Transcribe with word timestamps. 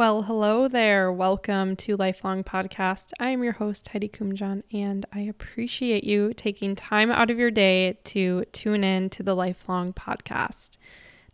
Well, 0.00 0.22
hello 0.22 0.66
there. 0.66 1.12
Welcome 1.12 1.76
to 1.76 1.94
Lifelong 1.94 2.42
Podcast. 2.42 3.12
I 3.20 3.28
am 3.28 3.44
your 3.44 3.52
host, 3.52 3.86
Heidi 3.88 4.08
Kumjan, 4.08 4.62
and 4.72 5.04
I 5.12 5.20
appreciate 5.20 6.04
you 6.04 6.32
taking 6.32 6.74
time 6.74 7.10
out 7.10 7.28
of 7.28 7.38
your 7.38 7.50
day 7.50 7.98
to 8.04 8.46
tune 8.50 8.82
in 8.82 9.10
to 9.10 9.22
the 9.22 9.36
Lifelong 9.36 9.92
Podcast. 9.92 10.78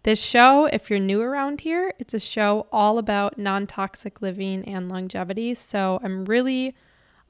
This 0.02 0.20
show, 0.20 0.64
if 0.64 0.90
you're 0.90 0.98
new 0.98 1.22
around 1.22 1.60
here, 1.60 1.94
it's 2.00 2.12
a 2.12 2.18
show 2.18 2.66
all 2.72 2.98
about 2.98 3.38
non 3.38 3.68
toxic 3.68 4.20
living 4.20 4.64
and 4.64 4.88
longevity. 4.88 5.54
So 5.54 6.00
I'm 6.02 6.24
really 6.24 6.74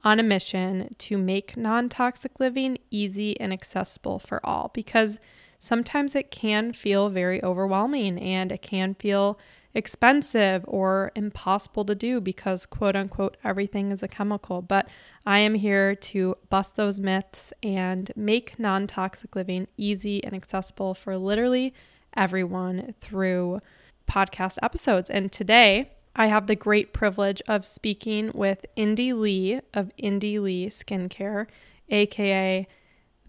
on 0.03 0.19
a 0.19 0.23
mission 0.23 0.95
to 0.97 1.19
make 1.19 1.55
non 1.55 1.87
toxic 1.87 2.39
living 2.39 2.79
easy 2.89 3.39
and 3.39 3.53
accessible 3.53 4.17
for 4.17 4.43
all 4.43 4.71
because 4.73 5.19
sometimes 5.59 6.15
it 6.15 6.31
can 6.31 6.73
feel 6.73 7.09
very 7.09 7.43
overwhelming 7.43 8.17
and 8.17 8.51
it 8.51 8.63
can 8.63 8.95
feel 8.95 9.37
expensive 9.77 10.65
or 10.67 11.11
impossible 11.15 11.85
to 11.85 11.93
do 11.93 12.19
because, 12.19 12.65
quote 12.65 12.95
unquote, 12.95 13.37
everything 13.43 13.91
is 13.91 14.01
a 14.01 14.07
chemical. 14.07 14.63
But 14.63 14.89
I 15.25 15.39
am 15.39 15.53
here 15.53 15.93
to 15.95 16.35
bust 16.49 16.75
those 16.75 16.99
myths 16.99 17.53
and 17.61 18.11
make 18.15 18.57
non 18.57 18.87
toxic 18.87 19.35
living 19.35 19.67
easy 19.77 20.23
and 20.23 20.33
accessible 20.33 20.95
for 20.95 21.15
literally 21.15 21.75
everyone 22.15 22.95
through 22.99 23.61
podcast 24.09 24.57
episodes. 24.63 25.11
And 25.11 25.31
today, 25.31 25.91
I 26.15 26.25
have 26.25 26.47
the 26.47 26.55
great 26.55 26.91
privilege 26.91 27.43
of 27.47 27.63
speaking 27.63 28.31
with 28.33 28.65
Indie 28.75 29.13
Lee 29.13 29.61
of 29.75 29.91
Indie 30.01 30.41
Lee 30.41 30.67
Skincare, 30.67 31.45
aka 31.89 32.67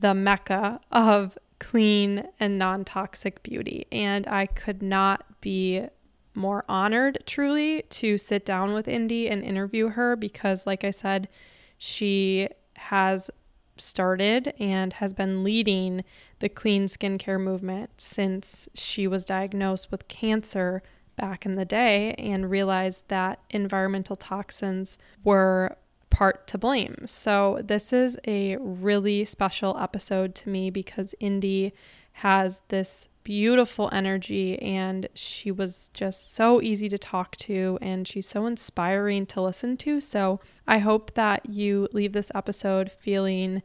the 0.00 0.14
mecca 0.14 0.80
of 0.90 1.36
clean 1.58 2.26
and 2.40 2.58
non 2.58 2.86
toxic 2.86 3.42
beauty. 3.42 3.86
And 3.92 4.26
I 4.26 4.46
could 4.46 4.82
not 4.82 5.40
be 5.42 5.86
more 6.38 6.64
honored 6.68 7.18
truly 7.26 7.82
to 7.90 8.16
sit 8.16 8.46
down 8.46 8.72
with 8.72 8.86
Indie 8.86 9.30
and 9.30 9.42
interview 9.44 9.88
her 9.88 10.16
because, 10.16 10.66
like 10.66 10.84
I 10.84 10.90
said, 10.90 11.28
she 11.76 12.48
has 12.76 13.30
started 13.76 14.54
and 14.58 14.94
has 14.94 15.12
been 15.12 15.44
leading 15.44 16.04
the 16.38 16.48
clean 16.48 16.86
skincare 16.86 17.40
movement 17.40 17.90
since 18.00 18.68
she 18.74 19.06
was 19.06 19.24
diagnosed 19.24 19.90
with 19.90 20.08
cancer 20.08 20.82
back 21.16 21.44
in 21.44 21.56
the 21.56 21.64
day 21.64 22.14
and 22.14 22.50
realized 22.50 23.08
that 23.08 23.40
environmental 23.50 24.16
toxins 24.16 24.98
were 25.24 25.76
part 26.10 26.46
to 26.46 26.56
blame. 26.56 26.96
So, 27.06 27.60
this 27.62 27.92
is 27.92 28.18
a 28.26 28.56
really 28.56 29.24
special 29.24 29.76
episode 29.78 30.34
to 30.36 30.48
me 30.48 30.70
because 30.70 31.14
Indie 31.20 31.72
has 32.12 32.62
this 32.68 33.08
beautiful 33.28 33.90
energy 33.92 34.58
and 34.62 35.06
she 35.12 35.50
was 35.50 35.90
just 35.92 36.34
so 36.34 36.62
easy 36.62 36.88
to 36.88 36.96
talk 36.96 37.36
to 37.36 37.76
and 37.82 38.08
she's 38.08 38.26
so 38.26 38.46
inspiring 38.46 39.26
to 39.26 39.38
listen 39.38 39.76
to. 39.76 40.00
So 40.00 40.40
I 40.66 40.78
hope 40.78 41.12
that 41.12 41.44
you 41.44 41.90
leave 41.92 42.14
this 42.14 42.32
episode 42.34 42.90
feeling 42.90 43.62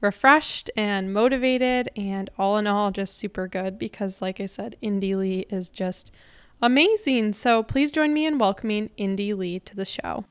refreshed 0.00 0.68
and 0.76 1.14
motivated 1.14 1.88
and 1.94 2.28
all 2.40 2.58
in 2.58 2.66
all 2.66 2.90
just 2.90 3.16
super 3.16 3.46
good 3.46 3.78
because 3.78 4.20
like 4.20 4.40
I 4.40 4.46
said, 4.46 4.74
Indie 4.82 5.16
Lee 5.16 5.46
is 5.48 5.68
just 5.68 6.10
amazing. 6.60 7.34
So 7.34 7.62
please 7.62 7.92
join 7.92 8.12
me 8.12 8.26
in 8.26 8.36
welcoming 8.36 8.90
Indie 8.98 9.38
Lee 9.38 9.60
to 9.60 9.76
the 9.76 9.84
show. 9.84 10.24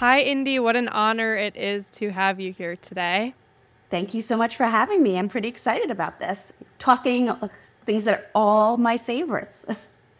Hi, 0.00 0.24
Indie. 0.24 0.58
What 0.62 0.76
an 0.76 0.88
honor 0.88 1.36
it 1.36 1.54
is 1.56 1.90
to 1.90 2.08
have 2.08 2.40
you 2.40 2.52
here 2.52 2.74
today. 2.74 3.34
Thank 3.90 4.14
you 4.14 4.22
so 4.22 4.34
much 4.34 4.56
for 4.56 4.64
having 4.64 5.02
me. 5.02 5.18
I'm 5.18 5.28
pretty 5.28 5.48
excited 5.48 5.90
about 5.90 6.18
this. 6.18 6.54
Talking 6.78 7.30
things 7.84 8.06
that 8.06 8.18
are 8.18 8.26
all 8.34 8.76
my 8.78 8.96
favorites. 8.96 9.66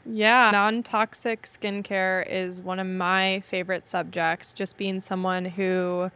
Yeah, 0.07 0.51
non 0.51 0.83
toxic 0.83 1.43
skincare 1.43 2.27
is 2.27 2.63
one 2.63 2.79
of 2.79 2.87
my 2.87 3.41
favorite 3.41 3.87
subjects. 3.87 4.55
Just 4.55 4.79
being 4.79 4.99
someone 4.99 5.45
who 5.45 6.11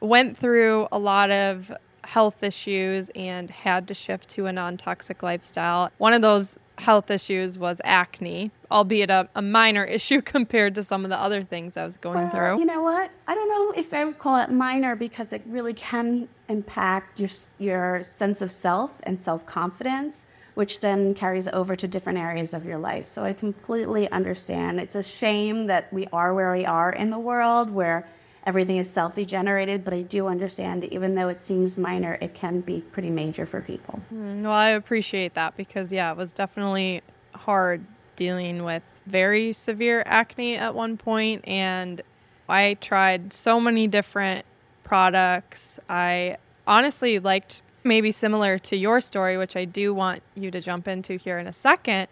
went 0.00 0.36
through 0.36 0.88
a 0.92 0.98
lot 0.98 1.30
of 1.30 1.72
health 2.04 2.42
issues 2.42 3.10
and 3.16 3.48
had 3.50 3.88
to 3.88 3.94
shift 3.94 4.28
to 4.30 4.44
a 4.44 4.52
non 4.52 4.76
toxic 4.76 5.22
lifestyle. 5.22 5.90
One 5.96 6.12
of 6.12 6.20
those 6.20 6.58
health 6.78 7.10
issues 7.10 7.58
was 7.58 7.80
acne, 7.84 8.50
albeit 8.70 9.10
a, 9.10 9.28
a, 9.34 9.42
minor 9.42 9.84
issue 9.98 10.22
compared 10.22 10.74
to 10.76 10.82
some 10.82 11.04
of 11.04 11.10
the 11.10 11.20
other 11.20 11.42
things 11.42 11.76
I 11.76 11.84
was 11.84 11.96
going 11.96 12.18
well, 12.18 12.30
through. 12.30 12.58
You 12.58 12.64
know 12.64 12.82
what? 12.82 13.10
I 13.26 13.34
don't 13.34 13.48
know 13.48 13.72
if 13.80 13.92
I 13.92 14.04
would 14.04 14.18
call 14.18 14.40
it 14.40 14.50
minor 14.50 14.96
because 14.96 15.32
it 15.32 15.42
really 15.46 15.74
can 15.74 16.28
impact 16.48 17.20
your 17.20 17.30
your 17.58 18.02
sense 18.02 18.40
of 18.40 18.50
self 18.50 18.92
and 19.02 19.18
self 19.18 19.44
confidence, 19.46 20.28
which 20.54 20.80
then 20.80 21.14
carries 21.14 21.48
over 21.48 21.76
to 21.76 21.88
different 21.88 22.18
areas 22.18 22.54
of 22.54 22.64
your 22.64 22.78
life. 22.78 23.06
So 23.06 23.24
I 23.24 23.32
completely 23.32 24.10
understand. 24.10 24.80
It's 24.80 24.94
a 24.94 25.02
shame 25.02 25.66
that 25.66 25.92
we 25.92 26.06
are 26.12 26.34
where 26.34 26.52
we 26.52 26.64
are 26.64 26.92
in 26.92 27.10
the 27.10 27.18
world 27.18 27.70
where 27.70 28.08
everything 28.46 28.76
is 28.76 28.88
self 28.88 29.16
generated, 29.16 29.84
but 29.84 29.94
I 29.94 30.02
do 30.02 30.26
understand, 30.26 30.84
even 30.84 31.14
though 31.14 31.28
it 31.28 31.42
seems 31.42 31.76
minor, 31.76 32.18
it 32.20 32.34
can 32.34 32.60
be 32.60 32.80
pretty 32.80 33.10
major 33.10 33.46
for 33.46 33.60
people. 33.60 34.00
Mm, 34.12 34.42
well, 34.42 34.52
I 34.52 34.70
appreciate 34.70 35.34
that 35.34 35.56
because, 35.56 35.92
yeah, 35.92 36.10
it 36.10 36.16
was 36.16 36.32
definitely 36.32 37.02
hard 37.34 37.84
dealing 38.16 38.64
with 38.64 38.82
very 39.06 39.52
severe 39.52 40.02
acne 40.06 40.56
at 40.56 40.74
one 40.74 40.96
point, 40.96 41.46
and 41.46 42.02
I 42.48 42.74
tried 42.80 43.32
so 43.32 43.60
many 43.60 43.86
different 43.86 44.44
products. 44.84 45.78
I 45.88 46.36
honestly 46.66 47.18
liked 47.18 47.62
maybe 47.84 48.10
similar 48.10 48.58
to 48.58 48.76
your 48.76 49.00
story, 49.00 49.38
which 49.38 49.56
I 49.56 49.64
do 49.64 49.94
want 49.94 50.22
you 50.34 50.50
to 50.50 50.60
jump 50.60 50.88
into 50.88 51.16
here 51.16 51.38
in 51.38 51.46
a 51.46 51.52
second, 51.52 52.08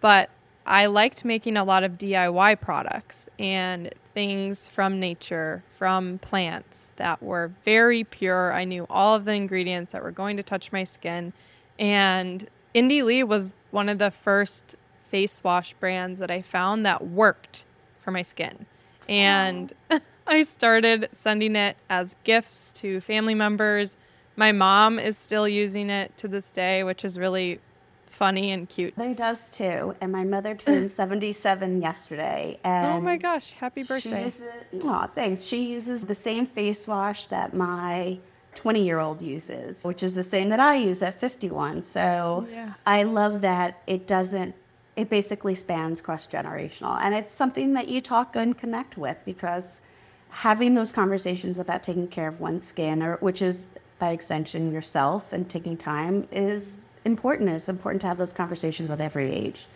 but 0.00 0.30
I 0.66 0.86
liked 0.86 1.24
making 1.24 1.56
a 1.56 1.62
lot 1.64 1.84
of 1.84 1.92
DIY 1.92 2.60
products 2.60 3.28
and 3.38 3.94
things 4.14 4.68
from 4.68 4.98
nature, 4.98 5.62
from 5.78 6.18
plants 6.18 6.92
that 6.96 7.22
were 7.22 7.52
very 7.64 8.02
pure. 8.02 8.52
I 8.52 8.64
knew 8.64 8.84
all 8.90 9.14
of 9.14 9.24
the 9.24 9.32
ingredients 9.32 9.92
that 9.92 10.02
were 10.02 10.10
going 10.10 10.36
to 10.38 10.42
touch 10.42 10.72
my 10.72 10.82
skin. 10.82 11.32
And 11.78 12.48
Indie 12.74 13.04
Lee 13.04 13.22
was 13.22 13.54
one 13.70 13.88
of 13.88 13.98
the 13.98 14.10
first 14.10 14.74
face 15.08 15.44
wash 15.44 15.72
brands 15.74 16.18
that 16.18 16.32
I 16.32 16.42
found 16.42 16.84
that 16.84 17.06
worked 17.06 17.64
for 18.00 18.10
my 18.10 18.22
skin. 18.22 18.66
And 19.08 19.72
I 20.26 20.42
started 20.42 21.08
sending 21.12 21.54
it 21.54 21.76
as 21.88 22.16
gifts 22.24 22.72
to 22.72 23.00
family 23.00 23.36
members. 23.36 23.96
My 24.34 24.50
mom 24.50 24.98
is 24.98 25.16
still 25.16 25.46
using 25.46 25.90
it 25.90 26.16
to 26.16 26.26
this 26.26 26.50
day, 26.50 26.82
which 26.82 27.04
is 27.04 27.18
really 27.18 27.60
funny 28.16 28.50
and 28.50 28.68
cute. 28.68 28.94
He 29.00 29.14
does 29.14 29.50
too. 29.50 29.94
And 30.00 30.10
my 30.10 30.24
mother 30.24 30.54
turned 30.54 30.90
77 31.02 31.82
yesterday. 31.82 32.58
And 32.64 32.94
oh 32.94 33.00
my 33.00 33.16
gosh, 33.16 33.52
happy 33.52 33.82
birthday. 33.82 34.10
She 34.10 34.24
uses, 34.24 34.48
oh, 34.82 35.08
thanks. 35.14 35.42
She 35.42 35.70
uses 35.70 36.04
the 36.04 36.14
same 36.14 36.46
face 36.46 36.88
wash 36.88 37.26
that 37.26 37.54
my 37.54 38.18
20 38.54 38.82
year 38.82 38.98
old 38.98 39.20
uses, 39.20 39.84
which 39.84 40.02
is 40.02 40.14
the 40.14 40.24
same 40.24 40.48
that 40.48 40.60
I 40.60 40.76
use 40.76 41.02
at 41.02 41.20
51. 41.20 41.82
So 41.82 42.46
yeah. 42.50 42.72
I 42.86 43.02
love 43.02 43.42
that 43.42 43.82
it 43.86 44.06
doesn't, 44.06 44.54
it 44.96 45.10
basically 45.10 45.54
spans 45.54 46.00
cross 46.00 46.26
generational. 46.26 46.98
And 47.00 47.14
it's 47.14 47.32
something 47.32 47.74
that 47.74 47.88
you 47.88 48.00
talk 48.00 48.34
and 48.34 48.56
connect 48.56 48.96
with 48.96 49.18
because 49.26 49.82
having 50.30 50.74
those 50.74 50.90
conversations 50.90 51.58
about 51.58 51.82
taking 51.82 52.08
care 52.08 52.28
of 52.28 52.40
one's 52.40 52.66
skin, 52.66 53.02
or 53.02 53.16
which 53.18 53.42
is 53.42 53.70
by 53.98 54.10
extension 54.10 54.72
yourself 54.72 55.32
and 55.32 55.48
taking 55.48 55.76
time 55.76 56.28
is 56.30 56.98
important. 57.04 57.48
It's 57.48 57.68
important 57.68 58.02
to 58.02 58.08
have 58.08 58.18
those 58.18 58.32
conversations 58.32 58.90
at 58.90 59.00
every 59.00 59.32
age. 59.32 59.66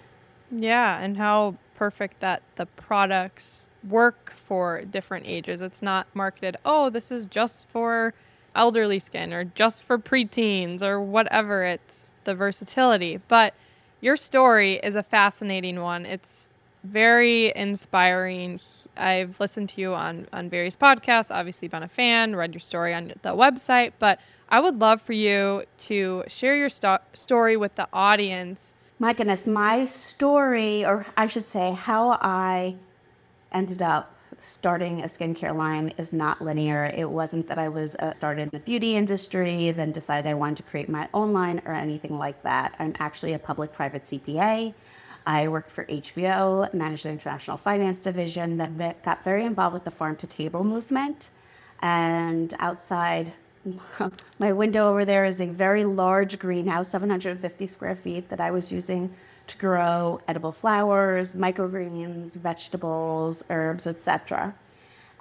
Yeah, 0.50 0.98
and 1.00 1.16
how 1.16 1.56
perfect 1.76 2.20
that 2.20 2.42
the 2.56 2.66
products 2.66 3.68
work 3.88 4.34
for 4.36 4.82
different 4.82 5.26
ages. 5.26 5.60
It's 5.60 5.80
not 5.80 6.06
marketed, 6.14 6.56
oh, 6.64 6.90
this 6.90 7.10
is 7.10 7.26
just 7.26 7.68
for 7.68 8.12
elderly 8.54 8.98
skin 8.98 9.32
or 9.32 9.44
just 9.44 9.84
for 9.84 9.98
preteens 9.98 10.82
or 10.82 11.00
whatever. 11.00 11.64
It's 11.64 12.10
the 12.24 12.34
versatility. 12.34 13.20
But 13.28 13.54
your 14.00 14.16
story 14.16 14.80
is 14.82 14.94
a 14.94 15.02
fascinating 15.02 15.80
one. 15.80 16.04
It's 16.04 16.49
very 16.84 17.54
inspiring. 17.54 18.60
I've 18.96 19.38
listened 19.40 19.68
to 19.70 19.80
you 19.80 19.94
on 19.94 20.26
on 20.32 20.48
various 20.48 20.76
podcasts, 20.76 21.30
obviously 21.30 21.68
been 21.68 21.82
a 21.82 21.88
fan, 21.88 22.36
read 22.36 22.54
your 22.54 22.60
story 22.60 22.94
on 22.94 23.08
the 23.22 23.30
website, 23.30 23.92
but 23.98 24.20
I 24.48 24.60
would 24.60 24.80
love 24.80 25.00
for 25.00 25.12
you 25.12 25.64
to 25.78 26.24
share 26.26 26.56
your 26.56 26.68
sto- 26.68 26.98
story 27.12 27.56
with 27.56 27.74
the 27.76 27.88
audience. 27.92 28.74
My 28.98 29.12
goodness, 29.12 29.46
my 29.46 29.84
story 29.84 30.84
or 30.84 31.06
I 31.16 31.26
should 31.26 31.46
say 31.46 31.72
how 31.72 32.18
I 32.20 32.76
ended 33.52 33.82
up 33.82 34.14
starting 34.38 35.02
a 35.02 35.04
skincare 35.04 35.54
line 35.54 35.92
is 35.98 36.12
not 36.12 36.40
linear. 36.40 36.84
It 36.96 37.08
wasn't 37.08 37.46
that 37.48 37.58
I 37.58 37.68
was 37.68 37.94
uh, 37.96 38.12
started 38.12 38.42
in 38.42 38.48
the 38.50 38.60
beauty 38.60 38.96
industry, 38.96 39.70
then 39.70 39.92
decided 39.92 40.28
I 40.28 40.34
wanted 40.34 40.58
to 40.58 40.62
create 40.64 40.88
my 40.88 41.08
own 41.12 41.32
line 41.32 41.60
or 41.66 41.74
anything 41.74 42.18
like 42.18 42.42
that. 42.42 42.74
I'm 42.78 42.94
actually 42.98 43.34
a 43.34 43.38
public 43.38 43.72
private 43.72 44.02
CPA. 44.02 44.74
I 45.26 45.48
worked 45.48 45.70
for 45.70 45.84
HBO, 45.84 46.72
managed 46.72 47.04
the 47.04 47.10
international 47.10 47.56
finance 47.56 48.02
division, 48.02 48.56
then 48.56 48.94
got 49.04 49.22
very 49.24 49.44
involved 49.44 49.74
with 49.74 49.84
the 49.84 49.90
farm 49.90 50.16
to 50.16 50.26
table 50.26 50.64
movement. 50.64 51.30
And 51.82 52.54
outside 52.58 53.32
my 54.38 54.52
window 54.52 54.88
over 54.88 55.04
there 55.04 55.24
is 55.24 55.40
a 55.40 55.46
very 55.46 55.84
large 55.84 56.38
greenhouse, 56.38 56.88
750 56.88 57.66
square 57.66 57.96
feet, 57.96 58.28
that 58.30 58.40
I 58.40 58.50
was 58.50 58.72
using 58.72 59.14
to 59.46 59.58
grow 59.58 60.20
edible 60.28 60.52
flowers, 60.52 61.34
microgreens, 61.34 62.36
vegetables, 62.36 63.44
herbs, 63.50 63.86
etc. 63.86 64.54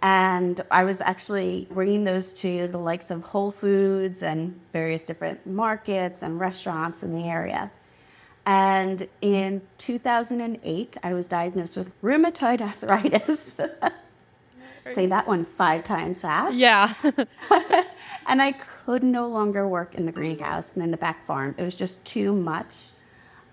And 0.01 0.61
I 0.71 0.85
was 0.85 1.01
actually 1.01 1.67
bringing 1.71 2.05
those 2.05 2.33
to 2.35 2.67
the 2.67 2.77
likes 2.77 3.11
of 3.11 3.21
Whole 3.21 3.51
Foods 3.51 4.23
and 4.23 4.57
various 4.71 5.03
different 5.03 5.45
markets 5.45 6.21
and 6.23 6.39
restaurants 6.39 7.03
in 7.03 7.13
the 7.13 7.27
area. 7.27 7.69
And 8.49 9.07
in 9.21 9.61
2008, 9.77 10.97
I 11.03 11.13
was 11.13 11.27
diagnosed 11.27 11.77
with 11.77 11.91
rheumatoid 12.01 12.61
arthritis. 12.61 13.61
Say 14.95 15.05
that 15.05 15.27
one 15.27 15.45
five 15.45 15.83
times 15.83 16.21
fast. 16.21 16.57
Yeah. 16.57 16.91
and 18.27 18.41
I 18.41 18.53
could 18.53 19.03
no 19.03 19.27
longer 19.27 19.67
work 19.67 19.93
in 19.93 20.07
the 20.07 20.11
greenhouse 20.11 20.71
and 20.73 20.83
in 20.83 20.89
the 20.89 20.97
back 20.97 21.27
farm. 21.27 21.53
It 21.59 21.63
was 21.63 21.75
just 21.75 22.03
too 22.07 22.33
much 22.33 22.85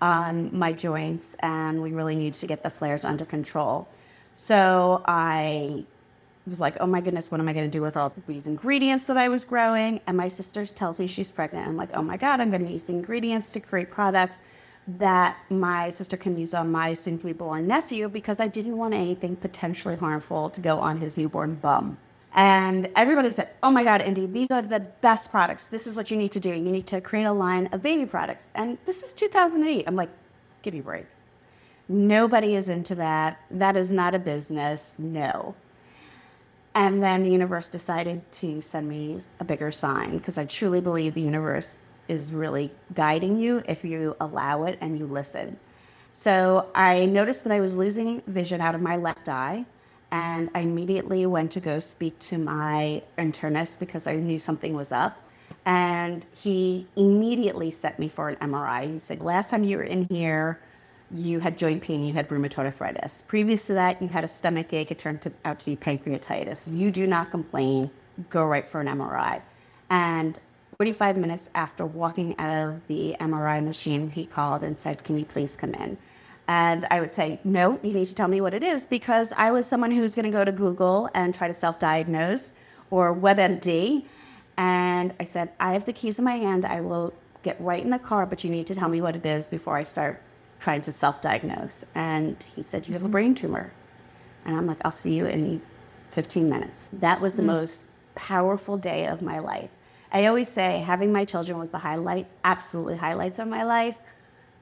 on 0.01 0.49
my 0.57 0.73
joints, 0.73 1.35
and 1.41 1.83
we 1.83 1.91
really 1.91 2.15
needed 2.15 2.39
to 2.39 2.47
get 2.47 2.63
the 2.63 2.71
flares 2.71 3.05
under 3.05 3.23
control. 3.23 3.87
So 4.33 5.03
I 5.05 5.85
was 6.47 6.59
like, 6.59 6.75
oh 6.79 6.87
my 6.87 7.01
goodness, 7.01 7.29
what 7.29 7.39
am 7.39 7.47
I 7.47 7.53
going 7.53 7.69
to 7.69 7.71
do 7.71 7.83
with 7.83 7.97
all 7.97 8.11
these 8.27 8.47
ingredients 8.47 9.05
that 9.05 9.17
I 9.17 9.27
was 9.27 9.43
growing? 9.43 10.01
And 10.07 10.17
my 10.17 10.27
sister 10.27 10.65
tells 10.65 10.97
me 10.97 11.05
she's 11.05 11.29
pregnant. 11.29 11.67
I'm 11.67 11.77
like, 11.77 11.95
oh 11.95 12.01
my 12.01 12.17
God, 12.17 12.41
I'm 12.41 12.49
going 12.49 12.65
to 12.65 12.71
use 12.71 12.85
the 12.85 12.93
ingredients 12.93 13.53
to 13.53 13.59
create 13.59 13.91
products 13.91 14.41
that 14.87 15.37
my 15.49 15.91
sister 15.91 16.15
can 16.15 16.37
use 16.37 16.53
on 16.53 16.71
my 16.71 16.93
soon 16.93 17.19
to 17.19 17.25
be 17.25 17.33
born 17.33 17.67
nephew 17.67 18.07
because 18.07 18.39
I 18.39 18.47
didn't 18.47 18.77
want 18.77 18.93
anything 18.93 19.35
potentially 19.35 19.97
harmful 19.97 20.49
to 20.51 20.61
go 20.61 20.79
on 20.79 20.97
his 20.97 21.17
newborn 21.17 21.55
bum. 21.55 21.97
And 22.33 22.89
everybody 22.95 23.31
said, 23.31 23.49
Oh 23.63 23.71
my 23.71 23.83
God, 23.83 24.01
Indie, 24.01 24.31
these 24.31 24.47
are 24.51 24.61
the 24.61 24.79
best 24.79 25.31
products. 25.31 25.67
This 25.67 25.87
is 25.87 25.95
what 25.95 26.11
you 26.11 26.17
need 26.17 26.31
to 26.33 26.39
do. 26.39 26.49
You 26.49 26.71
need 26.71 26.87
to 26.87 27.01
create 27.01 27.23
a 27.23 27.31
line 27.31 27.67
of 27.71 27.81
baby 27.81 28.05
products. 28.05 28.51
And 28.55 28.77
this 28.85 29.03
is 29.03 29.13
2008. 29.13 29.85
I'm 29.87 29.95
like, 29.95 30.09
Give 30.61 30.73
me 30.73 30.79
a 30.79 30.83
break. 30.83 31.05
Nobody 31.89 32.55
is 32.55 32.69
into 32.69 32.95
that. 32.95 33.39
That 33.49 33.75
is 33.75 33.91
not 33.91 34.13
a 34.13 34.19
business. 34.19 34.97
No. 34.99 35.55
And 36.75 37.01
then 37.01 37.23
the 37.23 37.31
universe 37.31 37.69
decided 37.69 38.29
to 38.33 38.61
send 38.61 38.87
me 38.87 39.19
a 39.39 39.43
bigger 39.43 39.71
sign 39.71 40.17
because 40.17 40.37
I 40.37 40.45
truly 40.45 40.81
believe 40.81 41.15
the 41.15 41.21
universe 41.21 41.79
is 42.07 42.33
really 42.33 42.71
guiding 42.93 43.37
you 43.37 43.63
if 43.67 43.83
you 43.83 44.15
allow 44.19 44.63
it 44.63 44.77
and 44.81 44.97
you 44.97 45.05
listen. 45.05 45.57
So 46.09 46.69
I 46.73 47.05
noticed 47.05 47.43
that 47.43 47.53
I 47.53 47.59
was 47.59 47.75
losing 47.75 48.21
vision 48.27 48.61
out 48.61 48.75
of 48.75 48.81
my 48.81 48.95
left 48.95 49.27
eye, 49.29 49.65
and 50.11 50.49
I 50.55 50.61
immediately 50.61 51.25
went 51.25 51.51
to 51.51 51.59
go 51.59 51.79
speak 51.79 52.17
to 52.19 52.37
my 52.37 53.03
internist 53.17 53.79
because 53.79 54.07
I 54.07 54.15
knew 54.15 54.39
something 54.39 54.73
was 54.73 54.91
up. 54.91 55.21
And 55.65 56.25
he 56.33 56.87
immediately 56.95 57.71
sent 57.71 57.99
me 57.99 58.07
for 58.07 58.29
an 58.29 58.37
MRI. 58.37 58.93
He 58.93 58.99
said, 58.99 59.21
Last 59.21 59.49
time 59.49 59.65
you 59.65 59.77
were 59.77 59.83
in 59.83 60.07
here, 60.09 60.61
you 61.11 61.39
had 61.39 61.57
joint 61.57 61.83
pain, 61.83 62.05
you 62.05 62.13
had 62.13 62.29
rheumatoid 62.29 62.65
arthritis. 62.65 63.23
Previous 63.27 63.67
to 63.67 63.73
that, 63.73 64.01
you 64.01 64.07
had 64.07 64.23
a 64.23 64.27
stomach 64.27 64.71
ache. 64.73 64.91
It 64.91 64.99
turned 64.99 65.21
to, 65.21 65.31
out 65.43 65.59
to 65.59 65.65
be 65.65 65.75
pancreatitis. 65.75 66.73
You 66.73 66.91
do 66.91 67.05
not 67.05 67.31
complain. 67.31 67.91
Go 68.29 68.45
right 68.45 68.67
for 68.67 68.81
an 68.81 68.87
MRI. 68.87 69.41
And 69.89 70.39
45 70.77 71.17
minutes 71.17 71.49
after 71.55 71.87
walking 71.87 72.37
out 72.37 72.69
of 72.69 72.87
the 72.87 73.15
MRI 73.19 73.63
machine, 73.63 74.11
he 74.11 74.27
called 74.27 74.61
and 74.61 74.77
said, 74.77 75.03
Can 75.03 75.17
you 75.17 75.25
please 75.25 75.55
come 75.55 75.73
in? 75.73 75.97
And 76.47 76.85
I 76.91 76.99
would 76.99 77.11
say, 77.11 77.39
No, 77.43 77.79
you 77.81 77.93
need 77.93 78.05
to 78.05 78.13
tell 78.13 78.27
me 78.27 78.41
what 78.41 78.53
it 78.53 78.63
is 78.63 78.85
because 78.85 79.33
I 79.35 79.49
was 79.49 79.65
someone 79.65 79.89
who's 79.89 80.13
going 80.13 80.25
to 80.25 80.31
go 80.31 80.45
to 80.45 80.51
Google 80.51 81.09
and 81.15 81.33
try 81.33 81.47
to 81.47 81.53
self 81.53 81.79
diagnose 81.79 82.51
or 82.91 83.15
WebMD. 83.15 84.05
And 84.55 85.15
I 85.19 85.25
said, 85.25 85.49
I 85.59 85.73
have 85.73 85.85
the 85.85 85.93
keys 85.93 86.19
in 86.19 86.25
my 86.25 86.37
hand. 86.37 86.63
I 86.63 86.81
will 86.81 87.11
get 87.41 87.59
right 87.59 87.83
in 87.83 87.89
the 87.89 87.97
car, 87.97 88.27
but 88.27 88.43
you 88.43 88.51
need 88.51 88.67
to 88.67 88.75
tell 88.75 88.89
me 88.89 89.01
what 89.01 89.15
it 89.15 89.25
is 89.25 89.47
before 89.47 89.77
I 89.77 89.83
start 89.83 90.21
trying 90.59 90.83
to 90.83 90.91
self 90.91 91.23
diagnose. 91.23 91.85
And 91.95 92.37
he 92.55 92.61
said, 92.61 92.87
You 92.87 92.93
have 92.93 93.03
a 93.03 93.09
brain 93.09 93.33
tumor. 93.33 93.73
And 94.45 94.55
I'm 94.55 94.67
like, 94.67 94.77
I'll 94.85 94.91
see 94.91 95.15
you 95.15 95.25
in 95.25 95.59
15 96.11 96.47
minutes. 96.47 96.87
That 96.93 97.19
was 97.19 97.33
the 97.33 97.41
mm-hmm. 97.41 97.53
most 97.53 97.83
powerful 98.13 98.77
day 98.77 99.07
of 99.07 99.23
my 99.23 99.39
life. 99.39 99.71
I 100.11 100.25
always 100.25 100.49
say 100.49 100.79
having 100.79 101.11
my 101.11 101.25
children 101.25 101.57
was 101.57 101.71
the 101.71 101.79
highlight, 101.79 102.27
absolutely 102.43 102.97
highlights 102.97 103.39
of 103.39 103.47
my 103.47 103.63
life. 103.63 103.99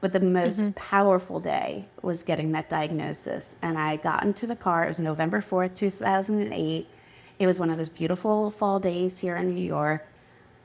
But 0.02 0.14
the 0.14 0.20
most 0.20 0.60
mm-hmm. 0.60 0.72
powerful 0.72 1.40
day 1.40 1.88
was 2.02 2.24
getting 2.24 2.52
that 2.52 2.70
diagnosis. 2.70 3.56
And 3.62 3.78
I 3.78 3.96
got 3.96 4.24
into 4.24 4.46
the 4.46 4.56
car. 4.56 4.86
It 4.86 4.90
was 4.90 5.00
November 5.00 5.42
4th, 5.42 5.76
2008. 5.76 6.88
It 7.40 7.48
was 7.48 7.60
one 7.60 7.70
of 7.70 7.78
those 7.78 7.90
beautiful 7.90 8.52
fall 8.52 8.80
days 8.80 9.20
here 9.20 9.36
in 9.36 9.54
New 9.54 9.64
York. 9.64 10.08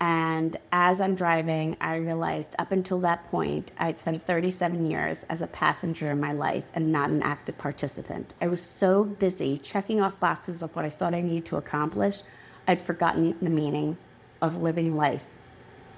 And 0.00 0.56
as 0.72 1.00
I'm 1.00 1.14
driving, 1.14 1.76
I 1.80 1.96
realized 1.96 2.54
up 2.58 2.72
until 2.72 3.00
that 3.00 3.30
point, 3.30 3.72
I'd 3.78 3.98
spent 3.98 4.24
37 4.24 4.90
years 4.90 5.24
as 5.24 5.42
a 5.42 5.46
passenger 5.46 6.10
in 6.10 6.20
my 6.20 6.32
life 6.32 6.64
and 6.74 6.90
not 6.90 7.10
an 7.10 7.22
active 7.22 7.58
participant. 7.58 8.32
I 8.40 8.48
was 8.48 8.62
so 8.62 9.04
busy 9.04 9.58
checking 9.58 10.00
off 10.00 10.18
boxes 10.18 10.62
of 10.62 10.74
what 10.74 10.86
I 10.86 10.90
thought 10.90 11.14
I 11.14 11.20
needed 11.20 11.44
to 11.46 11.56
accomplish, 11.56 12.22
I'd 12.66 12.80
forgotten 12.80 13.36
the 13.42 13.50
meaning 13.50 13.98
of 14.40 14.60
living 14.60 14.96
life 14.96 15.36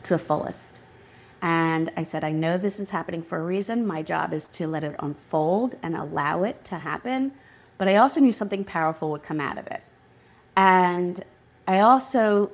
to 0.05 0.11
the 0.11 0.19
fullest. 0.19 0.79
And 1.41 1.91
I 1.97 2.05
said, 2.05 2.23
I 2.23 2.31
know 2.31 2.57
this 2.57 2.79
is 2.79 2.91
happening 2.91 3.23
for 3.23 3.39
a 3.39 3.43
reason. 3.43 3.85
My 3.87 4.03
job 4.03 4.33
is 4.33 4.47
to 4.49 4.69
let 4.69 4.85
it 4.85 4.95
unfold 5.01 5.77
and 5.83 5.97
allow 5.97 6.45
it 6.45 6.65
to 6.67 6.79
happen. 6.79 7.33
But 7.79 7.89
I 7.89 7.97
also 7.97 8.21
knew 8.21 8.33
something 8.33 8.65
powerful 8.65 9.11
would 9.11 9.25
come 9.25 9.41
out 9.41 9.59
of 9.59 9.67
it. 9.67 9.83
And 10.57 11.25
I 11.67 11.81
also, 11.81 12.53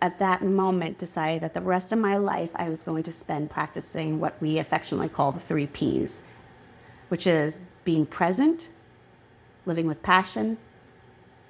at 0.00 0.18
that 0.18 0.42
moment, 0.42 0.96
decided 0.96 1.42
that 1.42 1.52
the 1.52 1.60
rest 1.60 1.92
of 1.92 1.98
my 1.98 2.16
life 2.16 2.50
I 2.54 2.70
was 2.70 2.82
going 2.82 3.02
to 3.02 3.12
spend 3.12 3.50
practicing 3.50 4.18
what 4.18 4.40
we 4.40 4.58
affectionately 4.58 5.10
call 5.10 5.32
the 5.32 5.40
three 5.40 5.66
P's, 5.66 6.22
which 7.08 7.26
is 7.26 7.60
being 7.84 8.06
present, 8.06 8.70
living 9.66 9.86
with 9.86 10.02
passion, 10.02 10.56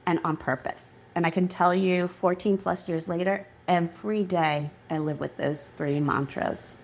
and 0.04 0.18
on 0.24 0.36
purpose. 0.36 1.04
And 1.14 1.26
I 1.26 1.30
can 1.30 1.46
tell 1.46 1.72
you, 1.72 2.08
14 2.08 2.58
plus 2.58 2.88
years 2.88 3.06
later, 3.06 3.46
every 3.68 4.24
day 4.24 4.70
I 4.90 4.98
live 4.98 5.20
with 5.20 5.36
those 5.36 5.66
three 5.66 6.00
mantras. 6.00 6.76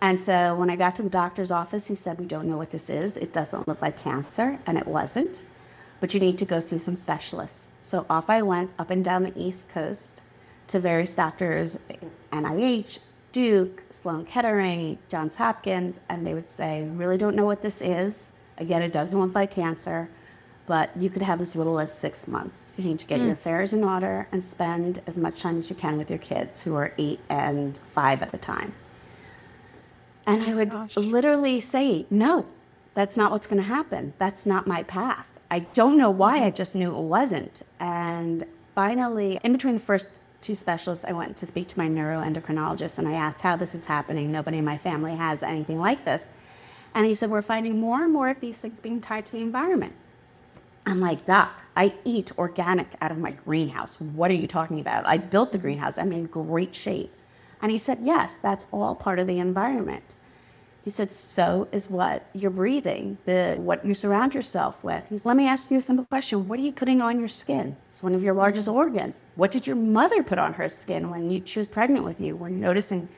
And 0.00 0.20
so 0.20 0.54
when 0.54 0.70
I 0.70 0.76
got 0.76 0.94
to 0.96 1.02
the 1.02 1.10
doctor's 1.10 1.50
office, 1.50 1.86
he 1.86 1.94
said, 1.94 2.18
We 2.18 2.26
don't 2.26 2.48
know 2.48 2.56
what 2.56 2.70
this 2.70 2.90
is. 2.90 3.16
It 3.16 3.32
doesn't 3.32 3.66
look 3.66 3.80
like 3.80 4.02
cancer. 4.02 4.58
And 4.66 4.76
it 4.76 4.86
wasn't. 4.86 5.42
But 6.00 6.12
you 6.12 6.20
need 6.20 6.38
to 6.38 6.44
go 6.44 6.60
see 6.60 6.78
some 6.78 6.96
specialists. 6.96 7.68
So 7.80 8.04
off 8.10 8.28
I 8.28 8.42
went 8.42 8.70
up 8.78 8.90
and 8.90 9.04
down 9.04 9.22
the 9.22 9.38
East 9.38 9.70
Coast 9.70 10.22
to 10.68 10.78
various 10.78 11.14
doctors, 11.14 11.78
NIH, 12.30 12.98
Duke, 13.32 13.82
Sloan 13.90 14.26
Kettering, 14.26 14.98
Johns 15.08 15.36
Hopkins, 15.36 16.00
and 16.08 16.26
they 16.26 16.34
would 16.34 16.46
say, 16.48 16.82
Really 16.82 17.16
don't 17.16 17.36
know 17.36 17.46
what 17.46 17.62
this 17.62 17.80
is. 17.80 18.34
Again, 18.58 18.82
it 18.82 18.92
doesn't 18.92 19.18
look 19.18 19.34
like 19.34 19.50
cancer 19.50 20.10
but 20.66 20.90
you 20.96 21.10
could 21.10 21.22
have 21.22 21.40
as 21.40 21.54
little 21.54 21.78
as 21.78 21.96
six 21.96 22.26
months. 22.26 22.74
You 22.76 22.84
need 22.84 22.98
to 22.98 23.06
get 23.06 23.20
mm. 23.20 23.24
your 23.24 23.32
affairs 23.32 23.72
in 23.72 23.84
order 23.84 24.28
and 24.32 24.42
spend 24.42 25.00
as 25.06 25.16
much 25.16 25.40
time 25.40 25.58
as 25.58 25.70
you 25.70 25.76
can 25.76 25.96
with 25.96 26.10
your 26.10 26.18
kids, 26.18 26.64
who 26.64 26.74
are 26.74 26.92
eight 26.98 27.20
and 27.28 27.78
five 27.94 28.22
at 28.22 28.32
the 28.32 28.38
time. 28.38 28.74
And 30.26 30.42
I 30.42 30.54
would 30.54 30.70
Gosh. 30.70 30.96
literally 30.96 31.60
say, 31.60 32.06
no, 32.10 32.46
that's 32.94 33.16
not 33.16 33.30
what's 33.30 33.46
going 33.46 33.62
to 33.62 33.68
happen. 33.68 34.14
That's 34.18 34.44
not 34.44 34.66
my 34.66 34.82
path. 34.82 35.28
I 35.50 35.60
don't 35.60 35.96
know 35.96 36.10
why, 36.10 36.44
I 36.44 36.50
just 36.50 36.74
knew 36.74 36.96
it 36.96 37.02
wasn't. 37.02 37.62
And 37.78 38.44
finally, 38.74 39.38
in 39.44 39.52
between 39.52 39.74
the 39.74 39.80
first 39.80 40.08
two 40.42 40.56
specialists, 40.56 41.04
I 41.04 41.12
went 41.12 41.36
to 41.36 41.46
speak 41.46 41.68
to 41.68 41.78
my 41.78 41.88
neuroendocrinologist 41.88 42.98
and 42.98 43.06
I 43.06 43.12
asked 43.12 43.42
how 43.42 43.54
this 43.54 43.74
is 43.74 43.84
happening. 43.84 44.32
Nobody 44.32 44.58
in 44.58 44.64
my 44.64 44.76
family 44.76 45.14
has 45.14 45.44
anything 45.44 45.78
like 45.78 46.04
this. 46.04 46.30
And 46.94 47.06
he 47.06 47.14
said, 47.14 47.30
We're 47.30 47.42
finding 47.42 47.78
more 47.78 48.02
and 48.02 48.12
more 48.12 48.28
of 48.28 48.40
these 48.40 48.58
things 48.58 48.80
being 48.80 49.00
tied 49.00 49.26
to 49.26 49.32
the 49.32 49.42
environment. 49.42 49.92
I'm 50.86 51.00
like, 51.00 51.24
Doc, 51.24 51.60
I 51.76 51.94
eat 52.04 52.30
organic 52.38 52.94
out 53.00 53.10
of 53.10 53.18
my 53.18 53.32
greenhouse. 53.32 54.00
What 54.00 54.30
are 54.30 54.34
you 54.34 54.46
talking 54.46 54.78
about? 54.78 55.04
I 55.04 55.18
built 55.18 55.50
the 55.50 55.58
greenhouse. 55.58 55.98
I'm 55.98 56.12
in 56.12 56.26
great 56.26 56.74
shape. 56.74 57.12
And 57.60 57.72
he 57.72 57.78
said, 57.78 57.98
Yes, 58.02 58.36
that's 58.36 58.66
all 58.72 58.94
part 58.94 59.18
of 59.18 59.26
the 59.26 59.40
environment. 59.40 60.14
He 60.84 60.90
said, 60.90 61.10
So 61.10 61.66
is 61.72 61.90
what 61.90 62.28
you're 62.32 62.52
breathing, 62.52 63.18
the 63.24 63.56
what 63.58 63.84
you 63.84 63.94
surround 63.94 64.34
yourself 64.34 64.82
with. 64.84 65.02
He 65.08 65.18
said, 65.18 65.26
Let 65.26 65.36
me 65.36 65.48
ask 65.48 65.70
you 65.70 65.78
a 65.78 65.80
simple 65.82 66.04
question. 66.04 66.46
What 66.46 66.60
are 66.60 66.62
you 66.62 66.72
putting 66.72 67.02
on 67.02 67.18
your 67.18 67.28
skin? 67.28 67.76
It's 67.88 68.04
one 68.04 68.14
of 68.14 68.22
your 68.22 68.34
largest 68.34 68.68
organs. 68.68 69.24
What 69.34 69.50
did 69.50 69.66
your 69.66 69.76
mother 69.76 70.22
put 70.22 70.38
on 70.38 70.54
her 70.54 70.68
skin 70.68 71.10
when 71.10 71.30
you, 71.30 71.42
she 71.44 71.58
was 71.58 71.66
pregnant 71.66 72.04
with 72.04 72.20
you? 72.20 72.36
We're 72.36 72.48
noticing 72.50 73.08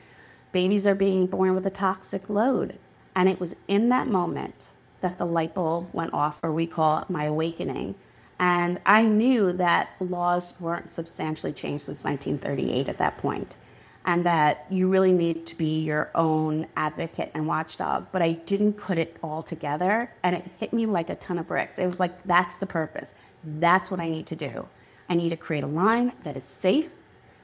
babies 0.51 0.87
are 0.87 0.95
being 0.95 1.27
born 1.27 1.53
with 1.53 1.67
a 1.67 1.71
toxic 1.71 2.29
load. 2.29 2.79
And 3.15 3.29
it 3.29 3.39
was 3.39 3.55
in 3.67 3.89
that 3.89 4.07
moment 4.07 4.71
that 5.01 5.17
the 5.17 5.25
light 5.25 5.53
bulb 5.53 5.89
went 5.93 6.13
off, 6.13 6.39
or 6.43 6.51
we 6.51 6.67
call 6.67 6.99
it 6.99 7.09
my 7.09 7.25
awakening. 7.25 7.95
And 8.39 8.79
I 8.85 9.03
knew 9.03 9.51
that 9.53 9.89
laws 9.99 10.59
weren't 10.61 10.89
substantially 10.89 11.51
changed 11.51 11.85
since 11.85 12.03
1938 12.03 12.87
at 12.87 12.97
that 12.97 13.17
point, 13.17 13.57
and 14.05 14.25
that 14.25 14.65
you 14.69 14.87
really 14.87 15.11
need 15.11 15.45
to 15.47 15.57
be 15.57 15.81
your 15.81 16.09
own 16.15 16.67
advocate 16.77 17.31
and 17.33 17.47
watchdog. 17.47 18.07
But 18.11 18.21
I 18.21 18.33
didn't 18.33 18.73
put 18.73 18.97
it 18.97 19.17
all 19.21 19.43
together, 19.43 20.11
and 20.23 20.35
it 20.35 20.45
hit 20.57 20.71
me 20.71 20.85
like 20.85 21.09
a 21.09 21.15
ton 21.15 21.37
of 21.37 21.47
bricks. 21.47 21.77
It 21.77 21.87
was 21.87 21.99
like, 21.99 22.23
that's 22.23 22.57
the 22.57 22.65
purpose. 22.65 23.15
That's 23.43 23.91
what 23.91 23.99
I 23.99 24.09
need 24.09 24.25
to 24.27 24.35
do. 24.35 24.67
I 25.09 25.15
need 25.15 25.29
to 25.29 25.37
create 25.37 25.63
a 25.63 25.67
line 25.67 26.13
that 26.23 26.37
is 26.37 26.45
safe, 26.45 26.89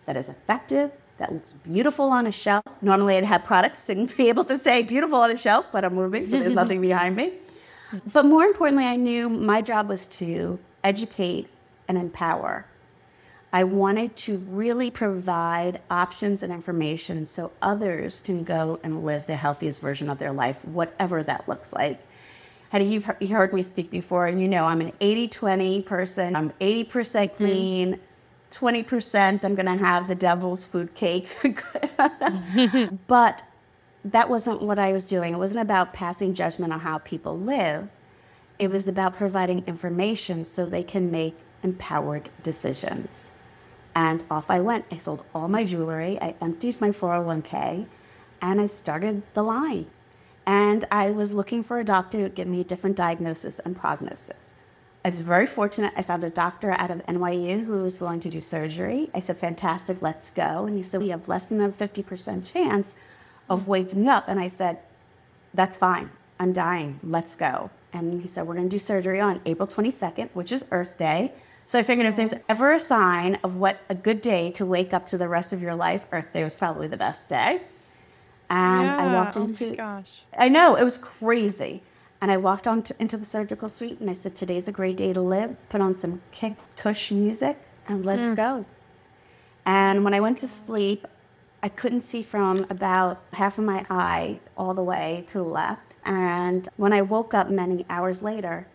that 0.06 0.16
is 0.16 0.30
effective, 0.30 0.92
that 1.18 1.34
looks 1.34 1.54
beautiful 1.54 2.10
on 2.10 2.28
a 2.28 2.32
shelf. 2.32 2.64
Normally, 2.82 3.18
I'd 3.18 3.24
have 3.24 3.44
products 3.44 3.90
and 3.90 4.16
be 4.18 4.30
able 4.30 4.46
to 4.46 4.58
say 4.58 4.84
beautiful 4.84 5.20
on 5.20 5.32
a 5.32 5.38
shelf, 5.38 5.66
but 5.72 5.84
I'm 5.84 5.96
moving, 5.96 6.26
so 6.30 6.40
there's 6.40 6.56
nothing 6.64 6.80
behind 6.80 7.16
me. 7.16 7.34
But 8.12 8.26
more 8.26 8.44
importantly, 8.44 8.86
I 8.86 8.96
knew 8.96 9.30
my 9.30 9.62
job 9.62 9.90
was 9.90 10.08
to 10.10 10.60
educate 10.84 11.50
and 11.88 11.98
empower. 11.98 12.66
I 13.54 13.64
wanted 13.64 14.18
to 14.18 14.38
really 14.50 14.92
provide 14.92 15.82
options 15.90 16.44
and 16.44 16.52
information 16.52 17.26
so 17.26 17.52
others 17.62 18.22
can 18.22 18.44
go 18.44 18.80
and 18.84 19.06
live 19.06 19.28
the 19.28 19.38
healthiest 19.38 19.82
version 19.82 20.10
of 20.10 20.20
their 20.20 20.34
life, 20.34 20.64
whatever 20.66 21.24
that 21.24 21.48
looks 21.48 21.72
like. 21.72 22.02
Hattie, 22.70 22.86
you've 22.86 23.06
heard 23.06 23.54
me 23.54 23.64
speak 23.64 23.90
before, 23.90 24.28
and 24.28 24.42
you 24.42 24.50
know 24.50 24.66
I'm 24.66 24.82
an 24.82 24.92
80 25.00 25.30
20 25.30 25.82
person. 25.84 26.36
I'm 26.36 26.50
80% 26.60 26.86
mm-hmm. 26.90 27.36
clean, 27.38 28.00
20% 28.52 29.46
I'm 29.46 29.56
going 29.56 29.66
to 29.66 29.78
have 29.78 30.08
the 30.08 30.16
devil's 30.16 30.66
food 30.66 30.94
cake. 30.94 31.30
but 33.08 33.44
that 34.06 34.30
wasn't 34.30 34.62
what 34.62 34.78
I 34.78 34.94
was 34.94 35.08
doing. 35.08 35.34
It 35.34 35.38
wasn't 35.38 35.64
about 35.64 35.92
passing 35.92 36.36
judgment 36.36 36.72
on 36.72 36.82
how 36.82 37.00
people 37.00 37.38
live, 37.38 37.90
it 38.58 38.70
was 38.70 38.88
about 38.88 39.18
providing 39.18 39.64
information 39.68 40.46
so 40.46 40.66
they 40.66 40.84
can 40.84 41.12
make 41.12 41.36
empowered 41.62 42.30
decisions. 42.42 43.34
And 43.94 44.24
off 44.30 44.50
I 44.50 44.60
went. 44.62 44.86
I 44.92 44.98
sold 44.98 45.26
all 45.34 45.48
my 45.48 45.66
jewelry, 45.66 46.22
I 46.22 46.36
emptied 46.40 46.80
my 46.80 46.92
401k, 46.92 47.88
and 48.42 48.62
I 48.62 48.68
started 48.68 49.24
the 49.34 49.44
line. 49.44 49.88
And 50.46 50.86
I 50.92 51.10
was 51.10 51.34
looking 51.34 51.64
for 51.64 51.80
a 51.80 51.84
doctor 51.84 52.18
who 52.18 52.24
would 52.24 52.36
give 52.36 52.48
me 52.48 52.62
a 52.62 52.66
different 52.66 52.96
diagnosis 52.96 53.60
and 53.60 53.76
prognosis. 53.76 54.54
I 55.04 55.10
was 55.10 55.22
very 55.22 55.48
fortunate. 55.48 55.94
I 55.98 56.02
found 56.04 56.24
a 56.24 56.30
doctor 56.30 56.72
out 56.72 56.92
of 56.92 57.06
NYU 57.08 57.66
who 57.66 57.84
was 57.84 58.00
willing 58.00 58.20
to 58.22 58.30
do 58.30 58.42
surgery. 58.42 59.10
I 59.14 59.20
said, 59.20 59.38
Fantastic, 59.38 60.02
let's 60.02 60.30
go. 60.32 60.66
And 60.66 60.78
he 60.78 60.84
said, 60.84 61.02
We 61.02 61.10
have 61.10 61.28
less 61.28 61.48
than 61.48 61.62
a 61.62 61.70
50% 61.70 62.46
chance 62.46 62.96
of 63.50 63.68
waking 63.68 64.08
up. 64.08 64.26
And 64.28 64.40
I 64.40 64.48
said, 64.48 64.80
That's 65.54 65.78
fine. 65.78 66.10
I'm 66.40 66.54
dying. 66.54 67.00
Let's 67.04 67.36
go. 67.36 67.70
And 67.94 68.22
he 68.22 68.28
said, 68.28 68.48
We're 68.48 68.56
going 68.56 68.70
to 68.70 68.76
do 68.76 68.80
surgery 68.80 69.20
on 69.20 69.42
April 69.46 69.68
22nd, 69.68 70.30
which 70.34 70.52
is 70.52 70.68
Earth 70.72 70.98
Day. 70.98 71.32
So 71.66 71.80
I 71.80 71.84
figured 71.84 72.06
if 72.06 72.16
there's 72.16 72.34
ever 72.48 72.74
a 72.74 72.80
sign 72.80 73.40
of 73.44 73.56
what 73.56 73.80
a 73.90 73.96
good 73.96 74.22
day 74.22 74.52
to 74.52 74.66
wake 74.66 74.94
up 74.94 75.08
to 75.08 75.18
the 75.18 75.28
rest 75.28 75.52
of 75.52 75.62
your 75.62 75.74
life, 75.74 76.06
Earth 76.12 76.32
Day 76.32 76.44
was 76.44 76.54
probably 76.56 76.88
the 76.88 76.98
best 76.98 77.28
day. 77.30 77.62
And 78.50 78.84
yeah, 78.84 78.98
I 78.98 79.14
walked 79.14 79.36
into. 79.36 79.72
Oh 79.72 79.76
gosh. 79.76 80.22
I 80.38 80.50
know 80.50 80.76
it 80.76 80.84
was 80.84 80.98
crazy. 80.98 81.82
And 82.22 82.32
I 82.32 82.38
walked 82.38 82.68
on 82.68 82.82
to, 82.84 82.96
into 83.00 83.18
the 83.18 83.26
surgical 83.26 83.70
suite 83.70 84.00
and 84.00 84.10
I 84.10 84.14
said, 84.14 84.36
"Today's 84.36 84.68
a 84.68 84.72
great 84.72 84.98
day 84.98 85.14
to 85.14 85.22
live. 85.22 85.56
Put 85.70 85.82
on 85.82 85.96
some 85.96 86.22
kick 86.32 86.54
tush 86.76 87.12
music 87.12 87.58
and 87.88 88.06
let's 88.06 88.22
mm. 88.22 88.36
go." 88.36 88.66
And 89.66 90.04
when 90.04 90.14
I 90.14 90.20
went 90.20 90.38
to 90.40 90.48
sleep, 90.48 91.08
I 91.66 91.70
couldn't 91.70 92.02
see 92.02 92.22
from 92.22 92.68
about 92.70 93.24
half 93.34 93.58
of 93.58 93.64
my 93.64 93.88
eye 93.90 94.40
all 94.56 94.76
the 94.76 94.84
way 94.84 95.26
to 95.32 95.40
the 95.40 95.44
left. 95.44 95.96
And 96.06 96.70
when 96.78 96.94
I 96.94 97.02
woke 97.02 97.34
up 97.34 97.50
many 97.50 97.88
hours 97.90 98.22
later, 98.22 98.68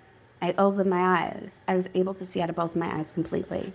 I 0.43 0.57
opened 0.59 0.91
my 0.91 1.01
eyes. 1.01 1.61
I 1.69 1.77
was 1.77 1.89
able 1.95 2.15
to 2.15 2.27
see 2.27 2.43
out 2.43 2.51
of 2.51 2.57
both 2.57 2.75
my 2.75 2.93
eyes 2.93 3.13
completely. 3.13 3.73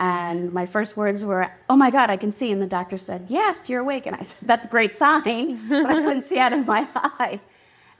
And 0.00 0.50
my 0.50 0.64
first 0.64 0.96
words 0.96 1.26
were, 1.26 1.52
Oh 1.68 1.76
my 1.76 1.90
God, 1.90 2.08
I 2.08 2.16
can 2.16 2.32
see. 2.32 2.50
And 2.50 2.62
the 2.62 2.66
doctor 2.66 2.96
said, 2.96 3.26
Yes, 3.28 3.68
you're 3.68 3.82
awake. 3.82 4.06
And 4.06 4.16
I 4.16 4.22
said, 4.22 4.48
That's 4.48 4.64
a 4.64 4.70
great 4.70 4.94
sign. 4.94 5.60
but 5.68 5.84
I 5.84 5.94
couldn't 5.96 6.22
see 6.22 6.38
out 6.38 6.54
of 6.54 6.66
my 6.66 6.88
eye. 6.94 7.40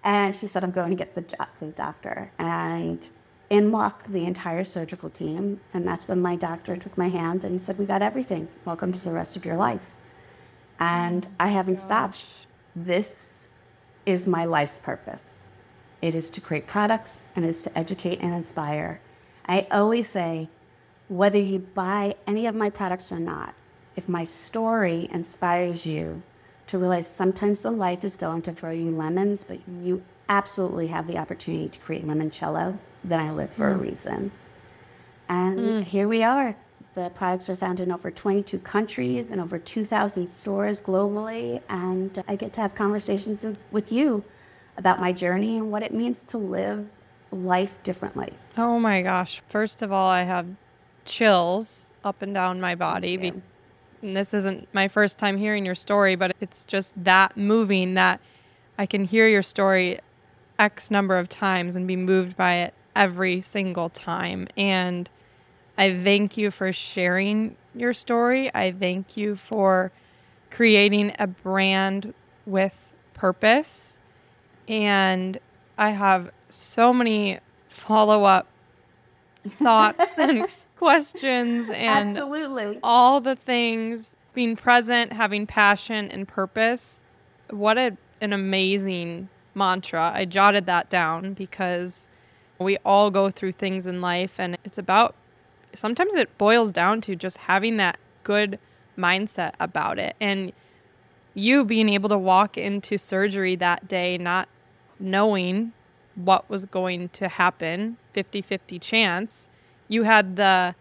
And 0.02 0.35
she 0.35 0.47
said, 0.47 0.64
I'm 0.64 0.71
going 0.71 0.88
to 0.88 0.97
get 0.97 1.14
the, 1.14 1.47
the 1.61 1.67
doctor. 1.67 2.33
And 2.38 3.07
in 3.50 3.71
walked 3.71 4.07
the 4.07 4.25
entire 4.25 4.64
surgical 4.64 5.11
team. 5.11 5.61
And 5.75 5.87
that's 5.87 6.09
when 6.09 6.23
my 6.23 6.37
doctor 6.37 6.75
took 6.75 6.97
my 6.97 7.11
hand 7.11 7.45
and 7.45 7.52
he 7.52 7.59
said, 7.59 7.78
We 7.78 7.85
got 7.85 8.00
everything. 8.00 8.49
Welcome 8.64 8.95
to 8.95 9.05
the 9.05 9.12
rest 9.12 9.37
of 9.37 9.45
your 9.45 9.59
life. 9.59 9.83
And 10.79 11.27
oh 11.27 11.35
I 11.41 11.49
haven't 11.49 11.77
gosh. 11.77 11.85
stopped. 11.85 12.47
This 12.75 13.51
is 14.07 14.27
my 14.27 14.45
life's 14.45 14.79
purpose. 14.79 15.35
It 16.01 16.15
is 16.15 16.31
to 16.31 16.41
create 16.41 16.67
products 16.67 17.25
and 17.35 17.45
it 17.45 17.49
is 17.49 17.63
to 17.65 17.79
educate 17.79 18.21
and 18.21 18.33
inspire. 18.33 19.01
I 19.47 19.67
always 19.71 20.09
say, 20.09 20.49
whether 21.09 21.39
you 21.39 21.59
buy 21.59 22.15
any 22.27 22.47
of 22.47 22.55
my 22.55 22.71
products 22.71 23.11
or 23.11 23.19
not, 23.19 23.55
if 23.97 24.09
my 24.09 24.25
story 24.25 25.09
inspires 25.11 25.85
you 25.85 26.23
to 26.69 26.79
realize 26.79 27.09
sometimes 27.09 27.61
the 27.61 27.71
life 27.71 28.05
is 28.05 28.15
going 28.15 28.43
to 28.43 28.53
throw 28.53 28.71
you 28.71 28.91
lemons, 28.91 29.45
but 29.45 29.59
you 29.83 30.03
absolutely 30.29 30.89
have 30.89 31.07
the 31.07 31.17
opportunity 31.17 31.69
to 31.69 31.79
create 31.81 32.07
limoncello, 32.07 32.79
then 33.03 33.21
I 33.21 33.33
live 33.33 33.51
for 33.51 33.71
mm. 33.71 33.75
a 33.75 33.79
reason. 33.79 34.31
And 35.29 35.59
mm. 35.59 35.85
here 35.85 36.07
we 36.07 36.23
are. 36.23 36.57
The 36.95 37.11
products 37.11 37.49
are 37.49 37.57
found 37.57 37.80
in 37.80 37.92
over 37.92 38.11
22 38.11 38.59
countries 38.59 39.30
and 39.30 39.40
over 39.40 39.59
2,000 39.59 40.26
stores 40.28 40.83
globally. 40.83 41.62
And 41.68 42.23
I 42.26 42.35
get 42.37 42.52
to 42.54 42.61
have 42.61 42.75
conversations 42.75 43.47
with 43.71 43.92
you 43.92 44.25
about 44.76 45.00
my 45.00 45.12
journey 45.12 45.59
and 45.59 45.71
what 45.71 45.83
it 45.83 45.95
means 45.95 46.18
to 46.28 46.38
live 46.38 46.88
life 47.30 47.83
differently. 47.83 48.33
Oh 48.57 48.78
my 48.78 49.02
gosh. 49.02 49.42
First 49.49 49.83
of 49.83 49.92
all, 49.92 50.09
I 50.09 50.23
have 50.23 50.47
chills 51.04 51.90
up 52.04 52.23
and 52.23 52.35
down 52.35 52.61
my 52.61 52.75
body. 52.75 53.33
And 54.02 54.16
this 54.16 54.33
isn't 54.35 54.68
my 54.73 54.88
first 54.88 55.18
time 55.18 55.37
hearing 55.37 55.64
your 55.64 55.75
story, 55.75 56.16
but 56.16 56.35
it's 56.40 56.64
just 56.64 56.95
that 57.04 57.37
moving 57.37 57.95
that 57.95 58.21
I 58.78 58.87
can 58.87 59.04
hear 59.04 59.28
your 59.28 59.42
story 59.42 60.00
X 60.59 60.90
number 60.90 61.16
of 61.16 61.28
times 61.28 61.76
and 61.76 61.87
be 61.87 61.97
moved 61.97 62.37
by 62.37 62.54
it 62.54 62.75
every 62.97 63.40
single 63.40 63.88
time. 63.88 64.49
And 64.57 65.09
I 65.79 66.03
thank 66.03 66.37
you 66.37 66.51
for 66.51 66.73
sharing 66.73 67.57
your 67.75 67.93
story. 67.93 68.53
I 68.53 68.73
thank 68.73 69.17
you 69.17 69.37
for 69.37 69.93
creating 70.51 71.15
a 71.19 71.29
brand 71.29 72.13
with 72.47 72.93
purpose 73.15 73.99
and 74.67 75.39
I 75.79 75.91
have 75.91 76.31
so 76.49 76.93
many 76.93 77.39
follow 77.69 78.25
up 78.25 78.49
thoughts 79.49 80.15
and 80.19 80.49
questions 80.77 81.69
and 81.71 82.09
absolutely 82.09 82.79
all 82.83 83.21
the 83.21 83.37
things 83.37 84.17
being 84.35 84.57
present, 84.57 85.13
having 85.13 85.47
passion 85.47 86.11
and 86.11 86.27
purpose. 86.27 87.03
What 87.51 87.79
a, 87.79 87.97
an 88.21 88.33
amazing 88.33 89.29
mantra. 89.55 90.13
I 90.15 90.25
jotted 90.25 90.67
that 90.67 90.91
down 90.91 91.35
because 91.35 92.09
we 92.59 92.77
all 92.79 93.11
go 93.11 93.31
through 93.31 93.53
things 93.53 93.87
in 93.87 94.01
life 94.01 94.39
and 94.39 94.59
it's 94.65 94.79
about 94.79 95.15
sometimes 95.75 96.15
it 96.15 96.37
boils 96.39 96.73
down 96.73 97.01
to 97.03 97.17
just 97.17 97.39
having 97.39 97.77
that 97.79 97.99
good 98.25 98.59
mindset 98.97 99.53
about 99.61 99.99
it. 99.99 100.17
And 100.21 100.53
you 101.35 101.65
being 101.65 101.89
able 101.89 102.09
to 102.09 102.19
walk 102.19 102.59
into 102.59 102.99
surgery 102.99 103.57
that 103.57 103.87
day 103.87 104.19
not 104.19 104.49
knowing 104.99 105.73
what 106.17 106.49
was 106.51 106.65
going 106.65 107.09
to 107.11 107.29
happen 107.29 107.97
50 108.13 108.43
50 108.43 108.79
chance 108.81 109.47
you 109.87 110.03
had 110.03 110.35
the 110.35 110.75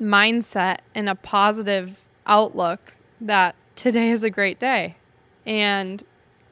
mindset 0.00 0.78
and 0.94 1.08
a 1.08 1.14
positive 1.14 2.02
outlook 2.26 2.96
that 3.20 3.54
today 3.74 4.10
is 4.10 4.22
a 4.22 4.30
great 4.30 4.58
day. 4.58 4.96
And 5.44 6.02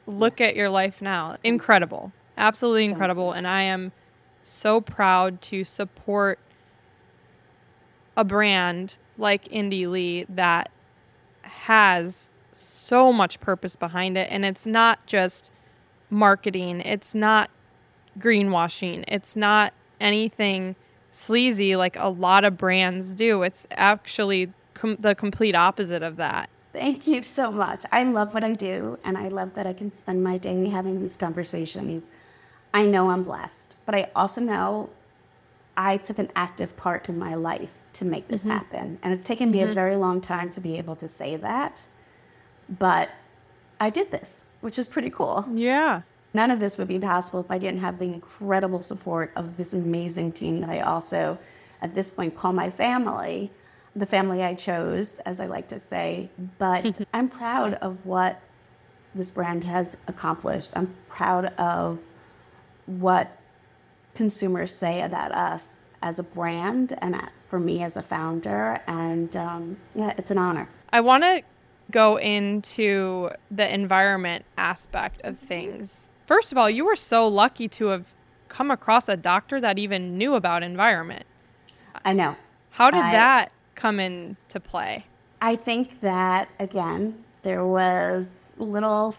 look 0.07 0.41
at 0.41 0.57
your 0.57 0.71
life 0.71 1.03
now. 1.03 1.37
Incredible. 1.45 2.13
Absolutely 2.37 2.85
incredible. 2.85 3.33
And 3.33 3.47
i 3.47 3.63
am 3.63 3.93
so 4.43 4.81
proud 4.81 5.41
to 5.41 5.65
support 5.65 6.39
a 8.17 8.25
brand 8.25 8.97
like 9.19 9.49
Indie 9.49 9.89
Lee 9.91 10.27
that 10.29 10.71
has 11.43 12.31
so 12.53 13.13
much 13.13 13.41
purpose 13.41 13.77
behind 13.77 14.17
it 14.17 14.29
and 14.31 14.45
it's 14.45 14.67
not 14.67 15.05
just 15.07 15.53
marketing. 16.11 16.81
It's 16.81 17.15
not 17.15 17.51
greenwashing. 18.19 19.05
It's 19.09 19.35
not 19.37 19.73
anything 20.01 20.77
sleazy 21.11 21.77
like 21.77 21.97
a 21.97 22.09
lot 22.09 22.45
of 22.45 22.57
brands 22.57 23.15
do. 23.15 23.43
It's 23.43 23.67
actually 23.73 24.53
com- 24.75 24.97
the 24.99 25.15
complete 25.15 25.55
opposite 25.55 26.03
of 26.03 26.17
that. 26.17 26.51
Thank 26.73 27.07
you 27.07 27.23
so 27.23 27.53
much. 27.53 27.85
I 27.93 28.03
love 28.03 28.35
what 28.35 28.43
I 28.43 28.53
do, 28.53 28.99
and 29.05 29.17
I 29.17 29.29
love 29.29 29.55
that 29.55 29.65
I 29.65 29.73
can 29.73 29.93
spend 29.93 30.25
my 30.25 30.39
day 30.39 30.69
having 30.69 31.01
these 31.01 31.17
conversations. 31.17 32.11
I 32.73 32.85
know 32.85 33.11
I'm 33.11 33.23
blessed, 33.23 33.77
but 33.87 33.95
I 33.95 34.11
also 34.17 34.41
know 34.41 34.91
I 35.77 35.97
took 35.97 36.19
an 36.19 36.31
active 36.37 36.77
part 36.77 37.09
in 37.09 37.19
my 37.19 37.35
life 37.35 37.73
to 37.95 38.05
make 38.05 38.29
this 38.29 38.43
mm-hmm. 38.43 38.51
happen. 38.51 38.99
And 39.03 39.13
it's 39.13 39.25
taken 39.25 39.51
me 39.51 39.59
mm-hmm. 39.59 39.71
a 39.71 39.75
very 39.75 39.97
long 39.97 40.21
time 40.21 40.51
to 40.53 40.61
be 40.61 40.79
able 40.79 40.97
to 40.97 41.09
say 41.09 41.37
that, 41.37 41.83
but 42.69 43.11
I 43.81 43.91
did 43.91 44.11
this 44.11 44.45
which 44.65 44.79
is 44.79 44.89
pretty 44.89 45.11
cool. 45.11 45.47
Yeah. 45.53 46.01
None 46.33 46.51
of 46.51 46.59
this 46.59 46.79
would 46.79 46.89
be 46.89 46.99
possible 46.99 47.41
if 47.41 47.51
I 47.51 47.59
didn't 47.59 47.81
have 47.81 47.99
the 47.99 48.07
incredible 48.07 48.83
support 48.83 49.31
of 49.37 49.59
this 49.59 49.75
amazing 49.75 50.33
team 50.33 50.63
that 50.63 50.71
I 50.71 50.81
also, 50.81 51.39
at 51.83 51.95
this 51.95 52.11
point, 52.11 52.35
call 52.35 52.55
my 52.55 52.71
family, 52.71 53.53
the 53.95 54.07
family 54.07 54.43
I 54.43 54.55
chose, 54.55 55.19
as 55.27 55.39
I 55.39 55.45
like 55.45 55.69
to 55.69 55.79
say. 55.79 56.31
But 56.57 57.07
I'm 57.13 57.29
proud 57.29 57.75
of 57.75 58.07
what 58.07 58.41
this 59.15 59.31
brand 59.33 59.65
has 59.65 59.99
accomplished. 60.09 60.71
I'm 60.75 60.95
proud 61.11 61.53
of 61.59 61.99
what 62.87 63.39
consumers 64.15 64.75
say 64.75 65.03
about 65.03 65.33
us 65.33 65.81
as 66.03 66.19
a 66.19 66.23
brand 66.23 66.97
and 66.99 67.17
for 67.47 67.59
me 67.59 67.83
as 67.83 67.97
a 67.97 68.03
founder. 68.03 68.81
And 68.87 69.35
um, 69.37 69.77
yeah, 69.95 70.15
it's 70.19 70.31
an 70.31 70.39
honor. 70.39 70.69
I 70.93 71.01
want 71.01 71.25
to 71.25 71.43
go 71.91 72.17
into 72.19 73.31
the 73.51 73.73
environment 73.73 74.45
aspect 74.57 75.21
of 75.23 75.39
things. 75.39 76.11
First 76.27 76.53
of 76.53 76.59
all, 76.59 76.71
you 76.71 76.85
were 76.85 76.97
so 76.97 77.29
lucky 77.29 77.69
to 77.69 77.87
have 77.87 78.07
come 78.49 78.71
across 78.71 79.09
a 79.09 79.17
doctor 79.17 79.61
that 79.61 79.79
even 79.79 80.17
knew 80.17 80.35
about 80.35 80.63
environment. 80.63 81.27
I 82.05 82.13
know. 82.13 82.37
How 82.71 82.91
did 82.91 83.03
I, 83.03 83.13
that 83.13 83.53
come 83.75 84.01
into 84.01 84.61
play? 84.61 85.07
I 85.41 85.57
think 85.57 86.01
that, 86.01 86.49
again, 86.59 87.25
there 87.43 87.67
was 87.67 88.35
little 88.57 89.15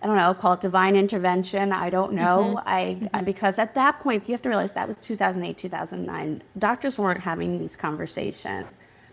I 0.00 0.06
don't 0.06 0.16
know, 0.16 0.32
call 0.34 0.52
it 0.52 0.60
divine 0.60 0.94
intervention. 0.94 1.72
I 1.72 1.90
don't 1.90 2.12
know. 2.12 2.56
Mm-hmm. 2.56 2.68
I 2.68 2.82
mm-hmm. 3.00 3.24
because 3.24 3.58
at 3.58 3.74
that 3.74 4.00
point 4.00 4.28
you 4.28 4.32
have 4.32 4.42
to 4.42 4.48
realize 4.48 4.72
that 4.74 4.86
was 4.86 5.00
2008, 5.00 5.58
2009. 5.58 6.42
Doctors 6.58 6.98
weren't 6.98 7.20
having 7.20 7.58
these 7.58 7.76
conversations. 7.76 8.68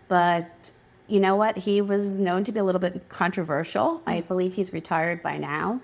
But 0.08 0.70
you 1.08 1.20
know 1.20 1.36
what? 1.36 1.56
He 1.56 1.80
was 1.80 2.08
known 2.08 2.44
to 2.44 2.52
be 2.52 2.60
a 2.60 2.64
little 2.64 2.80
bit 2.80 3.08
controversial. 3.08 4.02
I 4.06 4.20
mm. 4.20 4.28
believe 4.28 4.54
he's 4.54 4.72
retired 4.72 5.22
by 5.22 5.38
now, 5.38 5.80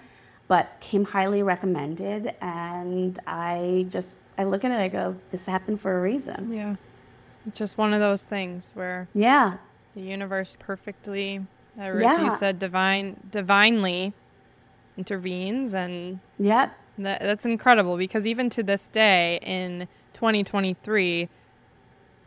but 0.49 0.76
came 0.80 1.04
highly 1.04 1.42
recommended 1.42 2.35
and 2.40 3.18
I 3.26 3.87
just 3.90 4.18
I 4.38 4.44
look 4.44 4.64
at 4.64 4.71
it 4.71 4.78
I 4.78 4.88
go 4.88 5.16
this 5.30 5.47
happened 5.47 5.80
for 5.80 5.99
a 5.99 6.00
reason. 6.00 6.52
Yeah. 6.52 6.76
It's 7.47 7.59
just 7.59 7.76
one 7.76 7.92
of 7.92 8.00
those 8.00 8.23
things 8.23 8.71
where 8.75 9.09
Yeah. 9.14 9.56
The 9.94 10.02
universe 10.02 10.56
perfectly 10.61 11.44
as 11.78 12.00
yeah. 12.00 12.23
you 12.23 12.30
said 12.30 12.59
divine 12.59 13.16
divinely 13.30 14.14
intervenes 14.96 15.75
and 15.75 16.20
yeah 16.38 16.70
that, 16.99 17.20
that's 17.20 17.44
incredible 17.44 17.96
because 17.96 18.26
even 18.26 18.50
to 18.50 18.62
this 18.62 18.88
day 18.88 19.38
in 19.42 19.88
2023 20.12 21.28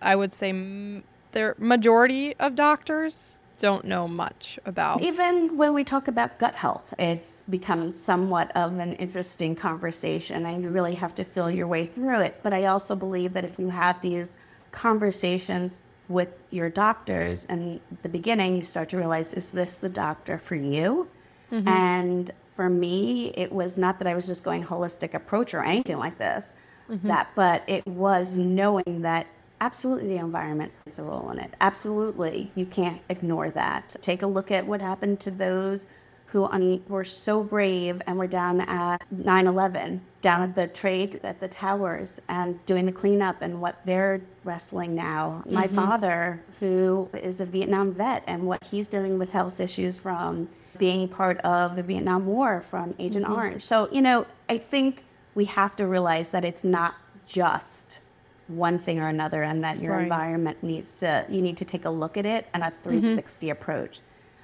i 0.01 0.15
would 0.15 0.33
say 0.33 0.49
m- 0.49 1.03
the 1.31 1.53
majority 1.57 2.35
of 2.37 2.55
doctors 2.55 3.41
don't 3.57 3.85
know 3.85 4.07
much 4.07 4.59
about 4.65 5.01
even 5.01 5.55
when 5.55 5.73
we 5.73 5.83
talk 5.83 6.07
about 6.07 6.37
gut 6.39 6.55
health 6.55 6.93
it's 6.99 7.43
become 7.43 7.89
somewhat 7.89 8.51
of 8.55 8.77
an 8.79 8.93
interesting 8.93 9.55
conversation. 9.55 10.45
And 10.45 10.61
you 10.61 10.69
really 10.69 10.95
have 10.95 11.15
to 11.15 11.23
feel 11.23 11.49
your 11.49 11.67
way 11.67 11.85
through 11.85 12.21
it 12.21 12.39
but 12.43 12.51
i 12.53 12.65
also 12.65 12.95
believe 12.95 13.33
that 13.33 13.45
if 13.45 13.57
you 13.59 13.69
have 13.69 14.01
these 14.01 14.37
conversations 14.71 15.81
with 16.07 16.37
your 16.51 16.69
doctors 16.69 17.45
and 17.45 17.79
the 18.03 18.09
beginning 18.09 18.55
you 18.55 18.63
start 18.63 18.89
to 18.89 18.97
realize 18.97 19.33
is 19.33 19.51
this 19.51 19.77
the 19.77 19.89
doctor 19.89 20.37
for 20.37 20.55
you? 20.55 21.07
Mm-hmm. 21.51 21.67
and 21.67 22.31
for 22.55 22.69
me, 22.69 23.33
it 23.35 23.51
was 23.51 23.77
not 23.77 23.99
that 23.99 24.07
I 24.07 24.15
was 24.15 24.25
just 24.25 24.43
going 24.43 24.63
holistic 24.63 25.13
approach 25.13 25.53
or 25.53 25.63
anything 25.63 25.97
like 25.97 26.17
this, 26.17 26.55
mm-hmm. 26.89 27.07
that, 27.07 27.27
but 27.35 27.63
it 27.67 27.85
was 27.85 28.37
knowing 28.37 29.01
that 29.01 29.27
absolutely 29.61 30.09
the 30.09 30.17
environment 30.17 30.71
plays 30.83 30.99
a 30.99 31.03
role 31.03 31.29
in 31.31 31.39
it. 31.39 31.53
Absolutely, 31.61 32.51
you 32.55 32.65
can't 32.65 33.01
ignore 33.09 33.49
that. 33.51 33.95
Take 34.01 34.21
a 34.21 34.27
look 34.27 34.51
at 34.51 34.65
what 34.65 34.81
happened 34.81 35.19
to 35.21 35.31
those 35.31 35.87
who 36.27 36.45
un- 36.45 36.83
were 36.89 37.03
so 37.03 37.43
brave 37.43 38.01
and 38.07 38.17
were 38.17 38.27
down 38.27 38.61
at 38.61 39.01
9/11, 39.13 40.01
down 40.21 40.41
at 40.41 40.55
the 40.55 40.67
trade 40.67 41.19
at 41.23 41.39
the 41.39 41.47
towers, 41.47 42.21
and 42.27 42.63
doing 42.65 42.85
the 42.85 42.91
cleanup 42.91 43.41
and 43.41 43.61
what 43.61 43.85
they're 43.85 44.21
wrestling 44.43 44.95
now. 44.95 45.43
Mm-hmm. 45.45 45.53
My 45.53 45.67
father, 45.67 46.43
who 46.59 47.09
is 47.13 47.39
a 47.39 47.45
Vietnam 47.45 47.93
vet, 47.93 48.23
and 48.27 48.47
what 48.47 48.63
he's 48.63 48.87
dealing 48.87 49.17
with 49.17 49.29
health 49.29 49.59
issues 49.59 49.99
from 49.99 50.49
being 50.77 51.07
part 51.07 51.39
of 51.39 51.75
the 51.75 51.83
Vietnam 51.83 52.25
War 52.25 52.63
from 52.69 52.93
Agent 52.99 53.25
mm-hmm. 53.25 53.33
Orange. 53.33 53.65
So, 53.65 53.89
you 53.91 54.01
know, 54.01 54.25
I 54.49 54.57
think 54.57 55.03
we 55.33 55.45
have 55.45 55.75
to 55.77 55.87
realize 55.87 56.31
that 56.31 56.45
it's 56.45 56.63
not 56.63 56.95
just 57.27 57.99
one 58.47 58.77
thing 58.77 58.99
or 58.99 59.07
another 59.07 59.43
and 59.43 59.61
that 59.61 59.79
your 59.79 59.93
right. 59.93 60.03
environment 60.03 60.61
needs 60.61 60.99
to, 60.99 61.25
you 61.29 61.41
need 61.41 61.57
to 61.57 61.65
take 61.65 61.85
a 61.85 61.89
look 61.89 62.17
at 62.17 62.25
it 62.25 62.47
and 62.53 62.63
a 62.63 62.71
360 62.83 63.47
mm-hmm. 63.47 63.51
approach. 63.51 64.01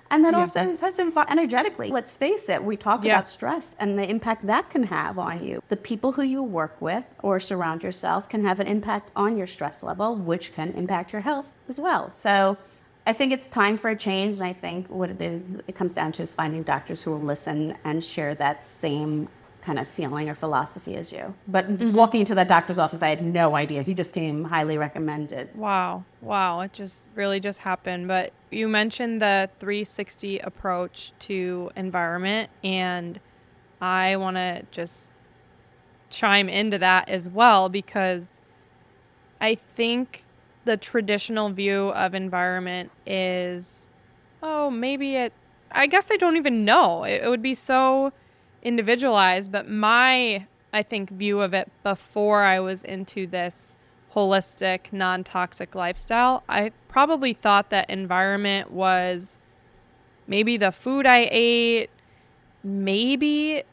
And 0.10 0.26
then 0.26 0.34
yeah. 0.34 0.39
also 0.39 0.76
says 0.76 1.00
energetically. 1.00 1.89
Let's 1.89 2.17
face 2.17 2.50
it, 2.50 2.62
we 2.62 2.76
talk 2.76 3.06
yeah. 3.06 3.13
about 3.13 3.30
stress 3.30 3.78
and 3.80 3.98
the 3.98 4.08
impact 4.10 4.46
that 4.46 4.70
can 4.70 4.84
have 4.84 5.17
on 5.17 5.41
you. 5.41 5.63
The 5.70 5.78
people 5.78 6.12
who 6.12 6.22
you 6.22 6.44
work 6.44 6.82
with 6.82 7.06
or 7.24 7.39
surround 7.39 7.82
yourself 7.82 8.28
can 8.28 8.44
have 8.44 8.60
an 8.60 8.67
impact 8.67 9.13
on 9.15 9.38
your 9.38 9.48
stress 9.48 9.82
level, 9.82 10.17
which 10.17 10.54
can 10.54 10.74
impact 10.74 11.13
your 11.13 11.22
health 11.22 11.54
as 11.70 11.80
well. 11.80 12.12
So 12.12 12.58
I 13.06 13.14
think 13.14 13.34
it's 13.34 13.50
time 13.50 13.78
for 13.78 13.90
a 13.90 13.96
change. 13.96 14.36
And 14.36 14.44
I 14.44 14.54
think 14.54 14.88
what 14.88 15.10
it 15.10 15.22
is, 15.22 15.60
it 15.68 15.76
comes 15.76 15.96
down 15.96 16.12
to 16.14 16.24
is 16.24 16.34
finding 16.34 16.64
doctors 16.64 17.02
who 17.02 17.12
will 17.12 17.22
listen 17.22 17.78
and 17.84 18.04
share 18.04 18.36
that 18.36 18.64
same 18.64 19.28
kind 19.62 19.78
of 19.78 19.88
feeling 19.88 20.28
or 20.28 20.36
philosophy 20.36 20.96
as 20.96 21.12
you. 21.12 21.34
But 21.48 21.70
mm-hmm. 21.70 21.94
walking 21.94 22.22
into 22.22 22.36
that 22.36 22.48
doctor's 22.48 22.80
office, 22.80 23.02
I 23.02 23.10
had 23.10 23.24
no 23.24 23.56
idea. 23.56 23.84
He 23.84 23.94
just 23.94 24.14
came 24.14 24.44
highly 24.44 24.78
recommended. 24.78 25.56
Wow. 25.56 26.04
Wow. 26.22 26.62
It 26.62 26.74
just 26.74 27.08
really 27.16 27.40
just 27.40 27.60
happened. 27.60 28.08
But 28.08 28.34
you 28.50 28.68
mentioned 28.68 29.22
the 29.22 29.50
360 29.60 30.40
approach 30.40 31.14
to 31.20 31.72
environment. 31.76 32.50
And 32.64 33.20
I 33.80 34.16
want 34.18 34.38
to 34.38 34.64
just 34.72 35.12
chime 36.10 36.50
into 36.50 36.78
that 36.80 37.08
as 37.08 37.30
well 37.30 37.70
because 37.70 38.42
I 39.40 39.56
think 39.56 40.26
the 40.65 40.78
traditional 40.78 41.50
view 41.50 41.89
of 41.89 42.13
environment 42.13 42.91
is 43.06 43.88
oh 44.43 44.69
maybe 44.69 45.15
it 45.15 45.34
i 45.71 45.88
guess 45.88 46.10
i 46.12 46.17
don't 46.17 46.38
even 46.38 46.63
know 46.65 47.04
it, 47.04 47.24
it, 47.24 47.30
would 47.30 47.41
be 47.41 47.54
so 47.54 48.12
individualized 48.63 49.52
but 49.52 49.69
my 49.69 50.45
i 50.74 50.84
think 50.84 51.10
view 51.10 51.41
of 51.41 51.54
it 51.54 51.69
before 51.84 52.43
i 52.43 52.60
was 52.60 52.84
into 52.84 53.26
this 53.28 53.76
holistic 54.13 54.91
non-toxic 54.91 55.74
lifestyle 55.74 56.43
i 56.50 56.71
probably 56.88 57.34
thought 57.34 57.69
that 57.69 57.89
environment 57.89 58.71
was 58.71 59.38
maybe 60.28 60.58
the 60.58 60.71
food 60.71 61.06
i 61.06 61.28
ate 61.32 61.89
maybe 62.63 63.63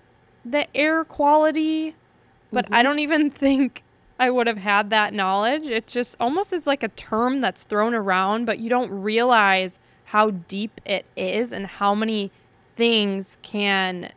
the 0.44 0.66
air 0.76 1.04
quality 1.04 1.94
but 2.52 2.64
mm-hmm. 2.66 2.74
i 2.74 2.82
don't 2.82 3.00
even 3.00 3.30
think 3.44 3.82
I 4.18 4.30
would 4.30 4.46
have 4.46 4.58
had 4.58 4.90
that 4.90 5.14
knowledge. 5.14 5.66
It 5.66 5.86
just 5.86 6.16
almost 6.18 6.52
is 6.52 6.66
like 6.66 6.82
a 6.82 6.88
term 6.88 7.40
that's 7.40 7.62
thrown 7.62 7.94
around, 7.94 8.44
but 8.46 8.58
you 8.58 8.68
don't 8.68 8.90
realize 8.90 9.78
how 10.06 10.30
deep 10.30 10.80
it 10.84 11.06
is 11.16 11.52
and 11.52 11.66
how 11.66 11.94
many 11.94 12.32
things 12.76 13.38
can 13.42 14.12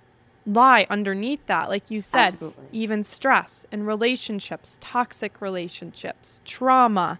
lie 0.45 0.87
underneath 0.89 1.45
that. 1.47 1.69
Like 1.69 1.91
you 1.91 2.01
said, 2.01 2.27
Absolutely. 2.27 2.65
even 2.71 3.03
stress 3.03 3.65
and 3.71 3.85
relationships, 3.85 4.77
toxic 4.81 5.41
relationships, 5.41 6.41
trauma, 6.45 7.19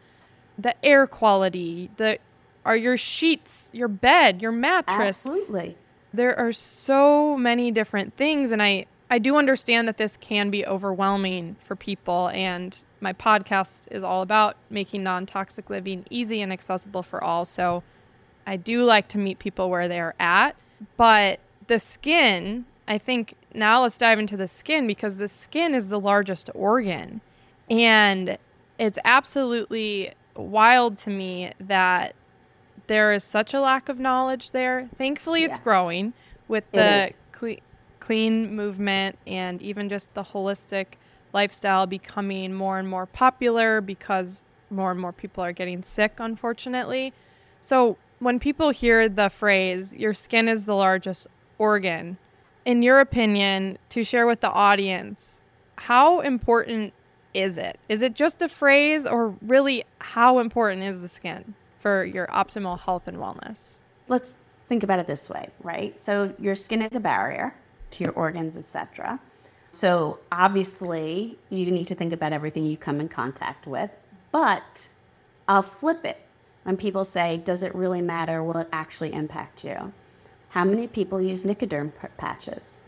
the 0.58 0.74
air 0.86 1.06
quality, 1.08 1.90
the 1.98 2.20
are 2.64 2.78
your 2.78 2.98
sheets, 2.98 3.72
your 3.74 3.88
bed, 3.88 4.42
your 4.42 4.52
mattress. 4.52 5.26
Absolutely. 5.26 5.76
There 6.14 6.38
are 6.38 6.54
so 6.54 7.38
many 7.38 7.72
different 7.72 8.16
things 8.16 8.52
and 8.52 8.62
I 8.62 8.86
I 9.12 9.20
do 9.20 9.36
understand 9.36 9.90
that 9.90 9.98
this 9.98 10.16
can 10.16 10.50
be 10.50 10.66
overwhelming 10.66 11.58
for 11.66 11.76
people, 11.76 12.30
and 12.30 12.82
my 13.02 13.12
podcast 13.12 13.92
is 13.92 14.04
all 14.04 14.22
about 14.22 14.56
making 14.70 15.04
non 15.04 15.26
toxic 15.26 15.70
living 15.70 16.06
easy 16.10 16.42
and 16.42 16.52
accessible 16.54 17.04
for 17.04 17.22
all. 17.22 17.44
So 17.44 17.84
I 18.48 18.56
do 18.56 18.86
like 18.86 19.10
to 19.10 19.18
meet 19.18 19.38
people 19.38 19.70
where 19.70 19.90
they're 19.90 20.16
at. 20.18 20.56
But 20.96 21.42
the 21.68 21.78
skin, 21.78 22.64
I 22.88 22.98
think 22.98 23.36
now 23.54 23.82
let's 23.82 23.98
dive 23.98 24.18
into 24.18 24.38
the 24.38 24.48
skin 24.48 24.88
because 24.88 25.18
the 25.18 25.28
skin 25.28 25.76
is 25.76 25.90
the 25.90 26.00
largest 26.00 26.50
organ. 26.56 27.20
And 27.70 28.38
it's 28.80 28.98
absolutely 29.04 30.14
wild 30.38 30.96
to 31.00 31.10
me 31.10 31.52
that 31.60 32.16
there 32.88 33.12
is 33.12 33.26
such 33.26 33.54
a 33.54 33.60
lack 33.60 33.90
of 33.90 34.00
knowledge 34.00 34.52
there. 34.52 34.88
Thankfully, 34.98 35.44
it's 35.44 35.58
yeah. 35.58 35.64
growing 35.66 36.14
with 36.48 36.64
the 36.72 37.12
cle- 37.34 37.58
clean 38.12 38.54
movement 38.54 39.18
and 39.26 39.62
even 39.62 39.88
just 39.88 40.14
the 40.16 40.22
holistic 40.22 40.86
lifestyle 41.32 41.88
becoming 41.88 42.54
more 42.54 42.78
and 42.78 42.86
more 42.86 43.06
popular 43.06 43.80
because 43.80 44.44
more 44.70 44.92
and 44.92 45.00
more 45.00 45.14
people 45.14 45.42
are 45.42 45.54
getting 45.54 45.82
sick, 45.82 46.16
unfortunately. 46.18 47.14
So, 47.62 47.96
when 48.20 48.38
people 48.38 48.72
hear 48.72 49.08
the 49.08 49.30
phrase, 49.30 49.94
your 49.94 50.14
skin 50.14 50.50
is 50.50 50.66
the 50.66 50.76
largest 50.76 51.28
organ, 51.58 52.18
in 52.66 52.82
your 52.82 53.00
opinion, 53.00 53.78
to 53.88 54.04
share 54.04 54.28
with 54.28 54.42
the 54.42 54.52
audience, 54.52 55.40
how 55.78 56.20
important 56.20 56.92
is 57.34 57.58
it? 57.58 57.80
Is 57.88 58.02
it 58.02 58.14
just 58.14 58.42
a 58.42 58.50
phrase, 58.50 59.08
or 59.08 59.36
really, 59.42 59.86
how 60.00 60.40
important 60.40 60.84
is 60.84 61.00
the 61.00 61.08
skin 61.08 61.54
for 61.80 62.04
your 62.04 62.28
optimal 62.28 62.78
health 62.78 63.08
and 63.08 63.20
wellness? 63.20 63.78
Let's 64.10 64.36
think 64.68 64.84
about 64.84 65.00
it 65.00 65.08
this 65.08 65.30
way, 65.30 65.48
right? 65.64 65.98
So, 65.98 66.34
your 66.38 66.56
skin 66.56 66.82
is 66.82 66.94
a 66.94 67.00
barrier 67.00 67.56
to 67.92 68.04
your 68.04 68.14
organs, 68.14 68.58
etc. 68.58 69.20
So 69.72 70.20
obviously, 70.32 71.38
you 71.50 71.72
need 71.72 71.88
to 71.88 71.96
think 71.96 72.14
about 72.14 72.34
everything 72.34 72.66
you 72.66 72.78
come 72.78 73.00
in 73.00 73.10
contact 73.10 73.68
with. 73.68 73.92
But 74.32 74.90
I'll 75.48 75.62
flip 75.62 76.06
it 76.06 76.26
when 76.64 76.78
people 76.78 77.06
say, 77.06 77.38
"Does 77.38 77.64
it 77.64 77.74
really 77.76 78.02
matter? 78.02 78.44
Will 78.44 78.58
it 78.58 78.70
actually 78.72 79.14
impact 79.14 79.64
you?" 79.64 79.94
How 80.50 80.66
many 80.66 80.88
people 80.88 81.22
use 81.22 81.46
Nicoderm 81.46 81.92
patches 82.18 82.82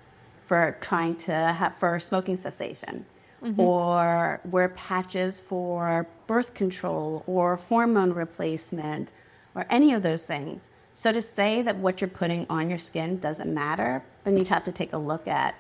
for 0.46 0.78
trying 0.82 1.16
to 1.16 1.32
have 1.32 1.76
for 1.78 2.00
smoking 2.00 2.36
cessation? 2.36 3.06
mm-hmm. 3.44 3.60
or 3.60 4.40
wear 4.46 4.70
patches 4.70 5.40
for 5.40 6.08
birth 6.28 6.54
control 6.54 7.24
or 7.28 7.58
hormone 7.58 8.14
replacement 8.14 9.12
or 9.56 9.66
any 9.70 9.94
of 9.94 10.04
those 10.04 10.26
things. 10.26 10.72
So 10.94 11.12
to 11.12 11.22
say 11.22 11.64
that 11.64 11.78
what 11.78 12.00
you're 12.00 12.08
putting 12.08 12.46
on 12.50 12.70
your 12.70 12.80
skin 12.80 13.18
doesn't 13.20 13.52
matter, 13.52 14.04
then 14.24 14.38
you'd 14.38 14.48
have 14.48 14.64
to 14.66 14.72
take 14.72 14.94
a 14.94 14.98
look 14.98 15.28
at 15.28 15.56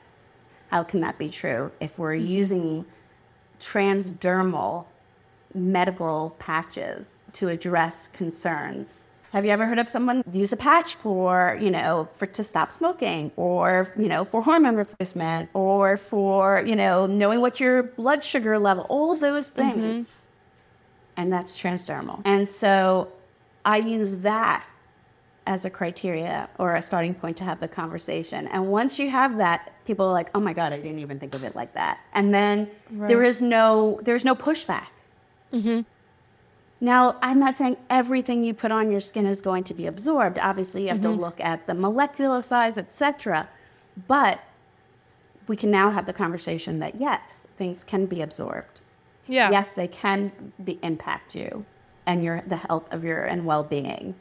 how 0.69 0.83
can 0.83 1.01
that 1.01 1.17
be 1.17 1.29
true 1.29 1.71
if 1.79 1.97
we're 1.97 2.15
mm-hmm. 2.15 2.25
using 2.27 2.85
transdermal 3.59 4.85
medical 5.55 6.35
patches 6.39 7.23
to 7.33 7.49
address 7.49 8.07
concerns. 8.07 9.07
Have 9.31 9.45
you 9.45 9.51
ever 9.51 9.65
heard 9.65 9.79
of 9.79 9.89
someone 9.89 10.23
use 10.31 10.53
a 10.53 10.57
patch 10.57 10.93
for, 10.95 11.57
you 11.59 11.71
know, 11.71 12.07
for 12.15 12.27
to 12.27 12.43
stop 12.43 12.71
smoking 12.71 13.31
or, 13.35 13.91
you 13.97 14.07
know, 14.07 14.25
for 14.25 14.43
hormone 14.43 14.75
replacement 14.75 15.49
or 15.55 15.97
for, 15.97 16.63
you 16.65 16.75
know, 16.75 17.07
knowing 17.07 17.41
what 17.41 17.59
your 17.59 17.81
blood 17.81 18.23
sugar 18.23 18.59
level, 18.59 18.85
all 18.89 19.11
of 19.11 19.19
those 19.19 19.49
things. 19.49 19.77
Mm-hmm. 19.77 20.11
And 21.17 21.33
that's 21.33 21.59
transdermal. 21.59 22.21
And 22.25 22.47
so 22.47 23.11
I 23.65 23.77
use 23.77 24.17
that 24.17 24.65
as 25.45 25.65
a 25.65 25.69
criteria 25.69 26.49
or 26.57 26.75
a 26.75 26.81
starting 26.81 27.13
point 27.13 27.37
to 27.37 27.43
have 27.43 27.59
the 27.59 27.67
conversation. 27.67 28.47
And 28.47 28.67
once 28.67 28.97
you 28.97 29.09
have 29.09 29.37
that, 29.37 29.73
people 29.85 30.07
are 30.07 30.13
like, 30.13 30.29
"Oh 30.33 30.39
my 30.39 30.53
god, 30.53 30.73
I 30.73 30.77
didn't 30.77 30.99
even 30.99 31.19
think 31.19 31.35
of 31.35 31.43
it 31.43 31.55
like 31.55 31.73
that." 31.73 31.99
And 32.13 32.33
then 32.33 32.69
right. 32.91 33.07
there 33.07 33.23
is 33.23 33.41
no 33.41 33.99
there's 34.03 34.25
no 34.25 34.35
pushback. 34.35 34.87
Mm-hmm. 35.51 35.81
Now, 36.81 37.15
I'm 37.21 37.39
not 37.39 37.55
saying 37.55 37.77
everything 37.89 38.43
you 38.43 38.53
put 38.53 38.71
on 38.71 38.91
your 38.91 38.99
skin 38.99 39.25
is 39.25 39.39
going 39.39 39.63
to 39.65 39.73
be 39.73 39.87
absorbed. 39.87 40.37
Obviously, 40.39 40.83
you 40.83 40.89
have 40.89 40.97
mm-hmm. 40.97 41.17
to 41.17 41.25
look 41.25 41.39
at 41.39 41.65
the 41.65 41.73
molecular 41.73 42.41
size, 42.41 42.77
etc. 42.77 43.47
But 44.07 44.41
we 45.47 45.55
can 45.55 45.71
now 45.71 45.91
have 45.91 46.05
the 46.05 46.13
conversation 46.13 46.79
that 46.79 46.95
yes, 46.99 47.47
things 47.57 47.83
can 47.83 48.05
be 48.05 48.21
absorbed. 48.21 48.81
Yeah. 49.27 49.51
Yes, 49.51 49.71
they 49.71 49.87
can 49.87 50.53
be, 50.63 50.79
impact 50.81 51.35
you 51.35 51.65
and 52.05 52.23
your 52.23 52.43
the 52.47 52.57
health 52.57 52.91
of 52.91 53.03
your 53.03 53.23
and 53.23 53.45
well-being. 53.45 54.15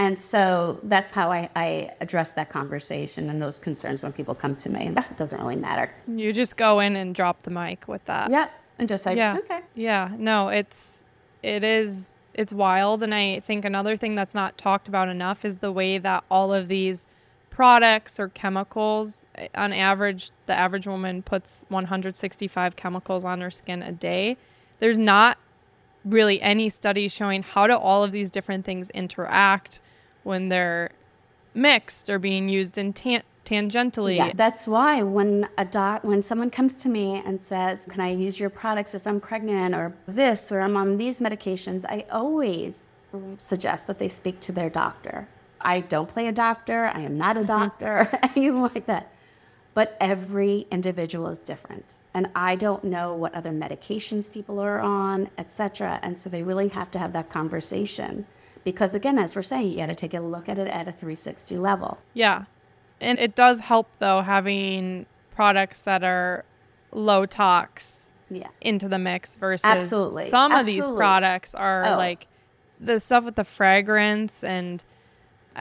And 0.00 0.18
so 0.18 0.80
that's 0.84 1.12
how 1.12 1.30
I, 1.30 1.50
I 1.54 1.92
address 2.00 2.32
that 2.32 2.48
conversation 2.48 3.28
and 3.28 3.40
those 3.40 3.58
concerns 3.58 4.02
when 4.02 4.14
people 4.14 4.34
come 4.34 4.56
to 4.56 4.70
me. 4.70 4.86
And 4.86 4.96
that 4.96 5.18
doesn't 5.18 5.38
really 5.38 5.56
matter. 5.56 5.92
You 6.08 6.32
just 6.32 6.56
go 6.56 6.80
in 6.80 6.96
and 6.96 7.14
drop 7.14 7.42
the 7.42 7.50
mic 7.50 7.86
with 7.86 8.02
that. 8.06 8.30
Yeah. 8.30 8.48
And 8.78 8.88
just 8.88 9.04
say, 9.04 9.14
yeah. 9.14 9.36
okay. 9.40 9.60
Yeah. 9.74 10.10
No, 10.16 10.48
it's, 10.48 11.02
it 11.42 11.62
is, 11.62 12.14
it's 12.32 12.54
wild. 12.54 13.02
And 13.02 13.14
I 13.14 13.40
think 13.40 13.66
another 13.66 13.94
thing 13.94 14.14
that's 14.14 14.34
not 14.34 14.56
talked 14.56 14.88
about 14.88 15.10
enough 15.10 15.44
is 15.44 15.58
the 15.58 15.70
way 15.70 15.98
that 15.98 16.24
all 16.30 16.54
of 16.54 16.68
these 16.68 17.06
products 17.50 18.18
or 18.18 18.30
chemicals, 18.30 19.26
eh, 19.34 19.48
on 19.54 19.74
average, 19.74 20.30
the 20.46 20.54
average 20.54 20.86
woman 20.86 21.20
puts 21.20 21.66
165 21.68 22.74
chemicals 22.74 23.22
on 23.22 23.42
her 23.42 23.50
skin 23.50 23.82
a 23.82 23.92
day. 23.92 24.38
There's 24.78 24.96
not 24.96 25.36
really 26.06 26.40
any 26.40 26.70
studies 26.70 27.12
showing 27.12 27.42
how 27.42 27.66
do 27.66 27.74
all 27.74 28.02
of 28.02 28.12
these 28.12 28.30
different 28.30 28.64
things 28.64 28.88
interact 28.90 29.82
when 30.22 30.48
they're 30.48 30.90
mixed 31.54 32.08
or 32.08 32.18
being 32.18 32.48
used 32.48 32.78
in 32.78 32.92
tan- 32.92 33.22
tangentially. 33.44 34.16
Yeah, 34.16 34.32
that's 34.34 34.66
why 34.66 35.02
when 35.02 35.48
a 35.58 35.64
doc, 35.64 36.04
when 36.04 36.22
someone 36.22 36.50
comes 36.50 36.76
to 36.82 36.88
me 36.88 37.22
and 37.24 37.42
says, 37.42 37.86
"Can 37.90 38.00
I 38.00 38.12
use 38.12 38.38
your 38.38 38.50
products 38.50 38.94
if 38.94 39.06
I'm 39.06 39.20
pregnant 39.20 39.74
or 39.74 39.94
this 40.06 40.52
or 40.52 40.60
I'm 40.60 40.76
on 40.76 40.98
these 40.98 41.20
medications?" 41.20 41.84
I 41.84 42.04
always 42.10 42.90
suggest 43.38 43.86
that 43.86 43.98
they 43.98 44.08
speak 44.08 44.40
to 44.40 44.52
their 44.52 44.70
doctor. 44.70 45.28
I 45.60 45.80
don't 45.80 46.08
play 46.08 46.26
a 46.28 46.32
doctor. 46.32 46.86
I 46.94 47.00
am 47.00 47.18
not 47.18 47.36
a 47.36 47.40
mm-hmm. 47.40 47.46
doctor, 47.46 48.08
anything 48.22 48.62
like 48.62 48.86
that. 48.86 49.12
But 49.74 49.96
every 50.00 50.66
individual 50.70 51.28
is 51.28 51.44
different 51.44 51.94
and 52.12 52.28
I 52.34 52.56
don't 52.56 52.84
know 52.84 53.14
what 53.14 53.34
other 53.34 53.50
medications 53.50 54.30
people 54.30 54.58
are 54.58 54.80
on, 54.80 55.30
etc. 55.38 56.00
And 56.02 56.18
so 56.18 56.28
they 56.28 56.42
really 56.42 56.68
have 56.68 56.90
to 56.92 56.98
have 56.98 57.12
that 57.12 57.30
conversation 57.30 58.26
because 58.64 58.94
again, 58.94 59.18
as 59.18 59.34
we're 59.34 59.42
saying, 59.42 59.70
you 59.70 59.76
got 59.76 59.86
to 59.86 59.94
take 59.94 60.14
a 60.14 60.20
look 60.20 60.48
at 60.48 60.58
it 60.58 60.68
at 60.68 60.88
a 60.88 60.92
360 60.92 61.58
level. 61.58 61.98
Yeah. 62.14 62.44
And 63.00 63.18
it 63.18 63.34
does 63.34 63.60
help 63.60 63.88
though 63.98 64.20
having 64.22 65.06
products 65.34 65.82
that 65.82 66.04
are 66.04 66.44
low 66.92 67.26
tox 67.26 68.10
yeah. 68.30 68.48
into 68.60 68.88
the 68.88 68.98
mix 68.98 69.36
versus 69.36 69.64
Absolutely. 69.64 70.26
some 70.28 70.52
Absolutely. 70.52 70.80
of 70.80 70.86
these 70.86 70.96
products 70.96 71.54
are 71.54 71.86
oh. 71.86 71.96
like 71.96 72.26
the 72.78 73.00
stuff 73.00 73.24
with 73.24 73.36
the 73.36 73.44
fragrance 73.44 74.44
and 74.44 74.84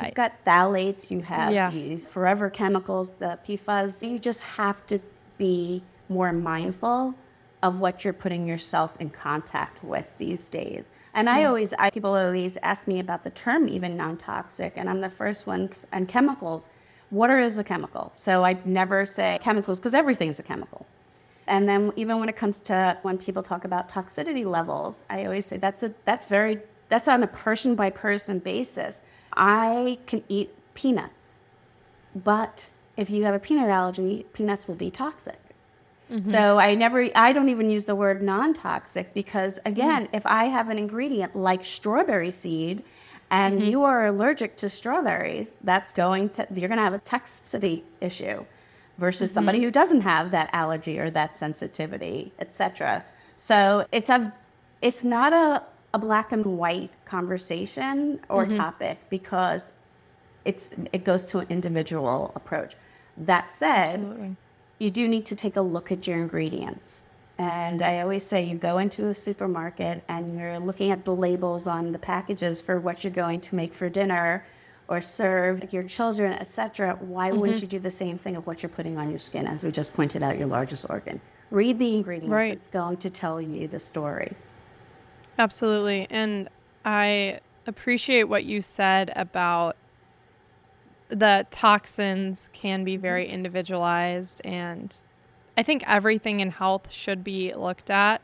You've 0.04 0.14
got 0.14 0.46
phthalates, 0.46 1.12
you 1.12 1.22
have 1.22 1.52
yeah. 1.52 1.72
these 1.72 2.08
forever 2.08 2.50
chemicals, 2.50 3.12
the 3.20 3.40
PFAS. 3.46 4.08
You 4.08 4.20
just 4.20 4.42
have 4.42 4.86
to 4.88 5.00
be 5.38 5.84
more 6.08 6.32
mindful 6.32 7.16
of 7.62 7.80
what 7.80 8.04
you're 8.04 8.14
putting 8.14 8.48
yourself 8.48 8.96
in 9.00 9.10
contact 9.10 9.84
with 9.84 10.10
these 10.18 10.50
days. 10.50 10.86
And 11.14 11.30
I 11.30 11.42
hmm. 11.42 11.48
always, 11.48 11.74
I, 11.74 11.90
people 11.90 12.16
always 12.16 12.58
ask 12.62 12.88
me 12.88 13.00
about 13.00 13.24
the 13.24 13.30
term 13.32 13.68
even 13.68 13.98
non-toxic, 13.98 14.74
and 14.76 14.90
I'm 14.90 15.02
the 15.02 15.10
first 15.10 15.48
one. 15.48 15.70
And 15.92 16.08
chemicals, 16.08 16.70
water 17.12 17.40
is 17.40 17.58
a 17.58 17.64
chemical, 17.64 18.12
so 18.14 18.44
I 18.44 18.58
never 18.66 19.06
say 19.06 19.40
chemicals 19.42 19.80
because 19.80 19.94
everything's 19.94 20.40
a 20.40 20.44
chemical. 20.44 20.86
And 21.48 21.68
then 21.68 21.92
even 21.96 22.20
when 22.20 22.30
it 22.30 22.36
comes 22.36 22.62
to 22.62 22.98
when 23.02 23.18
people 23.18 23.42
talk 23.42 23.66
about 23.66 23.90
toxicity 23.90 24.46
levels, 24.46 25.04
I 25.10 25.26
always 25.26 25.48
say 25.48 25.58
that's 25.58 25.82
a 25.82 25.94
that's 26.06 26.28
very 26.28 26.60
that's 26.90 27.08
on 27.08 27.24
a 27.24 27.28
person 27.28 27.76
by 27.76 27.90
person 27.90 28.40
basis. 28.40 29.02
I 29.34 29.98
can 30.06 30.24
eat 30.30 30.54
peanuts, 30.76 31.40
but 32.16 32.68
if 32.98 33.10
you 33.10 33.24
have 33.24 33.34
a 33.34 33.40
peanut 33.40 33.70
allergy, 33.70 34.26
peanuts 34.34 34.68
will 34.68 34.76
be 34.76 34.92
toxic. 34.92 35.40
Mm-hmm. 36.12 36.32
So 36.32 36.58
I 36.58 36.76
never, 36.76 37.08
I 37.16 37.34
don't 37.34 37.50
even 37.50 37.70
use 37.70 37.86
the 37.86 37.96
word 37.96 38.22
non 38.22 38.54
toxic 38.54 39.14
because, 39.14 39.60
again, 39.66 40.08
mm 40.08 40.10
if 40.12 40.26
I 40.26 40.46
have 40.46 40.70
an 40.70 40.78
ingredient 40.78 41.36
like 41.36 41.64
strawberry 41.64 42.32
seed 42.32 42.84
and 43.30 43.60
mm-hmm. 43.60 43.70
you 43.70 43.84
are 43.84 44.08
allergic 44.08 44.58
to 44.58 44.70
strawberries, 44.70 45.56
that's 45.64 45.94
going 45.94 46.30
to, 46.30 46.48
you're 46.54 46.68
going 46.68 46.78
to 46.78 46.84
have 46.84 46.94
a 46.94 47.00
toxicity 47.00 47.84
issue 48.02 48.44
versus 48.98 49.30
mm-hmm. 49.30 49.36
somebody 49.36 49.62
who 49.62 49.70
doesn't 49.70 50.02
have 50.02 50.32
that 50.32 50.50
allergy 50.52 51.00
or 51.00 51.12
that 51.12 51.36
sensitivity, 51.36 52.34
etc. 52.40 53.06
So 53.38 53.86
it's 53.92 54.10
a, 54.10 54.34
it's 54.82 55.04
not 55.04 55.32
a, 55.32 55.64
a 55.94 56.00
black 56.00 56.32
and 56.32 56.46
white 56.58 56.92
conversation 57.06 58.20
or 58.30 58.46
mm-hmm. 58.46 58.58
topic 58.58 58.98
because 59.10 59.74
it's, 60.44 60.72
it 60.92 61.04
goes 61.04 61.26
to 61.28 61.40
an 61.40 61.48
individual 61.50 62.32
approach. 62.36 62.76
That 63.16 63.52
said, 63.52 63.96
Absolutely 63.96 64.36
you 64.80 64.90
do 64.90 65.08
need 65.08 65.26
to 65.28 65.36
take 65.36 65.56
a 65.56 65.62
look 65.62 65.92
at 65.92 66.08
your 66.08 66.18
ingredients. 66.18 67.04
And 67.38 67.82
I 67.82 68.02
always 68.02 68.26
say 68.26 68.44
you 68.44 68.58
go 68.58 68.80
into 68.80 69.08
a 69.08 69.14
supermarket 69.14 70.04
and 70.10 70.38
you're 70.38 70.60
looking 70.60 70.92
at 70.92 71.06
the 71.06 71.16
labels 71.16 71.68
on 71.68 71.92
the 71.92 72.00
packages 72.00 72.60
for 72.60 72.80
what 72.80 73.04
you're 73.04 73.14
going 73.14 73.40
to 73.42 73.56
make 73.56 73.74
for 73.74 73.88
dinner 73.88 74.46
or 74.90 75.00
serve 75.00 75.72
your 75.72 75.84
children, 75.84 76.34
etc. 76.34 76.98
Why 77.00 77.30
mm-hmm. 77.30 77.40
wouldn't 77.40 77.62
you 77.62 77.68
do 77.68 77.80
the 77.80 77.92
same 77.92 78.18
thing 78.18 78.36
of 78.36 78.46
what 78.48 78.62
you're 78.64 78.70
putting 78.70 78.98
on 78.98 79.10
your 79.10 79.20
skin, 79.20 79.48
as 79.48 79.64
we 79.64 79.72
just 79.72 79.96
pointed 79.96 80.24
out, 80.24 80.38
your 80.38 80.48
largest 80.48 80.86
organ? 80.90 81.22
Read 81.52 81.80
the 81.80 81.96
ingredients. 81.96 82.32
Right. 82.32 82.52
It's 82.52 82.70
going 82.70 82.98
to 82.98 83.10
tell 83.10 83.40
you 83.40 83.68
the 83.68 83.80
story. 83.80 84.34
Absolutely. 85.38 86.08
And 86.10 86.50
I 86.84 87.40
appreciate 87.68 88.24
what 88.24 88.44
you 88.46 88.62
said 88.62 89.14
about 89.16 89.78
the 91.10 91.46
toxins 91.52 92.50
can 92.54 92.84
be 92.84 92.96
very 92.98 93.28
individualized 93.28 94.42
and 94.46 94.96
I 95.58 95.64
think 95.64 95.84
everything 95.86 96.40
in 96.40 96.52
health 96.52 96.90
should 96.90 97.22
be 97.22 97.54
looked 97.54 97.90
at 97.90 98.24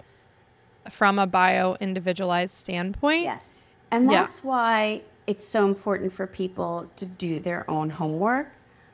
from 0.89 1.19
a 1.19 1.27
bio 1.27 1.75
individualized 1.81 2.53
standpoint. 2.53 3.23
Yes. 3.23 3.63
And 3.91 4.09
that's 4.09 4.41
yeah. 4.41 4.49
why 4.49 5.01
it's 5.27 5.43
so 5.43 5.65
important 5.65 6.13
for 6.13 6.27
people 6.27 6.89
to 6.95 7.05
do 7.05 7.39
their 7.39 7.69
own 7.69 7.89
homework. 7.89 8.47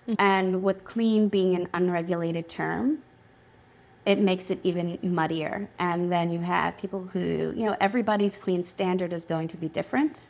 Mm-hmm. 0.08 0.14
And 0.18 0.64
with 0.64 0.84
clean 0.84 1.28
being 1.28 1.56
an 1.56 1.68
unregulated 1.74 2.50
term, 2.50 3.04
it 4.06 4.20
makes 4.20 4.50
it 4.50 4.60
even 4.64 4.98
muddier. 5.04 5.70
And 5.78 6.12
then 6.12 6.32
you 6.32 6.40
have 6.40 6.78
people 6.78 7.10
who, 7.14 7.54
you 7.56 7.66
know, 7.66 7.78
everybody's 7.80 8.38
clean 8.38 8.64
standard 8.64 9.14
is 9.14 9.26
going 9.26 9.50
to 9.50 9.58
be 9.58 9.70
different. 9.70 10.30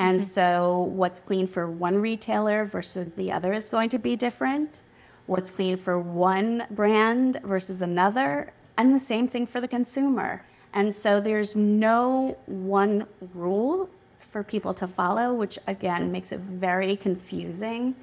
And 0.00 0.20
mm-hmm. 0.20 0.28
so, 0.28 0.90
what's 0.94 1.20
clean 1.20 1.46
for 1.46 1.70
one 1.70 1.96
retailer 1.96 2.64
versus 2.64 3.12
the 3.16 3.30
other 3.30 3.52
is 3.52 3.68
going 3.68 3.90
to 3.90 3.98
be 3.98 4.16
different. 4.16 4.80
What's 5.26 5.54
clean 5.54 5.76
for 5.76 5.98
one 5.98 6.66
brand 6.70 7.38
versus 7.44 7.82
another, 7.82 8.54
and 8.78 8.94
the 8.94 9.00
same 9.00 9.28
thing 9.28 9.46
for 9.46 9.60
the 9.60 9.68
consumer. 9.68 10.42
And 10.72 10.94
so, 10.94 11.20
there's 11.20 11.54
no 11.54 12.38
one 12.46 13.06
rule 13.34 13.90
for 14.16 14.42
people 14.42 14.72
to 14.72 14.88
follow, 14.88 15.34
which 15.34 15.58
again 15.66 16.10
makes 16.10 16.32
it 16.32 16.40
very 16.40 16.96
confusing 16.96 17.94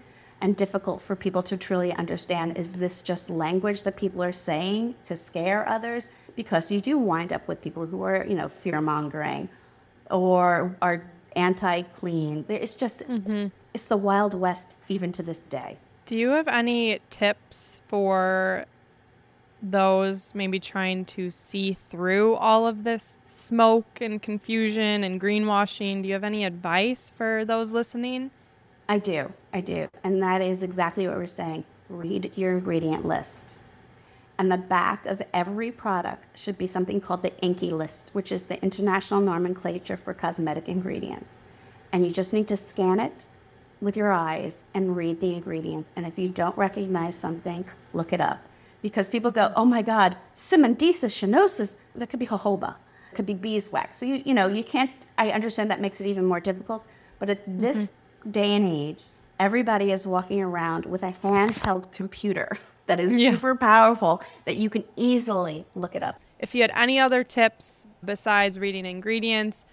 and 0.41 0.55
difficult 0.55 1.01
for 1.01 1.15
people 1.15 1.41
to 1.41 1.57
truly 1.57 1.91
understand 1.93 2.59
is 2.59 2.73
this 2.73 3.01
just 3.01 3.27
language 3.31 3.81
that 3.81 3.97
people 3.97 4.21
are 4.21 4.31
saying 4.31 4.93
to 5.05 5.17
scare 5.17 5.67
others? 5.67 6.11
Because 6.35 6.69
you 6.69 6.79
do 6.79 6.99
wind 6.99 7.33
up 7.33 7.47
with 7.47 7.59
people 7.59 7.87
who 7.87 8.03
are, 8.03 8.23
you 8.23 8.35
know, 8.35 8.49
fear 8.49 8.81
mongering 8.81 9.49
or 10.11 10.75
are 10.81 11.03
anti-clean. 11.37 12.45
It's 12.49 12.75
just 12.75 12.99
mm-hmm. 13.01 13.47
it's 13.73 13.85
the 13.85 13.97
wild 13.97 14.33
west 14.33 14.77
even 14.89 15.11
to 15.13 15.23
this 15.23 15.47
day. 15.47 15.77
Do 16.05 16.17
you 16.17 16.29
have 16.29 16.47
any 16.47 16.99
tips 17.09 17.81
for 17.87 18.65
those 19.61 20.35
maybe 20.35 20.59
trying 20.59 21.05
to 21.05 21.31
see 21.31 21.77
through 21.89 22.35
all 22.35 22.67
of 22.67 22.83
this 22.83 23.21
smoke 23.25 24.01
and 24.01 24.21
confusion 24.21 25.03
and 25.03 25.19
greenwashing, 25.19 26.01
do 26.01 26.07
you 26.07 26.13
have 26.13 26.23
any 26.23 26.45
advice 26.45 27.11
for 27.15 27.43
those 27.45 27.71
listening? 27.71 28.31
I 28.89 28.99
do. 28.99 29.33
I 29.53 29.61
do. 29.61 29.87
And 30.03 30.21
that 30.21 30.41
is 30.41 30.63
exactly 30.63 31.07
what 31.07 31.17
we're 31.17 31.27
saying. 31.27 31.63
Read 31.89 32.31
your 32.35 32.57
ingredient 32.57 33.05
list. 33.05 33.53
And 34.39 34.51
the 34.51 34.57
back 34.57 35.05
of 35.05 35.21
every 35.33 35.71
product 35.71 36.37
should 36.37 36.57
be 36.57 36.67
something 36.67 37.01
called 37.01 37.23
the 37.23 37.31
INCI 37.41 37.71
list, 37.71 38.11
which 38.13 38.31
is 38.31 38.45
the 38.45 38.61
International 38.61 39.19
Nomenclature 39.19 39.97
for 39.97 40.13
Cosmetic 40.13 40.69
Ingredients. 40.69 41.39
And 41.91 42.05
you 42.05 42.11
just 42.11 42.33
need 42.33 42.47
to 42.49 42.57
scan 42.57 42.99
it 42.99 43.29
with 43.81 43.97
your 43.97 44.11
eyes 44.11 44.63
and 44.73 44.95
read 44.95 45.21
the 45.21 45.33
ingredients. 45.33 45.89
And 45.95 46.05
if 46.05 46.17
you 46.17 46.29
don't 46.29 46.57
recognize 46.57 47.15
something, 47.15 47.65
look 47.93 48.13
it 48.13 48.21
up 48.21 48.39
because 48.81 49.09
people 49.09 49.31
go, 49.31 49.51
oh 49.55 49.65
my 49.65 49.81
God, 49.81 50.15
Simmondsia 50.35 51.09
chinensis, 51.09 51.77
that 51.95 52.09
could 52.09 52.19
be 52.19 52.27
jojoba, 52.27 52.75
it 53.11 53.15
could 53.15 53.25
be 53.25 53.33
beeswax. 53.33 53.97
So, 53.97 54.05
you, 54.05 54.21
you 54.25 54.33
know, 54.33 54.47
you 54.47 54.63
can't, 54.63 54.91
I 55.17 55.31
understand 55.31 55.71
that 55.71 55.81
makes 55.81 55.99
it 56.01 56.07
even 56.07 56.25
more 56.25 56.39
difficult, 56.39 56.87
but 57.19 57.29
at 57.29 57.41
mm-hmm. 57.41 57.61
this 57.61 57.93
day 58.29 58.55
and 58.55 58.67
age, 58.67 59.03
everybody 59.39 59.91
is 59.91 60.05
walking 60.05 60.41
around 60.41 60.85
with 60.85 61.03
a 61.03 61.11
handheld 61.11 61.91
computer 61.91 62.57
that 62.87 62.99
is 62.99 63.19
yeah. 63.19 63.31
super 63.31 63.55
powerful 63.55 64.21
that 64.45 64.57
you 64.57 64.69
can 64.69 64.83
easily 64.95 65.65
look 65.75 65.95
it 65.95 66.03
up. 66.03 66.19
If 66.39 66.53
you 66.55 66.61
had 66.61 66.71
any 66.75 66.99
other 66.99 67.23
tips 67.23 67.87
besides 68.03 68.59
reading 68.59 68.85
ingredients, 68.85 69.65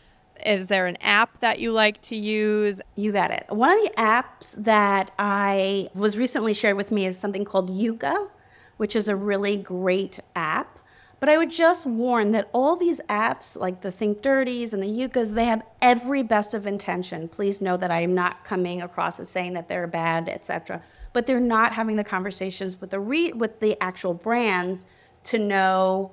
is 0.45 0.69
there 0.69 0.87
an 0.87 0.97
app 1.01 1.41
that 1.41 1.61
you 1.61 1.73
like 1.73 2.01
to 2.03 2.17
use? 2.17 2.81
You 2.97 3.13
got 3.13 3.31
it. 3.31 3.47
One 3.49 3.71
of 3.71 3.85
the 3.85 3.93
apps 3.97 4.55
that 4.57 5.13
I 5.19 5.91
was 5.95 6.19
recently 6.19 6.55
shared 6.55 6.77
with 6.77 6.91
me 6.91 7.07
is 7.07 7.19
something 7.19 7.45
called 7.45 7.71
Yuka 7.71 8.29
which 8.77 8.97
is 8.97 9.09
a 9.09 9.17
really 9.17 9.57
great 9.57 10.21
app. 10.35 10.79
But 11.25 11.33
I 11.33 11.39
would 11.39 11.51
just 11.51 11.87
warn 11.87 12.33
that 12.33 12.51
all 12.53 12.77
these 12.77 13.01
apps, 13.09 13.57
like 13.57 13.81
the 13.81 13.91
Think 13.91 14.21
Dirties 14.21 14.75
and 14.75 14.83
the 14.83 14.87
Yukas, 14.87 15.33
they 15.33 15.47
have 15.47 15.63
every 15.81 16.23
best 16.23 16.53
of 16.53 16.67
intention. 16.67 17.29
Please 17.29 17.63
know 17.63 17.79
that 17.79 17.91
I 17.91 18.01
am 18.01 18.15
not 18.15 18.45
coming 18.45 18.83
across 18.83 19.19
as 19.19 19.31
saying 19.31 19.55
that 19.55 19.67
they're 19.67 19.87
bad, 19.87 20.29
etc. 20.29 20.83
But 21.15 21.25
they're 21.25 21.41
not 21.41 21.73
having 21.73 21.97
the 21.97 22.05
conversations 22.05 22.79
with 22.79 22.91
the 22.91 23.01
re- 23.01 23.33
with 23.33 23.61
the 23.61 23.83
actual 23.83 24.13
brands 24.13 24.85
to 25.23 25.39
know, 25.39 26.13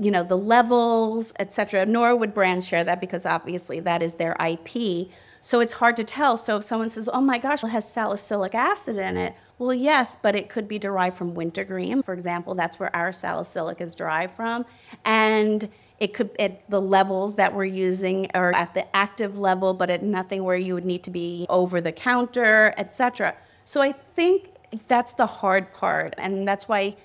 you 0.00 0.10
know, 0.10 0.22
the 0.22 0.38
levels, 0.38 1.34
etc. 1.38 1.84
Nor 1.84 2.16
would 2.16 2.32
brands 2.32 2.66
share 2.66 2.82
that 2.82 2.98
because 2.98 3.26
obviously 3.26 3.78
that 3.80 4.02
is 4.02 4.14
their 4.14 4.34
IP. 4.40 5.10
So 5.42 5.60
it's 5.60 5.74
hard 5.74 5.96
to 5.98 6.04
tell. 6.04 6.38
So 6.38 6.56
if 6.56 6.64
someone 6.64 6.88
says, 6.88 7.10
"Oh 7.12 7.20
my 7.20 7.36
gosh, 7.36 7.62
it 7.62 7.68
has 7.68 7.86
salicylic 7.86 8.54
acid 8.54 8.96
in 8.96 9.18
it," 9.18 9.34
Well, 9.58 9.72
yes, 9.72 10.16
but 10.20 10.36
it 10.36 10.50
could 10.50 10.68
be 10.68 10.78
derived 10.78 11.16
from 11.16 11.34
wintergreen. 11.34 12.02
For 12.02 12.12
example, 12.12 12.54
that's 12.54 12.78
where 12.78 12.94
our 12.94 13.10
salicylic 13.10 13.80
is 13.80 13.94
derived 13.94 14.34
from. 14.34 14.66
And 15.04 15.70
it 15.98 16.12
could 16.12 16.30
at 16.38 16.68
the 16.68 16.80
levels 16.80 17.36
that 17.36 17.54
we're 17.54 17.64
using 17.64 18.30
are 18.34 18.54
at 18.54 18.74
the 18.74 18.94
active 18.94 19.38
level, 19.38 19.72
but 19.72 19.88
at 19.88 20.02
nothing 20.02 20.44
where 20.44 20.58
you 20.58 20.74
would 20.74 20.84
need 20.84 21.02
to 21.04 21.10
be 21.10 21.46
over 21.48 21.80
the 21.80 21.92
counter, 21.92 22.74
etc. 22.76 23.34
So 23.64 23.80
I 23.80 23.92
think 23.92 24.50
that's 24.88 25.14
the 25.14 25.26
hard 25.26 25.72
part. 25.72 26.14
And 26.18 26.46
that's 26.46 26.68
why 26.68 26.96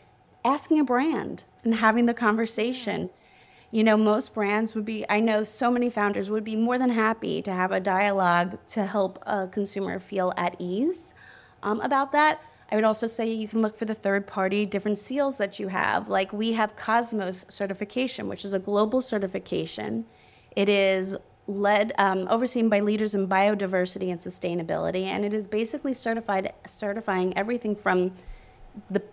asking 0.44 0.82
a 0.82 0.84
brand 0.84 1.46
and 1.64 1.76
having 1.76 2.06
the 2.06 2.14
conversation. 2.14 3.10
You 3.74 3.86
know, 3.86 3.96
most 3.96 4.34
brands 4.34 4.76
would 4.76 4.84
be, 4.84 5.06
I 5.10 5.22
know 5.22 5.44
so 5.44 5.72
many 5.72 5.90
founders 5.90 6.30
would 6.30 6.44
be 6.44 6.58
more 6.58 6.78
than 6.78 6.90
happy 6.90 7.42
to 7.44 7.54
have 7.54 7.72
a 7.72 7.80
dialogue 7.80 8.58
to 8.68 8.86
help 8.86 9.24
a 9.26 9.48
consumer 9.48 9.98
feel 9.98 10.34
at 10.36 10.58
ease 10.60 11.14
um, 11.64 11.82
about 11.82 12.12
that. 12.12 12.42
I 12.72 12.76
would 12.76 12.86
also 12.86 13.06
say 13.06 13.32
you 13.32 13.50
can 13.50 13.62
look 13.62 13.76
for 13.76 13.86
the 13.86 13.94
third 13.94 14.26
party 14.26 14.66
different 14.66 14.98
seals 14.98 15.38
that 15.38 15.60
you 15.60 15.68
have. 15.68 16.08
Like 16.08 16.32
we 16.32 16.54
have 16.54 16.76
Cosmos 16.76 17.46
certification, 17.50 18.30
which 18.30 18.46
is 18.46 18.54
a 18.54 18.60
global 18.60 19.02
certification. 19.02 20.06
It 20.56 20.70
is 20.70 21.16
led 21.48 21.92
um, 21.98 22.28
overseen 22.30 22.70
by 22.70 22.80
leaders 22.80 23.14
in 23.14 23.28
biodiversity 23.28 24.10
and 24.10 24.20
sustainability, 24.20 25.06
and 25.06 25.26
it 25.26 25.34
is 25.34 25.48
basically 25.48 25.94
certified 25.94 26.54
certifying 26.66 27.38
everything 27.38 27.76
from 27.76 28.14
the 28.90 29.04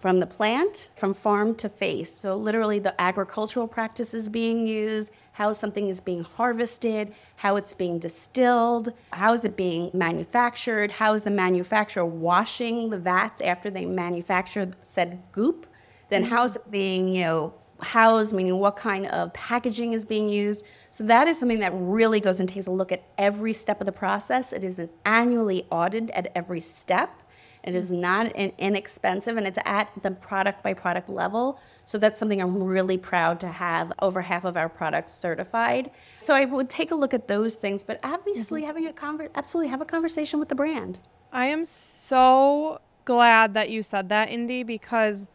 from 0.00 0.20
the 0.20 0.26
plant, 0.26 0.90
from 0.96 1.12
farm 1.12 1.54
to 1.56 1.68
face. 1.68 2.12
So 2.12 2.36
literally 2.36 2.78
the 2.78 2.98
agricultural 3.00 3.66
practices 3.66 4.28
being 4.28 4.66
used, 4.66 5.10
how 5.32 5.52
something 5.52 5.88
is 5.88 6.00
being 6.00 6.22
harvested, 6.22 7.12
how 7.36 7.56
it's 7.56 7.74
being 7.74 7.98
distilled, 7.98 8.92
how 9.12 9.32
is 9.32 9.44
it 9.44 9.56
being 9.56 9.90
manufactured, 9.92 10.92
how 10.92 11.14
is 11.14 11.22
the 11.22 11.30
manufacturer 11.30 12.04
washing 12.04 12.90
the 12.90 12.98
vats 12.98 13.40
after 13.40 13.70
they 13.70 13.84
manufacture 13.84 14.70
said 14.82 15.20
goop, 15.32 15.66
then 16.10 16.22
how 16.22 16.44
is 16.44 16.56
it 16.56 16.70
being, 16.70 17.08
you 17.12 17.24
know, 17.24 17.54
housed, 17.80 18.32
meaning 18.32 18.58
what 18.58 18.76
kind 18.76 19.06
of 19.06 19.32
packaging 19.32 19.92
is 19.92 20.04
being 20.04 20.28
used. 20.28 20.64
So 20.90 21.04
that 21.04 21.28
is 21.28 21.38
something 21.38 21.60
that 21.60 21.72
really 21.74 22.20
goes 22.20 22.40
and 22.40 22.48
takes 22.48 22.66
a 22.66 22.70
look 22.70 22.90
at 22.90 23.04
every 23.16 23.52
step 23.52 23.80
of 23.80 23.86
the 23.86 23.92
process. 23.92 24.52
It 24.52 24.64
is 24.64 24.78
an 24.78 24.90
annually 25.04 25.66
audited 25.70 26.10
at 26.10 26.32
every 26.34 26.60
step. 26.60 27.22
It 27.64 27.74
is 27.74 27.90
not 27.90 28.32
inexpensive 28.34 29.36
and 29.36 29.46
it's 29.46 29.58
at 29.64 29.90
the 30.02 30.10
product 30.10 30.62
by 30.62 30.74
product 30.74 31.08
level. 31.08 31.60
So 31.84 31.98
that's 31.98 32.18
something 32.18 32.40
I'm 32.40 32.62
really 32.62 32.98
proud 32.98 33.40
to 33.40 33.48
have 33.48 33.92
over 34.00 34.22
half 34.22 34.44
of 34.44 34.56
our 34.56 34.68
products 34.68 35.12
certified. 35.12 35.90
So 36.20 36.34
I 36.34 36.44
would 36.44 36.70
take 36.70 36.90
a 36.90 36.94
look 36.94 37.14
at 37.14 37.28
those 37.28 37.56
things, 37.56 37.82
but 37.82 37.98
obviously 38.02 38.60
mm-hmm. 38.60 38.66
having 38.66 38.86
a 38.86 38.92
conver- 38.92 39.30
absolutely 39.34 39.70
have 39.70 39.80
a 39.80 39.86
conversation 39.86 40.38
with 40.38 40.48
the 40.48 40.54
brand. 40.54 41.00
I 41.32 41.46
am 41.46 41.66
so 41.66 42.80
glad 43.04 43.54
that 43.54 43.70
you 43.70 43.82
said 43.82 44.08
that, 44.08 44.28
Indie, 44.28 44.66
because 44.66 45.28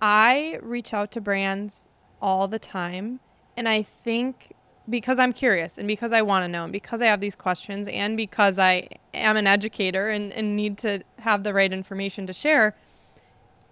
I 0.00 0.58
reach 0.62 0.94
out 0.94 1.10
to 1.12 1.20
brands 1.20 1.86
all 2.20 2.48
the 2.48 2.58
time 2.58 3.20
and 3.56 3.68
I 3.68 3.82
think 3.82 4.52
because 4.90 5.18
I'm 5.18 5.32
curious 5.32 5.78
and 5.78 5.86
because 5.86 6.12
I 6.12 6.22
want 6.22 6.44
to 6.44 6.48
know 6.48 6.64
and 6.64 6.72
because 6.72 7.00
I 7.00 7.06
have 7.06 7.20
these 7.20 7.36
questions 7.36 7.88
and 7.88 8.16
because 8.16 8.58
I 8.58 8.88
am 9.14 9.36
an 9.36 9.46
educator 9.46 10.08
and, 10.08 10.32
and 10.32 10.56
need 10.56 10.78
to 10.78 11.02
have 11.18 11.44
the 11.44 11.54
right 11.54 11.72
information 11.72 12.26
to 12.26 12.32
share, 12.32 12.76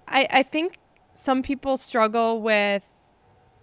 I, 0.06 0.26
I 0.30 0.42
think 0.42 0.78
some 1.14 1.42
people 1.42 1.76
struggle 1.76 2.40
with 2.40 2.82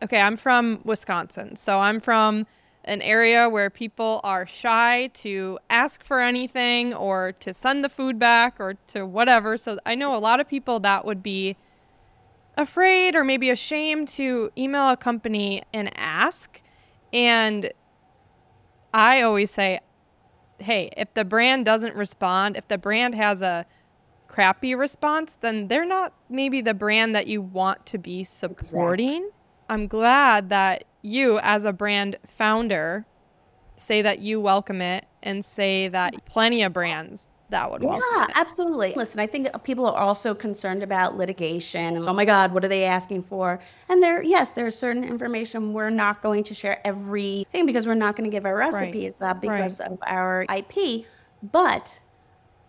okay, 0.03 0.19
I'm 0.19 0.37
from 0.37 0.81
Wisconsin. 0.83 1.55
So 1.55 1.79
I'm 1.79 1.99
from 1.99 2.45
an 2.83 3.01
area 3.01 3.49
where 3.49 3.69
people 3.69 4.21
are 4.23 4.45
shy 4.45 5.07
to 5.13 5.57
ask 5.69 6.03
for 6.03 6.19
anything 6.19 6.93
or 6.93 7.31
to 7.39 7.51
send 7.51 7.83
the 7.83 7.89
food 7.89 8.19
back 8.19 8.57
or 8.59 8.75
to 8.87 9.05
whatever. 9.05 9.57
So 9.57 9.79
I 9.85 9.95
know 9.95 10.15
a 10.15 10.19
lot 10.19 10.39
of 10.39 10.47
people 10.47 10.79
that 10.81 11.05
would 11.05 11.23
be 11.23 11.55
afraid 12.55 13.15
or 13.15 13.23
maybe 13.23 13.49
ashamed 13.49 14.07
to 14.09 14.51
email 14.57 14.89
a 14.89 14.97
company 14.97 15.63
and 15.73 15.91
ask. 15.97 16.61
And 17.15 17.71
I 18.93 19.21
always 19.21 19.49
say, 19.49 19.80
hey, 20.60 20.91
if 20.97 21.13
the 21.13 21.23
brand 21.23 21.63
doesn't 21.63 21.95
respond, 21.95 22.58
if 22.58 22.67
the 22.67 22.78
brand 22.78 23.15
has 23.15 23.41
a 23.41 23.65
crappy 24.28 24.75
response, 24.75 25.38
then 25.39 25.69
they're 25.69 25.86
not 25.86 26.13
maybe 26.30 26.60
the 26.60 26.73
brand 26.73 27.15
that 27.15 27.25
you 27.25 27.41
want 27.41 27.86
to 27.86 27.97
be 27.97 28.25
supporting. 28.25 29.23
Exactly. 29.23 29.32
I'm 29.69 29.88
glad 29.88 30.49
that 30.49 30.84
you, 31.01 31.39
as 31.39 31.63
a 31.63 31.71
brand 31.71 32.17
founder, 32.28 33.06
say 33.78 34.01
that 34.01 34.19
you 34.19 34.41
welcome 34.41 34.82
it 34.82 35.06
and 35.23 35.43
say 35.43 35.88
that 35.88 36.25
plenty 36.25 36.63
of 36.63 36.73
brands 36.73 37.30
that 37.49 37.71
would 37.71 37.84
work. 37.84 38.01
Yeah, 38.13 38.27
absolutely. 38.36 38.93
Listen, 38.95 39.19
I 39.19 39.27
think 39.27 39.47
people 39.63 39.86
are 39.86 39.97
also 39.97 40.34
concerned 40.34 40.81
about 40.81 41.15
litigation. 41.15 41.97
Oh 41.97 42.13
my 42.13 42.25
God, 42.25 42.53
what 42.53 42.65
are 42.65 42.67
they 42.67 42.86
asking 42.86 43.23
for? 43.23 43.60
And 43.88 44.01
there, 44.01 44.23
yes, 44.23 44.51
there's 44.51 44.77
certain 44.77 45.03
information 45.03 45.73
we're 45.73 45.89
not 45.89 46.21
going 46.21 46.43
to 46.45 46.53
share 46.53 46.86
everything 46.86 47.65
because 47.65 47.86
we're 47.86 47.93
not 47.93 48.15
going 48.15 48.29
to 48.29 48.36
give 48.36 48.45
our 48.45 48.55
recipes 48.55 49.17
right. 49.21 49.39
because 49.39 49.79
right. 49.79 49.91
of 49.91 49.99
our 50.05 50.45
IP. 50.49 51.05
But 51.43 51.99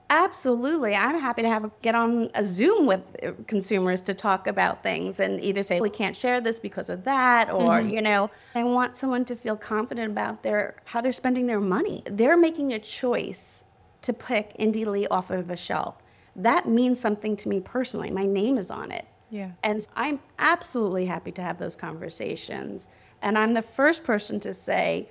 Absolutely. 0.09 0.95
I'm 0.95 1.19
happy 1.19 1.43
to 1.43 1.49
have 1.49 1.65
a, 1.65 1.71
get 1.83 1.97
on 1.97 2.31
a 2.35 2.45
Zoom 2.45 2.87
with 2.87 3.01
uh, 3.23 3.33
consumers 3.49 4.01
to 4.03 4.15
talk 4.15 4.47
about 4.47 4.83
things 4.83 5.19
and 5.19 5.43
either 5.43 5.65
say 5.65 5.81
we 5.81 5.91
can't 5.91 6.15
share 6.15 6.41
this 6.41 6.61
because 6.61 6.89
of 6.91 7.03
that 7.05 7.51
or 7.51 7.81
mm-hmm. 7.81 7.89
you 7.89 8.03
know, 8.03 8.31
I 8.55 8.63
want 8.63 8.95
someone 8.95 9.25
to 9.25 9.35
feel 9.35 9.57
confident 9.57 10.13
about 10.13 10.45
their 10.45 10.77
how 10.85 11.01
they're 11.01 11.13
spending 11.13 11.47
their 11.47 11.61
money. 11.61 12.03
They're 12.07 12.37
making 12.37 12.73
a 12.73 12.79
choice 12.79 13.65
to 14.07 14.13
pick 14.13 14.57
Indie 14.59 14.87
Lee 14.87 15.07
off 15.09 15.31
of 15.31 15.51
a 15.51 15.57
shelf. 15.57 16.03
That 16.35 16.69
means 16.69 16.99
something 17.01 17.37
to 17.37 17.49
me 17.49 17.61
personally. 17.61 18.11
My 18.11 18.27
name 18.27 18.59
is 18.59 18.71
on 18.71 18.91
it. 18.91 19.07
Yeah. 19.31 19.51
And 19.63 19.87
I'm 19.97 20.21
absolutely 20.39 21.07
happy 21.07 21.33
to 21.33 21.43
have 21.43 21.59
those 21.59 21.77
conversations. 21.77 22.89
And 23.23 23.37
I'm 23.37 23.55
the 23.55 23.63
first 23.63 24.05
person 24.05 24.41
to 24.41 24.55
say, 24.55 25.09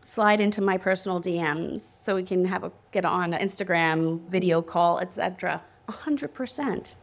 slide 0.00 0.40
into 0.40 0.60
my 0.60 0.76
personal 0.76 1.20
DMs 1.20 1.80
so 1.80 2.16
we 2.16 2.24
can 2.24 2.44
have 2.44 2.64
a 2.64 2.72
get 2.90 3.04
on 3.04 3.32
an 3.32 3.40
Instagram 3.40 4.20
video 4.28 4.60
call, 4.60 4.98
etc. 4.98 5.62
A 5.88 5.92
hundred 5.92 6.34
percent. 6.34 6.96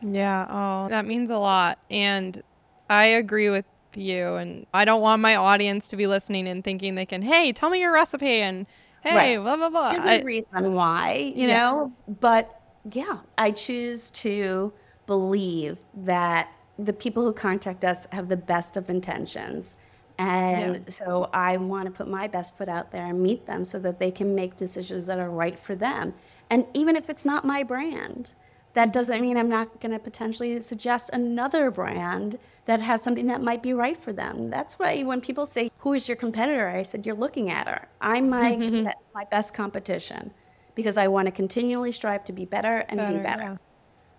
Yeah. 0.00 0.46
Oh, 0.48 0.88
that 0.88 1.04
means 1.04 1.30
a 1.30 1.38
lot. 1.38 1.78
And 1.90 2.42
I 2.88 3.06
agree 3.06 3.50
with 3.50 3.64
you. 3.94 4.34
And 4.34 4.66
I 4.72 4.84
don't 4.84 5.00
want 5.00 5.20
my 5.20 5.34
audience 5.34 5.88
to 5.88 5.96
be 5.96 6.06
listening 6.06 6.46
and 6.46 6.62
thinking 6.62 6.94
they 6.94 7.06
can, 7.06 7.22
hey, 7.22 7.52
tell 7.52 7.70
me 7.70 7.80
your 7.80 7.92
recipe 7.92 8.40
and 8.40 8.66
hey, 9.02 9.36
right. 9.36 9.42
blah 9.42 9.56
blah 9.56 9.70
blah. 9.70 9.92
There's 9.92 10.20
a 10.20 10.24
reason 10.24 10.74
why, 10.74 11.32
you 11.34 11.48
yeah. 11.48 11.58
know. 11.58 11.92
But 12.20 12.60
yeah, 12.92 13.18
I 13.36 13.50
choose 13.50 14.10
to 14.10 14.72
believe 15.06 15.78
that 15.94 16.50
the 16.78 16.92
people 16.92 17.24
who 17.24 17.32
contact 17.32 17.84
us 17.84 18.06
have 18.12 18.28
the 18.28 18.36
best 18.36 18.76
of 18.76 18.88
intentions. 18.88 19.76
And 20.18 20.74
yeah. 20.74 20.80
so 20.88 21.30
I 21.32 21.56
want 21.58 21.86
to 21.86 21.92
put 21.92 22.08
my 22.08 22.26
best 22.26 22.56
foot 22.56 22.68
out 22.68 22.90
there 22.90 23.06
and 23.06 23.22
meet 23.22 23.46
them 23.46 23.64
so 23.64 23.78
that 23.78 24.00
they 24.00 24.10
can 24.10 24.34
make 24.34 24.56
decisions 24.56 25.06
that 25.06 25.18
are 25.18 25.30
right 25.30 25.58
for 25.58 25.76
them. 25.76 26.12
And 26.50 26.66
even 26.74 26.96
if 26.96 27.08
it's 27.08 27.24
not 27.24 27.44
my 27.44 27.62
brand, 27.62 28.34
that 28.74 28.92
doesn't 28.92 29.20
mean 29.20 29.36
I'm 29.36 29.48
not 29.48 29.80
going 29.80 29.92
to 29.92 29.98
potentially 29.98 30.60
suggest 30.60 31.10
another 31.12 31.70
brand 31.70 32.38
that 32.66 32.80
has 32.80 33.02
something 33.02 33.26
that 33.26 33.42
might 33.42 33.62
be 33.62 33.72
right 33.72 33.96
for 33.96 34.12
them. 34.12 34.50
That's 34.50 34.78
why 34.78 35.02
when 35.02 35.20
people 35.20 35.46
say, 35.46 35.70
"Who 35.78 35.94
is 35.94 36.08
your 36.08 36.16
competitor?" 36.16 36.68
I 36.68 36.82
said, 36.82 37.06
"You're 37.06 37.16
looking 37.16 37.50
at 37.50 37.66
her. 37.66 37.88
I'm 38.00 38.28
my 38.28 38.56
my 39.14 39.24
best 39.30 39.54
competition 39.54 40.32
because 40.74 40.96
I 40.96 41.08
want 41.08 41.26
to 41.26 41.32
continually 41.32 41.92
strive 41.92 42.24
to 42.26 42.32
be 42.32 42.44
better 42.44 42.84
and 42.88 42.98
better, 42.98 43.12
do 43.12 43.22
better." 43.22 43.42
Yeah. 43.42 43.56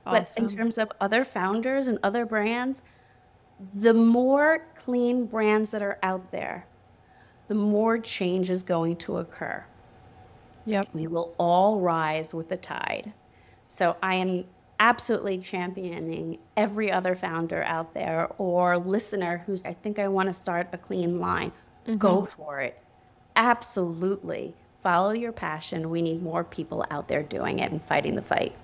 Awesome. 0.05 0.45
But 0.45 0.51
in 0.51 0.57
terms 0.57 0.77
of 0.77 0.91
other 0.99 1.23
founders 1.23 1.87
and 1.87 1.99
other 2.01 2.25
brands, 2.25 2.81
the 3.73 3.93
more 3.93 4.65
clean 4.75 5.25
brands 5.25 5.71
that 5.71 5.81
are 5.81 5.99
out 6.01 6.31
there, 6.31 6.65
the 7.47 7.55
more 7.55 7.99
change 7.99 8.49
is 8.49 8.63
going 8.63 8.95
to 8.97 9.17
occur. 9.17 9.63
Yep. 10.65 10.89
We 10.93 11.07
will 11.07 11.33
all 11.37 11.79
rise 11.79 12.33
with 12.33 12.49
the 12.49 12.57
tide. 12.57 13.13
So 13.71 13.95
I 14.01 14.15
am 14.15 14.45
absolutely 14.79 15.37
championing 15.37 16.39
every 16.57 16.91
other 16.91 17.15
founder 17.15 17.63
out 17.63 17.93
there 17.93 18.27
or 18.39 18.79
listener 18.79 19.43
who's, 19.45 19.63
I 19.63 19.73
think 19.73 19.99
I 19.99 20.07
want 20.07 20.27
to 20.27 20.33
start 20.33 20.69
a 20.73 20.77
clean 20.77 21.19
line. 21.19 21.51
Mm-hmm. 21.85 21.97
Go 21.97 22.23
for 22.23 22.61
it. 22.61 22.81
Absolutely. 23.35 24.55
Follow 24.81 25.11
your 25.11 25.31
passion. 25.31 25.91
We 25.91 26.01
need 26.01 26.23
more 26.23 26.43
people 26.43 26.83
out 26.89 27.07
there 27.07 27.21
doing 27.21 27.59
it 27.59 27.71
and 27.71 27.81
fighting 27.83 28.15
the 28.15 28.23
fight. 28.23 28.55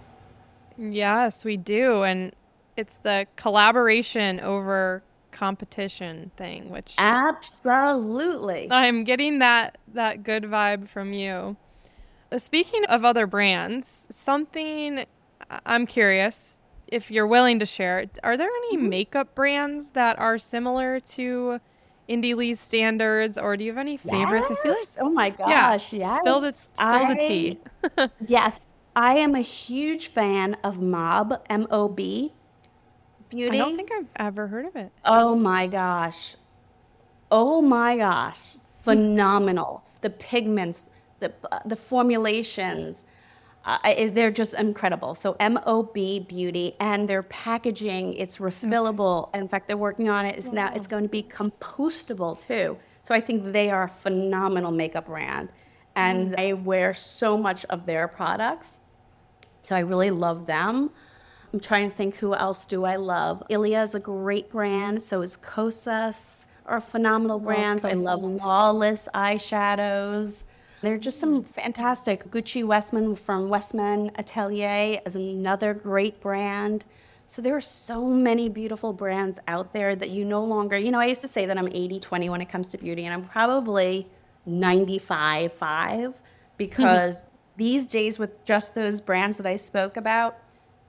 Yes, 0.75 1.45
we 1.45 1.55
do. 1.55 2.01
And 2.01 2.33
it's 2.75 2.97
the 2.97 3.27
collaboration 3.35 4.39
over 4.39 5.03
competition 5.31 6.31
thing, 6.35 6.71
which 6.71 6.95
absolutely. 6.97 8.69
I'm 8.71 9.03
getting 9.03 9.37
that 9.39 9.77
that 9.93 10.23
good 10.23 10.45
vibe 10.45 10.89
from 10.89 11.13
you. 11.13 11.57
Uh, 12.35 12.37
speaking 12.37 12.83
of 12.85 13.05
other 13.05 13.25
brands, 13.25 14.07
something 14.09 15.05
I'm 15.65 15.85
curious 15.87 16.59
if 16.87 17.09
you're 17.09 17.27
willing 17.27 17.59
to 17.59 17.65
share. 17.65 18.05
Are 18.23 18.35
there 18.35 18.49
any 18.49 18.77
mm-hmm. 18.77 18.89
makeup 18.89 19.35
brands 19.35 19.91
that 19.91 20.19
are 20.19 20.37
similar 20.37 20.99
to 20.99 21.61
Indie 22.09 22.35
Lee's 22.35 22.59
standards, 22.59 23.37
or 23.37 23.55
do 23.55 23.63
you 23.63 23.71
have 23.71 23.77
any 23.77 23.95
favorites? 23.95 24.47
Yes. 24.49 24.59
I 24.59 24.63
feel 24.63 24.73
like 24.73 24.97
oh 24.99 25.09
my 25.13 25.29
gosh, 25.29 25.93
yeah. 25.93 25.99
yes. 25.99 26.19
Spill 26.19 26.39
the 26.41 26.51
spill 26.51 26.87
I, 26.87 27.13
the 27.13 27.19
tea. 27.19 27.59
yes, 28.27 28.67
I 28.95 29.13
am 29.13 29.33
a 29.33 29.41
huge 29.41 30.07
fan 30.07 30.57
of 30.63 30.81
Mob 30.81 31.41
M 31.49 31.67
O 31.71 31.87
B 31.87 32.33
Beauty. 33.29 33.61
I 33.61 33.63
don't 33.63 33.77
think 33.77 33.91
I've 33.93 34.09
ever 34.17 34.47
heard 34.47 34.65
of 34.65 34.75
it. 34.75 34.91
Oh 35.05 35.35
my 35.35 35.67
gosh, 35.67 36.35
oh 37.31 37.61
my 37.61 37.95
gosh, 37.95 38.57
phenomenal! 38.83 39.85
the 40.05 40.09
pigments, 40.11 40.85
the 41.27 41.61
the 41.65 41.75
formulations. 41.75 43.05
Uh, 43.65 44.09
they're 44.09 44.29
just 44.29 44.53
incredible. 44.53 45.15
So 45.15 45.35
MOB 45.39 45.95
Beauty 46.27 46.75
and 46.79 47.09
their 47.09 47.23
packaging, 47.23 48.13
it's 48.13 48.37
refillable. 48.37 49.29
Okay. 49.29 49.39
In 49.39 49.47
fact, 49.47 49.67
they're 49.67 49.75
working 49.75 50.07
on 50.07 50.23
it. 50.27 50.37
It's 50.37 50.47
wow. 50.47 50.69
now 50.69 50.73
it's 50.75 50.85
going 50.85 51.01
to 51.01 51.09
be 51.09 51.23
compostable 51.23 52.37
too. 52.37 52.77
So 53.01 53.15
I 53.15 53.21
think 53.21 53.51
they 53.51 53.71
are 53.71 53.85
a 53.85 53.89
phenomenal 53.89 54.71
makeup 54.71 55.07
brand, 55.07 55.51
and 55.95 56.31
mm. 56.31 56.35
they 56.35 56.53
wear 56.53 56.93
so 56.93 57.37
much 57.37 57.65
of 57.65 57.87
their 57.87 58.07
products. 58.07 58.81
So 59.63 59.75
I 59.75 59.79
really 59.79 60.11
love 60.11 60.45
them. 60.45 60.91
I'm 61.51 61.59
trying 61.59 61.89
to 61.89 61.95
think 61.95 62.17
who 62.17 62.35
else 62.35 62.65
do 62.65 62.83
I 62.85 62.97
love. 62.97 63.41
Ilia 63.49 63.81
is 63.81 63.95
a 63.95 63.99
great 63.99 64.51
brand. 64.51 65.01
So 65.01 65.21
is 65.21 65.37
Kosas 65.37 66.45
are 66.65 66.81
phenomenal 66.81 67.39
brands. 67.39 67.83
Love 67.83 67.91
I 67.91 67.95
love 67.95 68.23
Lawless 68.23 69.07
eyeshadows. 69.13 70.45
They're 70.85 70.97
just 70.97 71.19
some 71.19 71.43
fantastic. 71.43 72.29
Gucci 72.31 72.63
Westman 72.63 73.15
from 73.15 73.49
Westman 73.49 74.11
Atelier 74.15 75.01
is 75.05 75.15
another 75.15 75.73
great 75.73 76.21
brand. 76.21 76.85
So 77.25 77.41
there 77.41 77.55
are 77.55 77.61
so 77.61 78.05
many 78.05 78.49
beautiful 78.49 78.93
brands 78.93 79.39
out 79.47 79.73
there 79.73 79.95
that 79.95 80.11
you 80.11 80.23
no 80.25 80.43
longer, 80.43 80.77
you 80.77 80.91
know, 80.91 80.99
I 80.99 81.07
used 81.07 81.21
to 81.21 81.27
say 81.27 81.45
that 81.47 81.57
I'm 81.57 81.67
80 81.67 81.99
20 81.99 82.29
when 82.29 82.41
it 82.41 82.49
comes 82.49 82.69
to 82.69 82.77
beauty, 82.77 83.05
and 83.05 83.13
I'm 83.13 83.25
probably 83.25 84.07
95 84.45 85.53
5 85.53 85.99
mm-hmm. 85.99 86.11
because 86.57 87.29
these 87.57 87.87
days, 87.87 88.19
with 88.19 88.43
just 88.45 88.75
those 88.75 89.01
brands 89.01 89.37
that 89.37 89.45
I 89.45 89.55
spoke 89.55 89.97
about, 89.97 90.37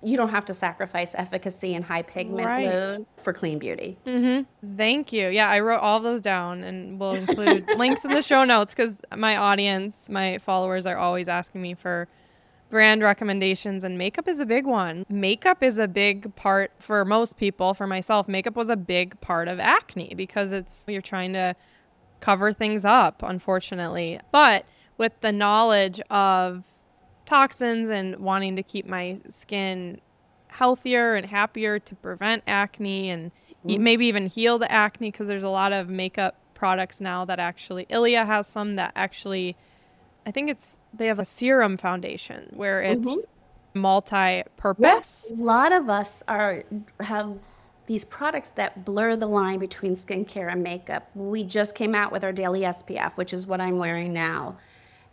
you 0.07 0.17
don't 0.17 0.29
have 0.29 0.45
to 0.45 0.55
sacrifice 0.55 1.17
efficacy 1.17 1.75
and 1.75 1.85
high 1.85 2.03
pigment 2.03 2.47
right. 2.47 2.69
load 2.69 3.07
for 3.17 3.33
clean 3.33 3.59
beauty. 3.59 3.99
Mm-hmm. 4.07 4.77
Thank 4.77 5.13
you. 5.13 5.29
Yeah, 5.31 5.51
I 5.51 5.59
wrote 5.59 5.81
all 5.81 5.99
those 5.99 6.21
down 6.21 6.63
and 6.63 7.01
we'll 7.01 7.15
include 7.15 7.67
links 7.77 8.05
in 8.05 8.13
the 8.13 8.23
show 8.23 8.45
notes 8.45 8.73
because 8.73 8.99
my 9.17 9.37
audience, 9.37 10.09
my 10.09 10.39
followers 10.39 10.87
are 10.87 10.97
always 10.97 11.29
asking 11.29 11.61
me 11.61 11.75
for 11.75 12.07
brand 12.71 13.03
recommendations 13.03 13.83
and 13.83 13.99
makeup 13.99 14.29
is 14.29 14.39
a 14.39 14.47
big 14.47 14.65
one. 14.65 15.05
Makeup 15.09 15.61
is 15.61 15.77
a 15.77 15.89
big 15.89 16.33
part 16.37 16.71
for 16.79 17.05
most 17.05 17.37
people, 17.37 17.75
for 17.75 17.89
myself, 17.89 18.29
makeup 18.29 18.55
was 18.55 18.69
a 18.69 18.77
big 18.77 19.21
part 19.21 19.49
of 19.49 19.59
acne 19.59 20.15
because 20.17 20.53
it's 20.53 20.85
you're 20.87 21.03
trying 21.03 21.33
to 21.33 21.57
cover 22.21 22.53
things 22.53 22.85
up, 22.85 23.25
unfortunately. 23.25 24.21
But 24.31 24.67
with 24.99 25.21
the 25.21 25.33
knowledge 25.33 26.01
of 26.11 26.63
toxins 27.27 27.91
and 27.91 28.17
wanting 28.17 28.57
to 28.57 28.63
keep 28.63 28.87
my 28.87 29.19
skin 29.29 30.01
healthier 30.49 31.15
and 31.15 31.27
happier 31.27 31.79
to 31.79 31.95
prevent 31.97 32.43
acne 32.47 33.11
and 33.11 33.31
mm-hmm. 33.67 33.83
maybe 33.83 34.07
even 34.07 34.27
heal 34.27 34.59
the 34.59 34.71
acne 34.71 35.11
because 35.11 35.27
there's 35.27 35.43
a 35.43 35.49
lot 35.49 35.73
of 35.73 35.89
makeup 35.89 36.37
products 36.55 37.01
now 37.01 37.25
that 37.25 37.39
actually 37.39 37.87
Ilia 37.91 38.25
has 38.25 38.47
some 38.47 38.77
that 38.77 38.93
actually 38.97 39.57
I 40.25 40.31
think 40.31 40.51
it's 40.51 40.77
they 40.93 41.07
have 41.07 41.19
a 41.19 41.25
serum 41.25 41.77
foundation 41.77 42.51
where 42.55 42.83
it's 42.83 43.07
mm-hmm. 43.07 43.79
multi-purpose. 43.81 44.83
Yes, 44.83 45.31
a 45.31 45.35
lot 45.41 45.73
of 45.73 45.89
us 45.89 46.23
are 46.27 46.65
have 47.01 47.39
these 47.87 48.05
products 48.05 48.51
that 48.51 48.85
blur 48.85 49.15
the 49.15 49.29
line 49.29 49.61
between 49.61 49.95
skincare 49.95 50.51
and 50.51 50.63
makeup. 50.63 51.09
We 51.15 51.45
just 51.45 51.77
came 51.77 51.95
out 51.95 52.11
with 52.11 52.25
our 52.25 52.33
daily 52.33 52.63
SPF, 52.63 53.13
which 53.13 53.33
is 53.33 53.47
what 53.47 53.61
I'm 53.61 53.79
wearing 53.79 54.13
now. 54.13 54.57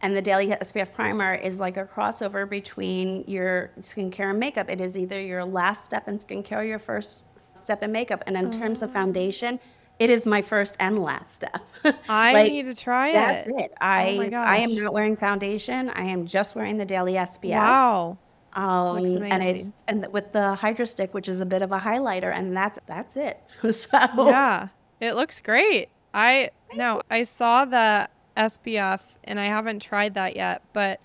And 0.03 0.13
the 0.13 0.21
daily 0.21 0.47
SPF 0.47 0.93
primer 0.93 1.33
is 1.33 1.61
like 1.61 1.77
a 1.77 1.85
crossover 1.85 2.47
between 2.47 3.23
your 3.25 3.71
skincare 3.79 4.31
and 4.31 4.39
makeup. 4.39 4.69
It 4.69 4.81
is 4.81 4.97
either 4.97 5.19
your 5.19 5.45
last 5.45 5.85
step 5.85 6.09
in 6.09 6.19
skincare 6.19 6.57
or 6.57 6.63
your 6.63 6.77
first 6.77 7.57
step 7.57 7.81
in 7.81 7.93
makeup. 7.93 8.21
And 8.27 8.35
in 8.35 8.51
terms 8.51 8.81
of 8.81 8.89
oh. 8.89 8.93
foundation, 8.93 9.61
it 9.99 10.09
is 10.09 10.25
my 10.25 10.41
first 10.41 10.75
and 10.81 10.99
last 10.99 11.33
step. 11.33 11.61
I 12.09 12.33
like, 12.33 12.51
need 12.51 12.65
to 12.65 12.75
try 12.75 13.13
that's 13.13 13.47
it. 13.47 13.53
That's 13.55 13.65
it. 13.67 13.77
I 13.79 14.29
oh 14.33 14.37
I 14.37 14.57
am 14.57 14.75
not 14.75 14.93
wearing 14.93 15.15
foundation. 15.15 15.89
I 15.91 16.03
am 16.03 16.25
just 16.25 16.53
wearing 16.53 16.77
the 16.77 16.85
daily 16.85 17.13
SPF. 17.13 17.51
Wow. 17.51 18.17
Um, 18.51 18.97
and 19.23 19.41
it's 19.41 19.71
and 19.87 20.05
with 20.11 20.33
the 20.33 20.53
Hydra 20.55 20.85
Stick, 20.85 21.13
which 21.13 21.29
is 21.29 21.39
a 21.39 21.45
bit 21.45 21.61
of 21.61 21.71
a 21.71 21.79
highlighter, 21.79 22.31
and 22.35 22.55
that's 22.55 22.77
that's 22.87 23.15
it. 23.15 23.41
so 23.71 23.97
yeah, 24.27 24.67
it 24.99 25.15
looks 25.15 25.39
great. 25.39 25.89
I 26.13 26.51
no, 26.75 27.01
I 27.09 27.23
saw 27.23 27.65
the 27.65 28.09
SPF 28.35 29.01
and 29.23 29.39
I 29.39 29.45
haven't 29.45 29.81
tried 29.81 30.13
that 30.15 30.35
yet. 30.35 30.61
But 30.73 30.99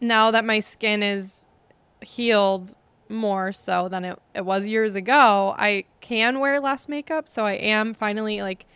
now 0.00 0.30
that 0.30 0.44
my 0.44 0.60
skin 0.60 1.02
is 1.02 1.46
healed 2.02 2.74
more 3.08 3.52
so 3.52 3.88
than 3.88 4.04
it, 4.04 4.18
it 4.34 4.44
was 4.44 4.68
years 4.68 4.94
ago, 4.94 5.54
I 5.58 5.84
can 6.00 6.40
wear 6.40 6.60
less 6.60 6.88
makeup. 6.88 7.28
So 7.28 7.44
I 7.46 7.52
am 7.52 7.94
finally 7.94 8.42
like 8.42 8.66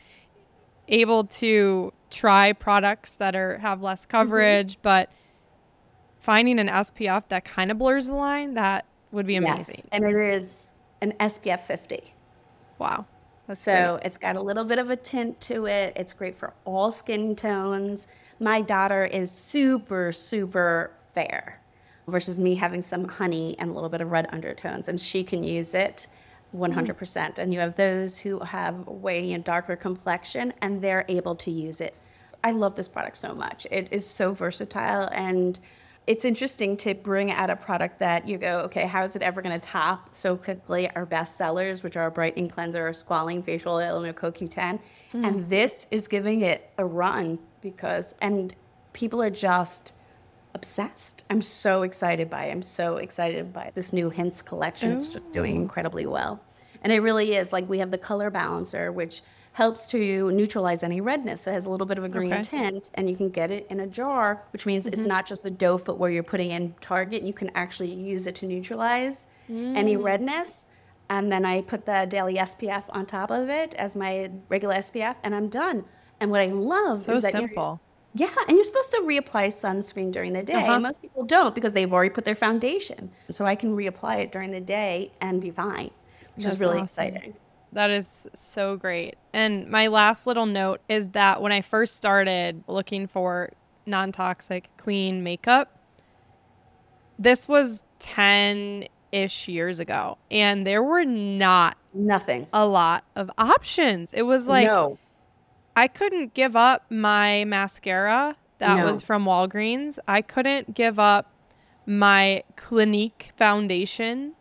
able 0.88 1.24
to 1.24 1.92
try 2.10 2.52
products 2.52 3.16
that 3.16 3.34
are 3.34 3.58
have 3.58 3.82
less 3.82 4.02
mm-hmm. 4.02 4.10
coverage, 4.10 4.72
mm-hmm. 4.74 4.83
but 4.83 5.10
finding 6.20 6.58
an 6.58 6.68
SPF 6.68 7.24
that 7.28 7.44
kind 7.44 7.70
of 7.70 7.78
blurs 7.78 8.06
the 8.06 8.14
line, 8.14 8.54
that 8.54 8.87
would 9.10 9.26
be 9.26 9.37
amazing. 9.37 9.76
Yes, 9.78 9.87
and 9.92 10.04
it 10.04 10.16
is 10.16 10.72
an 11.00 11.12
SPF 11.20 11.60
50. 11.60 12.14
Wow. 12.78 13.06
So 13.54 13.96
great. 13.96 14.06
it's 14.06 14.18
got 14.18 14.36
a 14.36 14.40
little 14.40 14.64
bit 14.64 14.78
of 14.78 14.90
a 14.90 14.96
tint 14.96 15.40
to 15.42 15.66
it. 15.66 15.92
It's 15.96 16.12
great 16.12 16.36
for 16.36 16.54
all 16.64 16.90
skin 16.90 17.36
tones. 17.36 18.06
My 18.40 18.60
daughter 18.60 19.04
is 19.04 19.30
super, 19.30 20.12
super 20.12 20.92
fair 21.14 21.60
versus 22.06 22.38
me 22.38 22.54
having 22.54 22.82
some 22.82 23.06
honey 23.06 23.56
and 23.58 23.70
a 23.70 23.72
little 23.72 23.88
bit 23.88 24.00
of 24.00 24.10
red 24.10 24.28
undertones, 24.32 24.88
and 24.88 25.00
she 25.00 25.22
can 25.22 25.44
use 25.44 25.74
it 25.74 26.06
100%. 26.56 26.94
Mm. 26.94 27.38
And 27.38 27.52
you 27.54 27.60
have 27.60 27.76
those 27.76 28.18
who 28.18 28.40
have 28.40 28.86
way 28.86 29.24
you 29.24 29.36
know, 29.36 29.42
darker 29.42 29.76
complexion 29.76 30.52
and 30.60 30.80
they're 30.80 31.04
able 31.08 31.34
to 31.36 31.50
use 31.50 31.80
it. 31.80 31.94
I 32.44 32.50
love 32.50 32.74
this 32.74 32.88
product 32.88 33.16
so 33.16 33.34
much. 33.34 33.66
It 33.70 33.88
is 33.90 34.06
so 34.06 34.34
versatile 34.34 35.08
and 35.12 35.58
it's 36.07 36.25
interesting 36.25 36.77
to 36.79 36.94
bring 36.94 37.31
out 37.31 37.48
a 37.48 37.55
product 37.55 38.00
that 38.00 38.27
you 38.27 38.37
go, 38.37 38.61
okay, 38.61 38.87
how 38.87 39.05
is 39.05 39.15
it 39.15 39.23
ever 39.23 39.40
going 39.40 39.59
to 39.59 39.69
top 39.69 40.15
so 40.15 40.37
quickly 40.37 40.90
our 40.96 41.07
best 41.07 41.37
sellers, 41.37 41.83
which 41.83 41.96
are 41.96 42.11
brightening 42.11 42.48
cleanser, 42.48 42.87
our 42.87 42.92
squalane 42.92 43.44
facial 43.44 43.75
oil, 43.75 44.03
and 44.03 44.07
our 44.07 44.13
CoQ10. 44.13 44.81
Mm. 45.15 45.27
And 45.27 45.48
this 45.48 45.87
is 45.90 46.09
giving 46.09 46.42
it 46.42 46.71
a 46.79 46.85
run 46.85 47.38
because, 47.61 48.15
and 48.21 48.55
people 48.92 49.23
are 49.23 49.31
just 49.31 49.94
obsessed. 50.55 51.25
I'm 51.31 51.40
so 51.40 51.83
excited 51.83 52.29
by 52.29 52.46
it. 52.46 52.50
I'm 52.50 52.63
so 52.63 52.96
excited 52.96 53.53
by 53.53 53.71
this 53.75 53.92
new 53.92 54.11
Hints 54.11 54.42
collection. 54.42 54.92
It's 54.92 55.07
just 55.07 55.33
doing 55.33 55.55
incredibly 55.55 56.07
well. 56.07 56.40
And 56.83 56.92
it 56.92 56.98
really 56.98 57.37
is 57.37 57.53
like 57.53 57.69
we 57.69 57.79
have 57.79 57.92
the 57.92 57.98
color 57.98 58.29
balancer, 58.29 58.90
which 58.90 59.23
helps 59.55 59.87
to 59.88 60.31
neutralize 60.33 60.83
any 60.83 61.00
redness. 61.00 61.42
So 61.42 61.50
it 61.50 61.55
has 61.55 61.67
a 61.67 61.71
little 61.71 61.87
bit 61.87 61.98
of 61.98 62.05
a 62.05 62.09
green 62.09 62.33
Okay. 62.33 62.42
tint, 62.42 62.90
and 62.94 63.09
you 63.11 63.17
can 63.17 63.29
get 63.29 63.50
it 63.50 63.67
in 63.69 63.81
a 63.81 63.87
jar, 63.87 64.42
which 64.53 64.65
means 64.65 64.87
it's 64.87 65.05
not 65.05 65.27
just 65.27 65.44
a 65.44 65.50
doe 65.50 65.77
foot 65.79 65.98
where 65.98 66.11
you're 66.11 66.23
putting 66.23 66.50
in 66.50 66.75
Target. 66.81 67.23
You 67.23 67.33
can 67.35 67.50
actually 67.55 67.92
use 67.92 68.27
it 68.27 68.35
to 68.37 68.46
neutralize 68.46 69.27
any 69.50 69.96
redness. 69.96 70.67
And 71.11 71.31
then 71.31 71.44
I 71.44 71.61
put 71.61 71.85
the 71.85 72.07
daily 72.09 72.37
SPF 72.38 72.85
on 72.88 73.05
top 73.05 73.31
of 73.31 73.50
it 73.50 73.75
as 73.75 73.94
my 73.94 74.31
regular 74.48 74.77
SPF, 74.77 75.17
and 75.23 75.35
I'm 75.35 75.48
done. 75.48 75.85
And 76.21 76.31
what 76.31 76.40
I 76.40 76.46
love 76.46 77.03
So 77.03 77.13
is 77.13 77.23
that 77.25 77.35
you're- 77.35 77.48
simple. 77.48 77.81
yeah, 78.15 78.31
and 78.48 78.57
you're 78.57 78.65
supposed 78.65 78.90
to 78.92 79.03
reapply 79.03 79.48
sunscreen 79.48 80.11
during 80.11 80.33
the 80.33 80.42
day. 80.42 80.55
Uh-huh. 80.55 80.79
Most 80.81 81.03
people 81.03 81.25
don't 81.25 81.55
because 81.55 81.75
they've 81.75 81.92
already 81.92 82.09
put 82.09 82.25
their 82.25 82.35
foundation. 82.37 83.11
So 83.31 83.44
I 83.44 83.55
can 83.57 83.77
reapply 83.77 84.21
it 84.21 84.33
during 84.33 84.53
the 84.53 84.61
day 84.63 85.13
and 85.21 85.42
be 85.42 85.50
fine, 85.50 85.90
which 86.37 86.44
That's 86.44 86.55
is 86.55 86.61
really 86.61 86.81
awesome. 86.81 86.85
exciting. 87.07 87.35
That 87.73 87.90
is 87.90 88.27
so 88.35 88.77
great. 88.77 89.16
And 89.33 89.68
my 89.68 89.87
last 89.87 90.27
little 90.27 90.46
note 90.46 90.81
is 90.88 91.08
that 91.10 91.40
when 91.40 91.52
I 91.52 91.62
first 91.62 91.96
started 91.96 92.62
looking 92.66 93.06
for 93.06 93.50
non 93.87 94.12
toxic, 94.12 94.70
clean 94.77 95.23
makeup, 95.23 95.79
this 97.18 97.48
was 97.48 97.83
10 98.00 98.87
ish 99.10 99.48
years 99.48 99.81
ago. 99.81 100.18
And 100.31 100.66
there 100.66 100.83
were 100.83 101.04
not 101.04 101.77
Nothing. 101.94 102.46
a 102.52 102.66
lot 102.66 103.04
of 103.16 103.31
options. 103.38 104.12
It 104.12 104.23
was 104.23 104.46
like 104.46 104.66
no. 104.66 104.98
I 105.75 105.88
couldn't 105.88 106.35
give 106.35 106.54
up 106.56 106.85
my 106.90 107.44
mascara 107.44 108.37
that 108.58 108.77
No. 108.77 108.87
was 108.87 109.00
from 109.02 109.25
Walgreens. 109.25 109.98
I 110.06 110.20
couldn't 110.23 110.75
give 110.75 110.98
up 110.98 111.31
my 111.87 112.44
Clinique 112.56 113.33
foundation. 113.37 114.35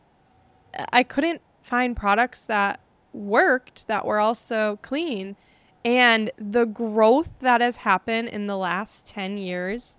I 0.92 1.04
couldn't 1.04 1.42
find 1.62 1.96
products 1.96 2.46
that 2.46 2.80
worked 3.14 3.88
that 3.88 4.06
were 4.06 4.20
also 4.20 4.80
clean. 4.82 5.36
And 5.84 6.32
the 6.38 6.66
growth 6.66 7.30
that 7.40 7.62
has 7.62 7.78
happened 7.78 8.30
in 8.30 8.48
the 8.48 8.58
last 8.58 9.06
10 9.08 9.38
years 9.38 9.98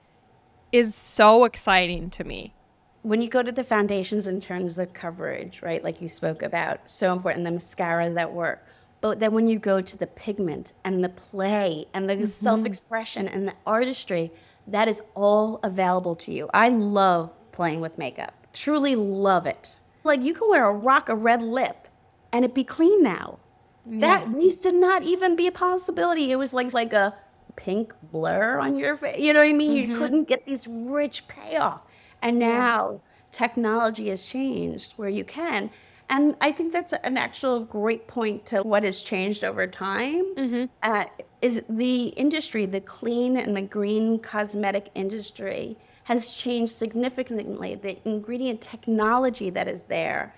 is 0.70 0.94
so 0.94 1.44
exciting 1.44 2.08
to 2.10 2.24
me. 2.24 2.54
When 3.02 3.20
you 3.20 3.28
go 3.28 3.42
to 3.42 3.50
the 3.50 3.64
foundations 3.64 4.26
in 4.28 4.40
terms 4.40 4.78
of 4.78 4.92
coverage, 4.92 5.60
right, 5.60 5.82
like 5.82 6.00
you 6.00 6.08
spoke 6.08 6.42
about, 6.42 6.88
so 6.88 7.12
important, 7.12 7.44
the 7.44 7.50
mascara 7.50 8.08
that 8.10 8.32
work. 8.32 8.64
But 9.00 9.18
then 9.18 9.32
when 9.32 9.48
you 9.48 9.58
go 9.58 9.80
to 9.80 9.98
the 9.98 10.06
pigment 10.06 10.74
and 10.84 11.02
the 11.02 11.08
play 11.08 11.86
and 11.92 12.08
the 12.08 12.14
mm-hmm. 12.14 12.26
self 12.26 12.64
expression 12.64 13.26
and 13.26 13.48
the 13.48 13.54
artistry, 13.66 14.30
that 14.68 14.86
is 14.86 15.02
all 15.14 15.58
available 15.64 16.14
to 16.16 16.32
you. 16.32 16.48
I 16.54 16.68
love 16.68 17.32
playing 17.50 17.80
with 17.80 17.98
makeup, 17.98 18.32
truly 18.52 18.94
love 18.94 19.46
it. 19.46 19.76
Like 20.04 20.22
you 20.22 20.34
can 20.34 20.48
wear 20.48 20.66
a 20.66 20.72
rock 20.72 21.08
a 21.08 21.16
red 21.16 21.42
lip 21.42 21.88
and 22.32 22.44
it 22.44 22.54
be 22.54 22.64
clean 22.64 23.02
now. 23.02 23.38
That 23.84 24.28
used 24.40 24.62
to 24.62 24.72
not 24.72 25.02
even 25.02 25.34
be 25.34 25.48
a 25.48 25.52
possibility. 25.52 26.30
It 26.30 26.36
was 26.36 26.52
like 26.52 26.72
like 26.72 26.92
a 26.92 27.14
pink 27.56 27.92
blur 28.12 28.58
on 28.58 28.76
your 28.76 28.96
face. 28.96 29.18
You 29.18 29.32
know 29.32 29.40
what 29.40 29.48
I 29.48 29.52
mean? 29.52 29.72
You 29.72 29.96
couldn't 29.96 30.28
get 30.28 30.46
these 30.46 30.66
rich 30.68 31.26
payoff. 31.28 31.82
And 32.22 32.38
now 32.38 33.00
technology 33.32 34.08
has 34.08 34.24
changed 34.24 34.92
where 34.92 35.08
you 35.08 35.24
can. 35.24 35.70
And 36.08 36.36
I 36.40 36.52
think 36.52 36.72
that's 36.72 36.92
an 36.92 37.16
actual 37.16 37.60
great 37.60 38.06
point 38.06 38.46
to 38.46 38.62
what 38.62 38.84
has 38.84 39.02
changed 39.02 39.44
over 39.44 39.66
time. 39.66 40.34
Uh, 40.82 41.04
is 41.40 41.62
the 41.68 42.08
industry, 42.08 42.66
the 42.66 42.80
clean 42.80 43.36
and 43.36 43.56
the 43.56 43.62
green 43.62 44.18
cosmetic 44.20 44.90
industry, 44.94 45.76
has 46.04 46.34
changed 46.34 46.72
significantly. 46.72 47.74
The 47.74 47.98
ingredient 48.08 48.60
technology 48.60 49.50
that 49.50 49.66
is 49.66 49.84
there 49.84 50.34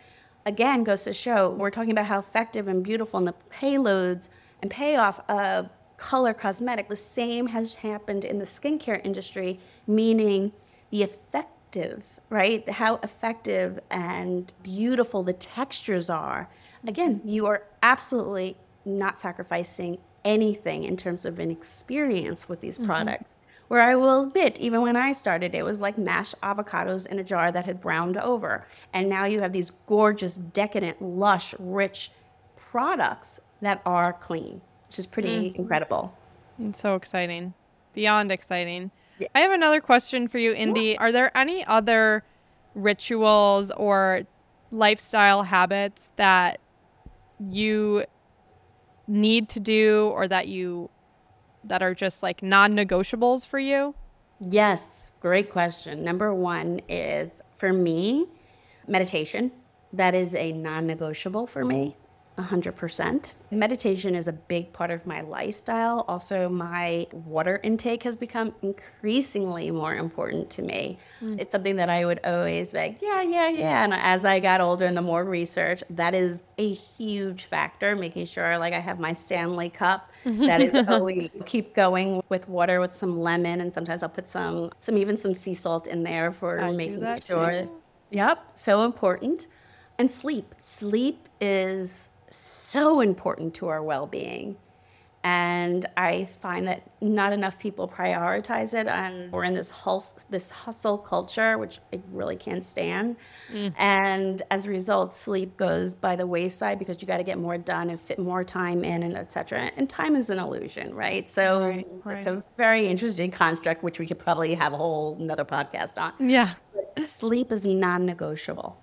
again 0.47 0.85
goes 0.85 1.05
to 1.05 1.13
show 1.13 1.51
we're 1.51 1.71
talking 1.71 1.93
about 1.93 2.07
how 2.07 2.19
effective 2.19 2.69
and 2.69 2.83
beautiful 2.83 3.19
and 3.19 3.27
the 3.27 3.35
payloads 3.51 4.29
and 4.63 4.71
payoff 4.71 5.21
of 5.29 5.69
color 5.97 6.35
cosmetic. 6.35 6.89
The 6.89 6.97
same 6.97 7.47
has 7.49 7.75
happened 7.75 8.25
in 8.25 8.39
the 8.39 8.45
skincare 8.45 9.01
industry, 9.05 9.59
meaning 9.87 10.53
the 10.91 11.03
effective, 11.03 12.21
right? 12.31 12.69
How 12.69 12.97
effective 13.03 13.81
and 13.91 14.53
beautiful 14.63 15.23
the 15.23 15.33
textures 15.33 16.11
are. 16.11 16.49
Again, 16.87 17.21
you 17.25 17.47
are 17.47 17.63
absolutely 17.83 18.57
not 18.85 19.21
sacrificing 19.21 19.99
anything 20.25 20.85
in 20.85 20.97
terms 20.97 21.25
of 21.25 21.39
an 21.39 21.51
experience 21.51 22.49
with 22.49 22.61
these 22.61 22.77
mm-hmm. 22.77 22.87
products. 22.87 23.39
Where 23.69 23.81
I 23.81 23.95
will 23.95 24.25
admit, 24.25 24.59
even 24.59 24.83
when 24.83 24.97
I 24.97 25.13
started, 25.13 25.55
it 25.55 25.65
was 25.65 25.81
like 25.81 25.97
mashed 25.97 26.35
avocados 26.43 27.07
in 27.07 27.19
a 27.19 27.25
jar 27.25 27.51
that 27.51 27.65
had 27.65 27.81
browned 27.81 28.17
over. 28.19 28.67
And 28.93 29.09
now 29.09 29.25
you 29.25 29.41
have 29.41 29.53
these 29.53 29.73
gorgeous, 29.87 30.37
decadent, 30.37 31.01
lush, 31.01 31.55
rich 31.59 32.11
products 32.57 33.41
that 33.63 33.81
are 33.87 34.13
clean, 34.13 34.61
which 34.89 34.99
is 34.99 35.07
pretty 35.07 35.51
mm-hmm. 35.51 35.63
incredible. 35.63 36.17
It's 36.59 36.81
so 36.81 36.95
exciting. 36.95 37.55
Beyond 37.95 38.31
exciting. 38.31 38.91
I 39.35 39.41
have 39.41 39.53
another 39.53 39.81
question 39.81 40.29
for 40.29 40.39
you, 40.39 40.53
Indie. 40.53 40.97
Are 40.99 41.13
there 41.13 41.37
any 41.37 41.65
other 41.65 42.25
rituals 42.75 43.71
or 43.71 44.23
lifestyle 44.71 45.45
habits 45.45 46.11
that 46.17 46.59
you 47.51 48.05
need 49.07 49.49
to 49.51 49.61
do 49.61 50.11
or 50.13 50.27
that 50.29 50.49
you 50.49 50.91
that 51.69 51.83
are 51.83 51.95
just 51.95 52.23
like 52.23 52.43
non-negotiables 52.43 53.47
for 53.47 53.59
you? 53.59 53.95
Yes, 54.41 55.13
great 55.21 55.51
question. 55.51 56.05
Number 56.05 56.35
one 56.35 56.81
is 56.89 57.43
for 57.57 57.73
me, 57.73 58.27
meditation. 58.87 59.53
That 59.93 60.15
is 60.15 60.35
a 60.35 60.53
non 60.53 60.87
negotiable 60.87 61.47
for 61.47 61.65
me, 61.65 61.97
100%. 62.39 63.35
Meditation 63.53 64.15
is 64.15 64.27
a 64.27 64.33
big 64.33 64.73
part 64.73 64.91
of 64.91 65.07
my 65.07 65.21
lifestyle. 65.21 66.05
Also, 66.09 66.49
my 66.49 67.07
water 67.13 67.61
intake 67.63 68.03
has 68.03 68.17
become 68.17 68.53
increasingly 68.63 69.71
more 69.71 69.95
important 69.95 70.51
to 70.51 70.63
me. 70.63 70.99
Mm. 71.23 71.39
It's 71.39 71.53
something 71.53 71.77
that 71.77 71.89
I 71.89 72.05
would 72.05 72.19
always 72.25 72.73
be 72.73 72.79
like, 72.79 72.99
yeah, 73.01 73.23
yeah, 73.23 73.49
yeah. 73.51 73.85
And 73.85 73.95
as 73.95 74.25
I 74.25 74.41
got 74.41 74.61
older 74.61 74.85
and 74.85 74.97
the 74.97 75.03
more 75.03 75.25
research, 75.25 75.85
that 75.91 76.15
is 76.15 76.43
a 76.59 76.73
huge 76.73 77.45
factor, 77.45 77.95
making 77.95 78.27
sure 78.27 78.59
like 78.59 78.73
I 78.73 78.81
have 78.81 78.99
my 78.99 79.13
Stanley 79.13 79.71
cup 79.71 80.11
mm-hmm. 80.25 80.47
that 80.47 80.61
is 80.61 80.75
always 80.89 81.31
keep 81.47 81.75
going 81.75 82.21
with 82.29 82.49
water 82.49 82.81
with 82.81 82.93
some 82.93 83.21
lemon 83.21 83.61
and 83.61 83.73
sometimes 83.73 84.03
I'll 84.03 84.09
put 84.09 84.29
some 84.29 84.71
some 84.79 84.99
even 84.99 85.17
some 85.17 85.35
sea 85.35 85.55
salt 85.55 85.87
in 85.87 86.03
there 86.03 86.33
for 86.33 86.61
I 86.61 86.73
making 86.73 87.01
sure 87.27 87.53
too. 87.53 87.81
Yep, 88.11 88.53
so 88.55 88.85
important. 88.85 89.47
And 89.99 90.11
sleep. 90.11 90.55
Sleep 90.59 91.29
is 91.41 92.09
so 92.75 93.01
important 93.01 93.55
to 93.55 93.69
our 93.69 93.83
well 93.83 94.07
being. 94.07 94.57
And 95.27 95.87
I 95.97 96.27
find 96.27 96.69
that 96.69 96.83
not 97.01 97.33
enough 97.33 97.59
people 97.59 97.89
prioritize 97.89 98.75
it. 98.75 98.87
And 98.87 99.33
we're 99.33 99.45
in 99.45 99.55
this, 99.55 99.71
hus- 99.71 100.27
this 100.29 100.51
hustle 100.51 100.99
culture, 100.99 101.57
which 101.57 101.79
I 101.95 102.03
really 102.13 102.37
can't 102.37 102.63
stand. 102.63 103.17
Mm. 103.51 103.73
And 103.79 104.43
as 104.51 104.67
a 104.67 104.71
result, 104.71 105.15
sleep 105.15 105.57
goes 105.57 105.95
by 105.95 106.15
the 106.15 106.27
wayside 106.27 106.79
because 106.79 107.01
you 107.01 107.09
got 107.09 107.17
to 107.17 107.23
get 107.25 107.39
more 107.39 107.57
done 107.57 107.89
and 107.89 107.99
fit 107.99 108.19
more 108.19 108.45
time 108.45 108.85
in 108.85 109.03
and 109.03 109.17
et 109.17 109.33
cetera. 109.33 109.71
And 109.79 109.89
time 109.89 110.15
is 110.15 110.29
an 110.29 110.39
illusion, 110.39 110.95
right? 110.95 111.27
So 111.27 111.83
Right, 112.05 112.19
it's 112.19 112.27
a 112.27 112.45
very 112.59 112.87
interesting 112.87 113.31
construct, 113.31 113.83
which 113.83 113.99
we 113.99 114.07
could 114.07 114.19
probably 114.19 114.53
have 114.53 114.75
a 114.75 114.77
whole 114.77 115.17
another 115.19 115.47
podcast 115.47 115.97
on 115.97 116.13
Yeah. 116.19 116.51
sleep 117.03 117.51
is 117.51 117.65
non-negotiable 117.65 118.77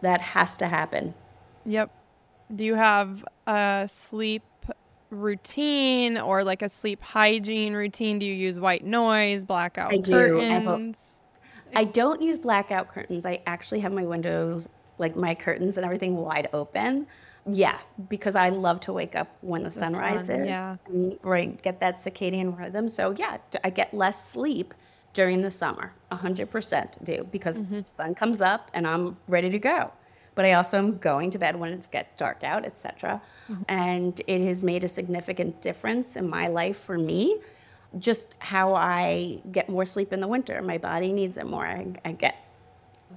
that 0.00 0.20
has 0.20 0.56
to 0.56 0.66
happen 0.66 1.14
Yep. 1.64 1.90
Do 2.54 2.64
you 2.64 2.74
have 2.74 3.24
a 3.46 3.86
sleep 3.88 4.42
routine 5.10 6.18
or 6.18 6.44
like 6.44 6.62
a 6.62 6.68
sleep 6.68 7.02
hygiene 7.02 7.74
routine? 7.74 8.18
Do 8.18 8.26
you 8.26 8.34
use 8.34 8.58
white 8.58 8.84
noise, 8.84 9.44
blackout 9.44 9.92
I 9.92 9.98
do. 9.98 10.40
I 10.40 10.60
curtains? 10.60 11.18
i 11.74 11.84
don't 11.84 12.20
use 12.22 12.38
blackout 12.38 12.88
curtains 12.88 13.26
i 13.26 13.40
actually 13.46 13.80
have 13.80 13.92
my 13.92 14.04
windows 14.04 14.68
like 14.98 15.16
my 15.16 15.34
curtains 15.34 15.76
and 15.76 15.84
everything 15.84 16.16
wide 16.16 16.48
open 16.52 17.06
yeah 17.50 17.78
because 18.08 18.34
i 18.34 18.48
love 18.48 18.80
to 18.80 18.92
wake 18.92 19.16
up 19.16 19.36
when 19.40 19.62
the, 19.62 19.70
sun 19.70 19.92
sun, 19.92 20.00
rises 20.00 20.46
yeah. 20.46 20.76
and 20.86 21.18
right 21.22 21.62
get 21.62 21.80
that 21.80 21.96
circadian 21.96 22.56
rhythm 22.58 22.88
so 22.88 23.10
yeah 23.12 23.38
I 23.64 23.70
get 23.70 23.92
less 23.92 24.30
sleep 24.30 24.74
during 25.12 25.42
the 25.42 25.50
summer 25.50 25.92
100% 26.10 27.04
do 27.04 27.26
because 27.30 27.56
the 27.56 27.84
sun 27.84 28.14
comes 28.14 28.40
up 28.40 28.70
and 28.72 28.86
i'm 28.86 29.16
ready 29.28 29.50
to 29.50 29.58
go 29.58 29.90
but 30.34 30.44
i 30.44 30.52
also 30.52 30.78
am 30.78 30.98
going 30.98 31.30
to 31.30 31.38
bed 31.38 31.56
when 31.56 31.72
it 31.72 31.86
gets 31.90 32.16
dark 32.18 32.42
out 32.42 32.64
etc 32.64 33.20
mm-hmm. 33.48 33.62
and 33.68 34.20
it 34.26 34.40
has 34.40 34.62
made 34.62 34.84
a 34.84 34.88
significant 34.88 35.60
difference 35.62 36.16
in 36.16 36.28
my 36.28 36.48
life 36.48 36.78
for 36.78 36.98
me 36.98 37.38
just 37.98 38.36
how 38.38 38.74
i 38.74 39.38
get 39.50 39.68
more 39.68 39.84
sleep 39.84 40.12
in 40.12 40.20
the 40.20 40.28
winter. 40.28 40.62
My 40.62 40.78
body 40.78 41.12
needs 41.12 41.36
it 41.36 41.46
more 41.46 41.66
i, 41.66 41.86
I 42.04 42.12
get. 42.12 42.36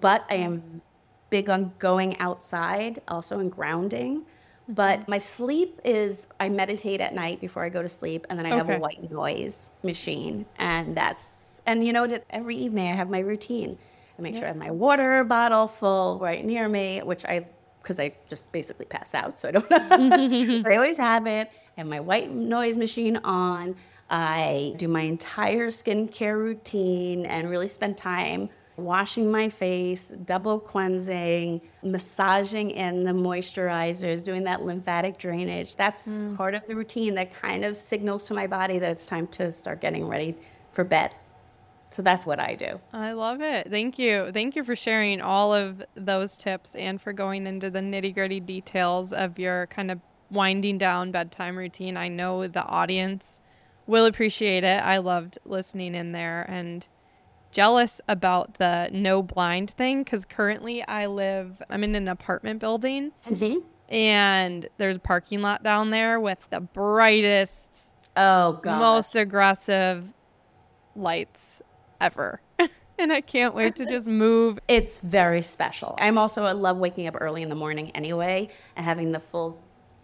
But 0.02 0.26
I 0.30 0.36
am 0.36 0.82
big 1.30 1.50
on 1.50 1.72
going 1.80 2.20
outside, 2.20 3.02
also 3.08 3.40
in 3.40 3.50
grounding, 3.50 4.22
mm-hmm. 4.22 4.30
But 4.68 5.08
my 5.08 5.20
sleep 5.20 5.80
is 5.84 6.26
I 6.40 6.50
meditate 6.50 7.00
at 7.00 7.14
night 7.14 7.40
before 7.40 7.64
I 7.64 7.70
go 7.70 7.84
to 7.84 7.88
sleep, 7.88 8.26
and 8.30 8.40
then 8.40 8.48
I 8.48 8.56
have 8.56 8.68
a 8.68 8.80
white 8.80 9.12
noise 9.12 9.70
machine, 9.84 10.46
and 10.58 10.98
that's 10.98 11.62
and 11.68 11.86
you 11.86 11.94
know? 11.94 12.08
Every 12.32 12.56
evening 12.58 12.92
I 12.92 12.96
have 12.96 13.10
my 13.10 13.20
routine. 13.20 13.78
I 14.18 14.22
make 14.22 14.36
sure 14.36 14.46
I 14.46 14.48
have 14.48 14.58
my 14.58 14.72
water 14.72 15.24
bottle 15.24 15.68
full 15.68 16.20
right 16.20 16.44
near 16.44 16.70
me, 16.70 17.00
which 17.00 17.26
I 17.26 17.46
because 17.82 18.00
I 18.00 18.14
just 18.28 18.52
basically 18.52 18.86
pass 18.86 19.14
out, 19.14 19.38
so 19.38 19.50
I 19.50 19.52
don't. 19.52 19.66
I 20.66 20.76
always 20.76 20.98
have 20.98 21.28
it. 21.28 21.52
I 21.78 21.82
have 21.82 21.88
my 21.88 22.00
white 22.00 22.32
noise 22.32 22.78
machine 22.78 23.18
on. 23.18 23.76
I 24.10 24.74
do 24.78 24.88
my 24.88 25.02
entire 25.02 25.68
skincare 25.68 26.38
routine 26.38 27.26
and 27.26 27.50
really 27.50 27.68
spend 27.68 27.98
time 27.98 28.50
washing 28.78 29.32
my 29.32 29.50
face, 29.50 30.10
double 30.26 30.60
cleansing, 30.60 31.62
massaging 31.82 32.72
in 32.72 33.04
the 33.04 33.12
moisturizers, 33.12 34.24
doing 34.24 34.44
that 34.44 34.64
lymphatic 34.64 35.18
drainage. 35.18 35.76
That's 35.76 36.08
mm. 36.08 36.36
part 36.36 36.56
of 36.56 36.66
the 36.66 36.76
routine 36.76 37.16
that 37.16 37.34
kind 37.34 37.64
of 37.64 37.78
signals 37.78 38.28
to 38.28 38.34
my 38.34 38.48
body 38.48 38.80
that 38.80 38.92
it's 38.92 39.08
time 39.08 39.28
to 39.28 39.52
start 39.52 39.82
getting 39.82 40.08
ready 40.08 40.36
for 40.72 40.84
bed. 40.84 41.16
So 41.96 42.02
that's 42.02 42.26
what 42.26 42.42
I 42.42 42.56
do. 42.56 42.82
I 42.92 43.14
love 43.14 43.40
it. 43.40 43.70
Thank 43.70 43.98
you. 43.98 44.30
Thank 44.34 44.58
you 44.58 44.66
for 44.66 44.76
sharing 44.76 45.22
all 45.22 45.54
of 45.54 45.82
those 45.96 46.36
tips 46.36 46.76
and 46.76 47.02
for 47.02 47.14
going 47.14 47.48
into 47.48 47.70
the 47.70 47.80
nitty 47.80 48.14
gritty 48.14 48.42
details 48.42 49.14
of 49.14 49.40
your 49.40 49.68
kind 49.68 49.90
of 49.90 50.02
winding 50.30 50.78
down 50.78 51.12
bedtime 51.12 51.56
routine. 51.58 51.96
I 51.96 52.10
know 52.10 52.48
the 52.48 52.66
audience 52.66 53.40
will 53.88 54.06
appreciate 54.08 54.66
it. 54.66 54.84
I 54.84 54.98
loved 54.98 55.38
listening 55.46 55.96
in 55.96 56.12
there 56.12 56.42
and 56.50 56.86
jealous 57.52 58.02
about 58.10 58.56
the 58.58 58.90
no 58.92 59.24
blind 59.24 59.72
thing 59.72 60.04
because 60.04 60.26
currently 60.26 60.86
I 60.86 61.06
live, 61.06 61.62
I'm 61.70 61.86
in 61.86 61.96
an 61.96 62.10
apartment 62.10 62.60
building 62.60 63.14
and 63.88 64.68
there's 64.78 64.98
a 64.98 65.00
parking 65.00 65.42
lot 65.42 65.64
down 65.64 65.92
there 65.92 66.20
with 66.20 66.40
the 66.50 66.60
brightest, 66.60 67.90
Oh 68.18 68.54
god. 68.62 68.80
most 68.80 69.16
aggressive 69.16 70.12
lights 70.98 71.62
ever. 72.02 72.42
and 72.98 73.12
I 73.12 73.22
can't 73.22 73.54
wait 73.54 73.76
to 73.78 73.86
just 73.86 74.08
move. 74.08 74.60
it's 74.68 75.00
very 75.00 75.42
special. 75.42 75.96
I'm 76.00 76.18
also 76.18 76.44
I 76.44 76.54
love 76.54 76.78
waking 76.78 77.08
up 77.08 77.16
early 77.20 77.42
in 77.42 77.50
the 77.50 77.56
morning 77.56 77.92
anyway 77.92 78.50
and 78.76 78.86
having 78.86 79.12
the 79.12 79.20
full 79.20 79.62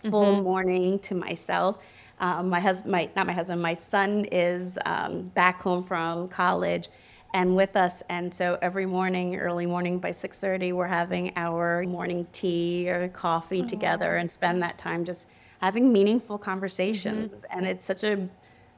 full 0.10 0.42
morning 0.42 1.00
to 1.00 1.16
myself. 1.16 1.84
Um, 2.20 2.50
my 2.50 2.60
husband, 2.60 2.92
my 2.92 3.10
not 3.16 3.28
my 3.28 3.34
husband, 3.34 3.62
my 3.62 3.74
son 3.74 4.26
is 4.32 4.78
um, 4.86 5.24
back 5.34 5.62
home 5.62 5.84
from 5.84 6.28
college 6.28 6.90
and 7.34 7.56
with 7.56 7.78
us, 7.78 8.04
and 8.10 8.34
so 8.34 8.58
every 8.62 8.86
morning, 8.86 9.38
early 9.38 9.66
morning 9.66 10.00
by 10.00 10.12
six 10.12 10.40
thirty, 10.40 10.74
we're 10.74 10.88
having 10.88 11.32
our 11.38 11.84
morning 11.84 12.28
tea 12.34 12.90
or 12.90 13.08
coffee 13.10 13.64
together 13.66 14.18
and 14.18 14.30
spend 14.30 14.62
that 14.62 14.78
time 14.78 15.06
just 15.06 15.28
having 15.62 15.94
meaningful 15.94 16.38
conversations. 16.38 17.46
And 17.52 17.66
it's 17.66 17.86
such 17.86 18.04
a 18.04 18.28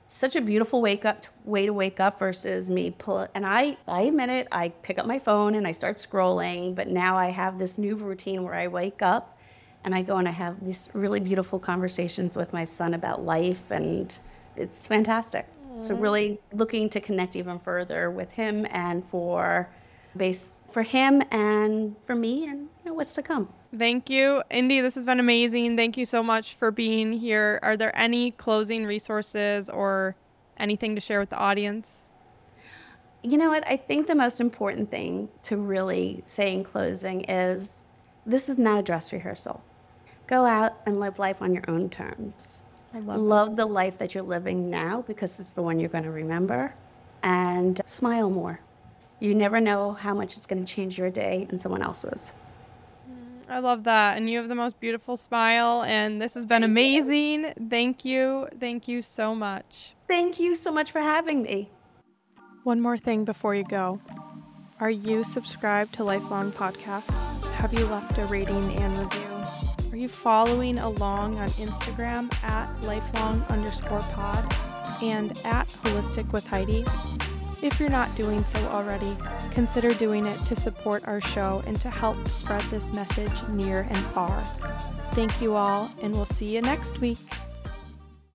such 0.06 0.36
a 0.36 0.42
beautiful 0.42 0.82
wake 0.82 1.06
up 1.06 1.26
way 1.46 1.66
to 1.66 1.74
wake 1.74 2.00
up 2.00 2.20
versus 2.20 2.70
me 2.70 2.92
pull 2.92 3.28
and 3.34 3.46
I 3.46 3.78
I 3.88 4.04
admit 4.04 4.30
it 4.30 4.48
I 4.52 4.70
pick 4.70 5.00
up 5.00 5.06
my 5.06 5.18
phone 5.18 5.56
and 5.56 5.66
I 5.66 5.72
start 5.72 5.98
scrolling 5.98 6.76
but 6.76 6.88
now 6.88 7.18
I 7.18 7.30
have 7.30 7.58
this 7.58 7.78
new 7.78 7.96
routine 7.96 8.44
where 8.44 8.54
I 8.54 8.68
wake 8.68 9.02
up 9.02 9.38
and 9.84 9.94
I 9.94 10.02
go 10.02 10.18
and 10.18 10.28
I 10.28 10.32
have 10.32 10.64
these 10.64 10.90
really 10.94 11.20
beautiful 11.20 11.60
conversations 11.60 12.36
with 12.36 12.54
my 12.54 12.64
son 12.64 12.94
about 12.94 13.24
life 13.24 13.70
and 13.72 14.18
it's 14.56 14.88
fantastic. 14.88 15.48
So 15.82 15.96
really 15.96 16.40
looking 16.54 16.90
to 16.92 17.02
connect 17.02 17.36
even 17.36 17.60
further 17.60 18.12
with 18.12 18.32
him 18.32 18.66
and 18.70 19.04
for 19.06 19.70
base 20.16 20.52
for 20.70 20.84
him 20.84 21.22
and 21.32 21.96
for 22.06 22.16
me 22.16 22.46
and 22.46 22.62
you 22.62 22.86
know 22.86 22.94
what's 22.94 23.16
to 23.16 23.24
come. 23.24 23.50
Thank 23.76 24.10
you, 24.10 24.44
Indie. 24.52 24.84
This 24.84 24.94
has 24.96 25.06
been 25.06 25.20
amazing. 25.20 25.76
Thank 25.76 25.98
you 25.98 26.06
so 26.06 26.22
much 26.22 26.54
for 26.56 26.70
being 26.70 27.12
here. 27.12 27.60
Are 27.64 27.76
there 27.76 27.96
any 27.98 28.30
closing 28.32 28.86
resources 28.86 29.68
or 29.68 30.16
anything 30.60 30.94
to 30.94 31.02
share 31.02 31.20
with 31.20 31.32
the 31.32 31.38
audience? 31.38 32.06
You 33.24 33.38
know 33.38 33.50
what? 33.50 33.68
I 33.68 33.78
think 33.78 34.06
the 34.06 34.16
most 34.16 34.40
important 34.40 34.92
thing 34.92 35.30
to 35.44 35.58
really 35.58 36.24
say 36.28 36.54
in 36.54 36.64
closing 36.64 37.22
is 37.22 37.84
this 38.28 38.48
is 38.48 38.60
not 38.60 38.80
a 38.80 38.84
dress 38.84 39.12
rehearsal. 39.12 39.64
Go 40.28 40.46
out 40.46 40.74
and 40.86 41.00
live 41.00 41.18
life 41.18 41.42
on 41.42 41.54
your 41.54 41.64
own 41.68 41.90
terms. 41.90 42.62
I 42.94 43.00
love 43.00 43.20
Love 43.20 43.56
the 43.56 43.66
life 43.66 43.98
that 43.98 44.14
you're 44.14 44.24
living 44.24 44.70
now 44.70 45.04
because 45.08 45.40
it's 45.40 45.54
the 45.54 45.64
one 45.64 45.80
you're 45.80 45.90
going 45.90 46.04
to 46.04 46.12
remember. 46.12 46.76
And 47.24 47.82
smile 47.86 48.30
more. 48.30 48.60
You 49.20 49.34
never 49.34 49.60
know 49.60 49.94
how 49.94 50.14
much 50.14 50.38
it's 50.38 50.46
going 50.46 50.64
to 50.64 50.72
change 50.72 51.00
your 51.00 51.10
day 51.10 51.48
and 51.50 51.60
someone 51.60 51.82
else's. 51.82 52.34
I 53.50 53.60
love 53.60 53.84
that. 53.84 54.18
And 54.18 54.30
you 54.30 54.38
have 54.38 54.48
the 54.48 54.56
most 54.56 54.80
beautiful 54.80 55.18
smile. 55.18 55.84
And 55.84 56.22
this 56.22 56.34
has 56.34 56.46
been 56.46 56.64
amazing. 56.64 57.54
Thank 57.70 58.06
you. 58.06 58.48
Thank 58.60 58.88
you 58.88 59.02
so 59.02 59.36
much. 59.36 59.94
Thank 60.08 60.40
you 60.40 60.56
so 60.56 60.72
much 60.72 60.92
for 60.92 61.02
having 61.02 61.44
me. 61.44 61.70
One 62.64 62.80
more 62.80 62.98
thing 62.98 63.26
before 63.26 63.56
you 63.56 63.66
go. 63.66 64.00
Are 64.80 64.90
you 64.90 65.24
subscribed 65.24 65.94
to 65.96 66.04
Lifelong 66.04 66.52
Podcast? 66.52 67.12
Have 67.54 67.74
you 67.74 67.86
left 67.88 68.18
a 68.18 68.26
rating 68.26 68.76
and 68.78 68.98
review? 68.98 69.92
Are 69.92 69.98
you 69.98 70.08
following 70.08 70.80
along 70.80 71.38
on 71.38 71.50
Instagram 71.52 72.34
at 72.44 72.82
lifelong 72.84 73.42
underscore 73.50 74.00
pod 74.00 74.44
and 75.02 75.32
at 75.46 75.68
holistic 75.68 76.32
with 76.32 76.48
Heidi? 76.48 76.84
If 77.64 77.80
you're 77.80 77.90
not 77.90 78.14
doing 78.18 78.44
so 78.44 78.60
already, 78.66 79.16
consider 79.52 79.94
doing 79.94 80.26
it 80.26 80.38
to 80.48 80.56
support 80.56 81.08
our 81.08 81.22
show 81.22 81.64
and 81.66 81.80
to 81.80 81.90
help 81.90 82.28
spread 82.28 82.60
this 82.64 82.92
message 82.92 83.32
near 83.48 83.88
and 83.90 83.98
far. 84.08 84.38
Thank 85.14 85.42
you 85.42 85.56
all, 85.56 85.90
and 86.02 86.14
we'll 86.14 86.26
see 86.26 86.54
you 86.54 86.62
next 86.62 87.00
week. 87.00 87.20